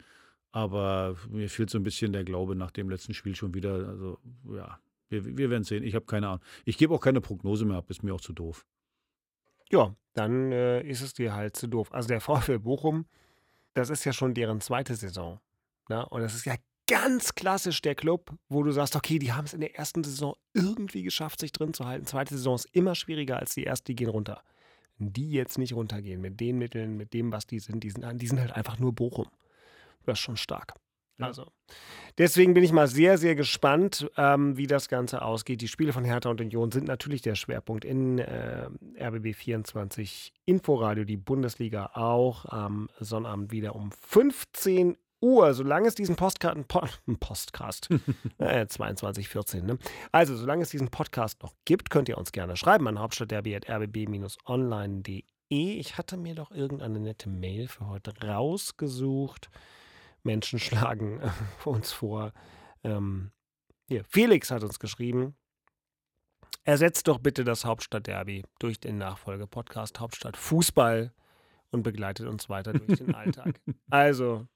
Aber 0.52 1.16
mir 1.30 1.50
fehlt 1.50 1.72
so 1.72 1.80
ein 1.80 1.84
bisschen 1.84 2.14
der 2.14 2.24
Glaube 2.24 2.56
nach 2.56 2.70
dem 2.70 2.90
letzten 2.90 3.16
Spiel 3.16 3.36
schon 3.36 3.56
wieder. 3.56 3.74
Also 3.88 4.20
ja, 4.56 4.80
wir, 5.10 5.38
wir 5.38 5.50
werden 5.50 5.64
sehen. 5.64 5.84
Ich 5.84 5.96
habe 5.96 6.06
keine 6.06 6.28
Ahnung. 6.28 6.44
Ich 6.66 6.78
gebe 6.78 6.94
auch 6.94 7.02
keine 7.02 7.22
Prognose 7.22 7.66
mehr 7.66 7.78
ab, 7.78 7.90
ist 7.90 8.04
mir 8.04 8.14
auch 8.14 8.22
zu 8.22 8.34
doof. 8.34 8.66
Ja, 9.72 9.96
dann 10.14 10.52
äh, 10.52 10.82
ist 10.84 11.02
es 11.02 11.16
dir 11.16 11.34
halt 11.34 11.56
zu 11.56 11.68
doof. 11.68 11.92
Also 11.92 12.08
der 12.08 12.22
VfL 12.22 12.60
Bochum, 12.60 13.06
das 13.74 13.90
ist 13.90 14.06
ja 14.06 14.14
schon 14.14 14.36
deren 14.36 14.62
zweite 14.62 14.96
Saison. 14.96 15.40
Ne? 15.90 16.08
Und 16.10 16.22
das 16.22 16.36
ist 16.36 16.46
ja 16.46 16.56
ganz 16.94 17.34
klassisch 17.34 17.82
der 17.82 17.96
Club, 17.96 18.32
wo 18.50 18.62
du 18.62 18.72
sagst, 18.72 18.96
okay, 18.96 19.18
die 19.18 19.34
haben 19.34 19.46
es 19.46 19.54
in 19.56 19.62
der 19.62 19.76
ersten 19.76 20.04
Saison 20.04 20.36
irgendwie 20.54 21.02
geschafft, 21.02 21.40
sich 21.40 21.52
drin 21.52 21.74
zu 21.74 21.86
halten. 21.86 22.06
Zweite 22.06 22.36
Saison 22.36 22.54
ist 22.54 22.66
immer 22.66 22.94
schwieriger 22.94 23.38
als 23.40 23.56
die 23.56 23.64
erste, 23.64 23.86
die 23.86 23.96
gehen 23.96 24.10
runter. 24.10 24.44
Wenn 25.00 25.12
die 25.12 25.32
jetzt 25.32 25.58
nicht 25.58 25.74
runtergehen, 25.74 26.22
mit 26.22 26.40
den 26.40 26.60
Mitteln, 26.60 26.96
mit 26.96 27.16
dem, 27.16 27.32
was 27.32 27.48
die 27.48 27.58
sind, 27.58 27.84
die 27.84 27.90
sind, 27.90 28.22
die 28.22 28.28
sind 28.28 28.40
halt 28.40 28.52
einfach 28.52 28.78
nur 28.78 28.94
Bochum. 28.94 29.26
Das 30.06 30.20
ist 30.20 30.24
schon 30.24 30.38
stark. 30.38 30.76
Also, 31.20 31.52
deswegen 32.20 32.54
bin 32.54 32.64
ich 32.64 32.72
mal 32.72 32.88
sehr, 32.88 33.18
sehr 33.18 33.34
gespannt, 33.34 34.10
ähm, 34.18 34.56
wie 34.58 34.68
das 34.68 34.88
Ganze 34.88 35.24
ausgeht. 35.24 35.62
Die 35.62 35.68
Spiele 35.68 35.94
von 35.94 36.04
Hertha 36.04 36.30
und 36.30 36.42
Union 36.42 36.72
sind 36.72 36.88
natürlich 36.88 37.24
der 37.24 37.36
Schwerpunkt 37.36 37.86
in 37.86 38.20
äh, 38.20 38.70
RBB 39.00 39.34
24 39.34 40.32
Inforadio, 40.46 41.06
die 41.06 41.18
Bundesliga 41.18 41.92
auch 41.94 42.46
am 42.46 42.90
Sonnabend 43.00 43.52
wieder 43.52 43.76
um 43.76 43.92
15 43.92 44.98
Uhr, 45.24 45.54
solange 45.54 45.88
es 45.88 45.96
diesen 45.96 46.18
Postkarten, 46.18 46.66
po 46.66 46.86
Postcast, 47.20 47.90
äh, 48.38 48.68
2214, 48.68 49.66
ne? 49.66 49.80
Also, 50.12 50.36
solange 50.36 50.64
es 50.64 50.70
diesen 50.70 50.90
Podcast 50.90 51.42
noch 51.42 51.54
gibt, 51.66 51.90
könnt 51.90 52.10
ihr 52.10 52.18
uns 52.18 52.34
gerne 52.34 52.58
schreiben 52.58 52.86
an 52.88 53.00
hauptstadtderby.rbb-online.de. 53.00 55.24
Ich 55.50 55.98
hatte 55.98 56.18
mir 56.18 56.36
doch 56.36 56.52
irgendeine 56.52 57.00
nette 57.00 57.30
Mail 57.30 57.70
für 57.70 57.88
heute 57.88 58.14
rausgesucht. 58.22 59.50
Menschen 60.24 60.60
schlagen 60.60 61.22
äh, 61.22 61.32
uns 61.64 61.94
vor. 61.94 62.34
Ähm, 62.84 63.32
hier, 63.88 64.04
Felix 64.06 64.52
hat 64.52 64.64
uns 64.64 64.80
geschrieben. 64.80 65.36
Ersetzt 66.66 67.08
doch 67.08 67.20
bitte 67.20 67.44
das 67.44 67.66
Hauptstadtderby 67.66 68.44
durch 68.60 68.80
den 68.80 68.98
Nachfolgepodcast 68.98 70.00
Hauptstadt 70.00 70.38
Fußball 70.38 71.14
und 71.72 71.84
begleitet 71.84 72.28
uns 72.28 72.48
weiter 72.50 72.74
durch 72.74 73.00
den 73.00 73.16
Alltag. 73.16 73.60
Also, 73.90 74.48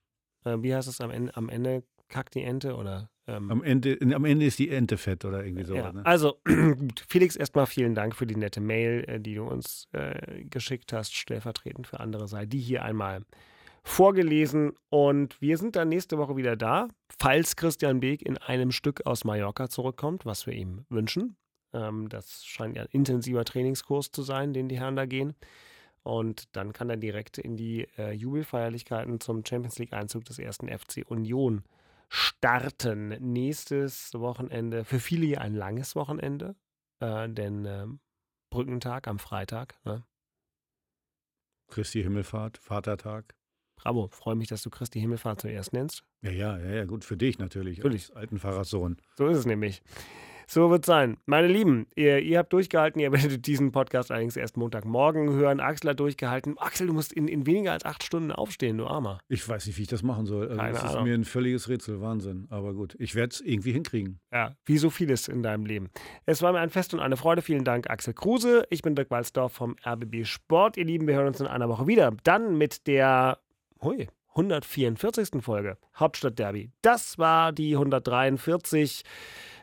äh, 0.48 0.64
wie 0.64 0.74
heißt 0.74 0.88
es 0.88 1.02
am 1.02 1.12
Ende? 1.12 1.36
Am 1.36 1.50
Ende 1.50 1.84
kackt 2.10 2.36
die 2.36 2.44
Ente 2.44 2.76
oder? 2.76 3.10
Ähm, 3.28 3.52
am, 3.52 3.64
Ende, 3.64 3.98
am 4.14 4.24
Ende 4.24 4.46
ist 4.46 4.58
die 4.58 4.70
Ente 4.70 4.98
fett 4.98 5.26
oder 5.26 5.44
irgendwie 5.44 5.66
so. 5.66 5.76
Ja, 5.76 5.92
ne? 5.92 6.06
Also, 6.06 6.40
gut. 6.46 7.04
Felix, 7.08 7.36
erstmal 7.36 7.66
vielen 7.66 7.94
Dank 7.94 8.16
für 8.16 8.26
die 8.26 8.38
nette 8.38 8.62
Mail, 8.62 9.04
äh, 9.08 9.20
die 9.20 9.36
du 9.36 9.44
uns 9.44 9.88
äh, 9.92 10.46
geschickt 10.46 10.94
hast, 10.94 11.14
stellvertretend 11.14 11.88
für 11.88 12.00
andere 12.00 12.28
sei 12.28 12.46
die 12.46 12.60
hier 12.60 12.84
einmal 12.84 13.24
vorgelesen. 13.84 14.74
Und 14.90 15.42
wir 15.42 15.58
sind 15.58 15.76
dann 15.76 15.90
nächste 15.90 16.18
Woche 16.18 16.38
wieder 16.38 16.56
da, 16.56 16.88
falls 17.20 17.56
Christian 17.56 18.00
Beek 18.00 18.22
in 18.22 18.38
einem 18.38 18.72
Stück 18.72 19.06
aus 19.06 19.26
Mallorca 19.26 19.70
zurückkommt, 19.70 20.26
was 20.26 20.46
wir 20.46 20.54
ihm 20.54 20.86
wünschen. 20.90 21.36
Ähm, 21.74 22.08
das 22.08 22.46
scheint 22.46 22.78
ja 22.78 22.84
ein 22.84 22.90
intensiver 22.92 23.44
Trainingskurs 23.44 24.12
zu 24.12 24.22
sein, 24.24 24.54
den 24.54 24.70
die 24.70 24.80
Herren 24.80 24.96
da 24.96 25.06
gehen. 25.06 25.34
Und 26.08 26.56
dann 26.56 26.74
kann 26.74 26.90
er 26.90 26.98
direkt 26.98 27.38
in 27.38 27.58
die 27.58 27.88
äh, 27.98 28.12
Jubelfeierlichkeiten 28.12 29.20
zum 29.20 29.46
Champions 29.46 29.78
League-Einzug 29.78 30.24
des 30.26 30.40
ersten 30.40 30.70
FC 30.70 31.04
Union 31.06 31.64
starten. 32.08 33.10
Nächstes 33.20 34.14
Wochenende, 34.14 34.86
für 34.86 35.00
viele 35.00 35.40
ein 35.42 35.54
langes 35.54 35.96
Wochenende, 35.96 36.56
äh, 37.02 37.28
denn 37.28 37.66
äh, 37.66 37.88
Brückentag 38.50 39.08
am 39.08 39.20
Freitag. 39.20 39.78
Ne? 39.84 40.06
Christi 41.68 42.02
Himmelfahrt, 42.02 42.58
Vatertag. 42.58 43.36
Bravo, 43.76 44.08
freue 44.08 44.36
mich, 44.36 44.48
dass 44.48 44.64
du 44.64 44.70
Christi 44.70 45.00
Himmelfahrt 45.02 45.42
zuerst 45.42 45.74
nennst. 45.74 46.04
Ja, 46.22 46.32
ja, 46.32 46.58
ja, 46.58 46.72
ja, 46.72 46.86
gut, 46.86 47.04
für 47.04 47.18
dich 47.18 47.38
natürlich. 47.38 47.78
Natürlich. 47.78 48.10
Als 48.10 48.16
alten 48.16 48.40
Pfarrerssohn. 48.40 48.98
So 49.18 49.28
ist 49.28 49.38
es 49.38 49.46
nämlich. 49.46 49.84
So 50.50 50.70
wird 50.70 50.84
es 50.84 50.88
sein. 50.88 51.18
Meine 51.26 51.48
Lieben, 51.48 51.88
ihr, 51.96 52.20
ihr, 52.20 52.38
habt 52.38 52.54
durchgehalten, 52.54 53.02
ihr 53.02 53.12
werdet 53.12 53.46
diesen 53.46 53.74
Podcast 53.74 54.12
allerdings 54.12 54.38
erst 54.38 54.56
Montagmorgen 54.56 55.30
hören. 55.30 55.60
Axel 55.60 55.90
hat 55.90 56.00
durchgehalten. 56.00 56.58
Axel, 56.58 56.88
du 56.88 56.94
musst 56.94 57.12
in, 57.12 57.28
in 57.28 57.46
weniger 57.46 57.74
als 57.74 57.84
acht 57.84 58.02
Stunden 58.02 58.32
aufstehen, 58.32 58.78
du 58.78 58.88
Armer. 58.88 59.20
Ich 59.28 59.48
weiß 59.48 59.68
nicht, 59.68 59.78
wie 59.78 59.82
ich 59.82 59.88
das 59.90 60.04
machen 60.04 60.26
soll. 60.26 60.48
Also 60.48 60.58
Keine 60.58 60.74
das 60.74 60.84
ist 60.84 60.90
Ahnung. 60.92 61.04
mir 61.04 61.16
ein 61.16 61.26
völliges 61.26 61.68
Rätsel, 61.68 62.00
Wahnsinn. 62.00 62.48
Aber 62.50 62.74
gut, 62.74 62.96
ich 62.98 63.14
werde 63.14 63.34
es 63.34 63.42
irgendwie 63.42 63.74
hinkriegen. 63.74 64.22
Ja, 64.32 64.56
wie 64.66 64.78
so 64.78 64.90
vieles 64.90 65.28
in 65.28 65.44
deinem 65.44 65.66
Leben. 65.66 65.90
Es 66.26 66.42
war 66.42 66.54
mir 66.54 66.60
ein 66.60 66.70
Fest 66.70 66.94
und 66.94 67.02
eine 67.02 67.18
Freude. 67.18 67.42
Vielen 67.42 67.66
Dank, 67.66 67.90
Axel 67.90 68.14
Kruse. 68.14 68.66
Ich 68.70 68.82
bin 68.82 68.96
Dirk 68.96 69.12
Walzdorf 69.12 69.52
vom 69.52 69.76
RBB 69.86 70.24
Sport. 70.26 70.78
Ihr 70.78 70.86
Lieben, 70.86 71.08
wir 71.08 71.16
hören 71.16 71.28
uns 71.28 71.42
in 71.42 71.48
einer 71.48 71.68
Woche 71.68 71.88
wieder. 71.88 72.14
Dann 72.24 72.58
mit 72.58 72.88
der, 72.88 73.40
hui, 73.82 74.08
144. 74.30 75.42
Folge 75.42 75.78
Hauptstadt 75.96 76.40
Derby. 76.40 76.72
Das 76.82 77.18
war 77.18 77.52
die 77.52 77.74
143. 77.74 79.04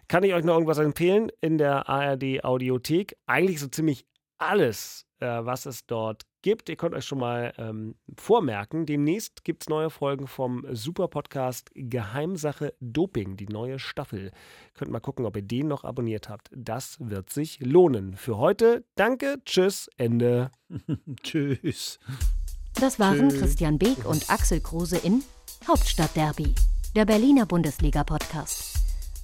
Kann 0.08 0.22
ich 0.22 0.34
euch 0.34 0.44
noch 0.44 0.54
irgendwas 0.54 0.78
empfehlen 0.78 1.30
in 1.40 1.58
der 1.58 1.88
ARD 1.88 2.44
Audiothek? 2.44 3.16
Eigentlich 3.26 3.60
so 3.60 3.68
ziemlich 3.68 4.06
alles, 4.38 5.06
äh, 5.20 5.26
was 5.26 5.66
es 5.66 5.86
dort 5.86 6.22
gibt. 6.42 6.68
Ihr 6.68 6.76
könnt 6.76 6.94
euch 6.94 7.06
schon 7.06 7.18
mal 7.18 7.54
ähm, 7.56 7.96
vormerken. 8.18 8.86
Demnächst 8.86 9.44
gibt 9.44 9.64
es 9.64 9.68
neue 9.68 9.90
Folgen 9.90 10.26
vom 10.26 10.64
super 10.72 11.08
Podcast 11.08 11.70
Geheimsache 11.74 12.74
Doping, 12.80 13.36
die 13.36 13.46
neue 13.46 13.78
Staffel. 13.78 14.30
Könnt 14.74 14.90
mal 14.90 15.00
gucken, 15.00 15.24
ob 15.24 15.36
ihr 15.36 15.42
den 15.42 15.68
noch 15.68 15.84
abonniert 15.84 16.28
habt. 16.28 16.50
Das 16.54 16.98
wird 17.00 17.30
sich 17.30 17.60
lohnen. 17.60 18.14
Für 18.14 18.36
heute 18.36 18.84
danke, 18.94 19.38
tschüss, 19.44 19.88
Ende. 19.96 20.50
Tschüss. 21.22 21.98
Das 22.74 22.98
waren 22.98 23.30
Tschüss. 23.30 23.40
Christian 23.40 23.78
Beek 23.78 24.04
und 24.04 24.28
Axel 24.28 24.60
Kruse 24.60 24.98
in 24.98 25.22
Hauptstadt 25.66 26.14
Derby, 26.14 26.54
der 26.94 27.06
Berliner 27.06 27.46
Bundesliga-Podcast. 27.46 28.73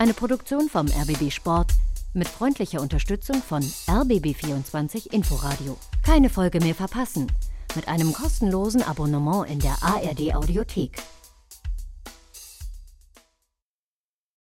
Eine 0.01 0.15
Produktion 0.15 0.71
vom 0.71 0.87
RBB 0.87 1.31
Sport 1.31 1.73
mit 2.15 2.27
freundlicher 2.27 2.81
Unterstützung 2.81 3.43
von 3.43 3.61
RBB24 3.63 5.13
Inforadio. 5.13 5.77
Keine 6.03 6.31
Folge 6.31 6.59
mehr 6.59 6.75
verpassen 6.75 7.31
mit 7.77 7.87
einem 7.87 8.15
kostenlosen 8.15 8.83
Abonnement 8.83 9.47
in 9.51 9.59
der 9.59 9.77
ARD 9.83 10.35
Audiothek. 10.35 11.03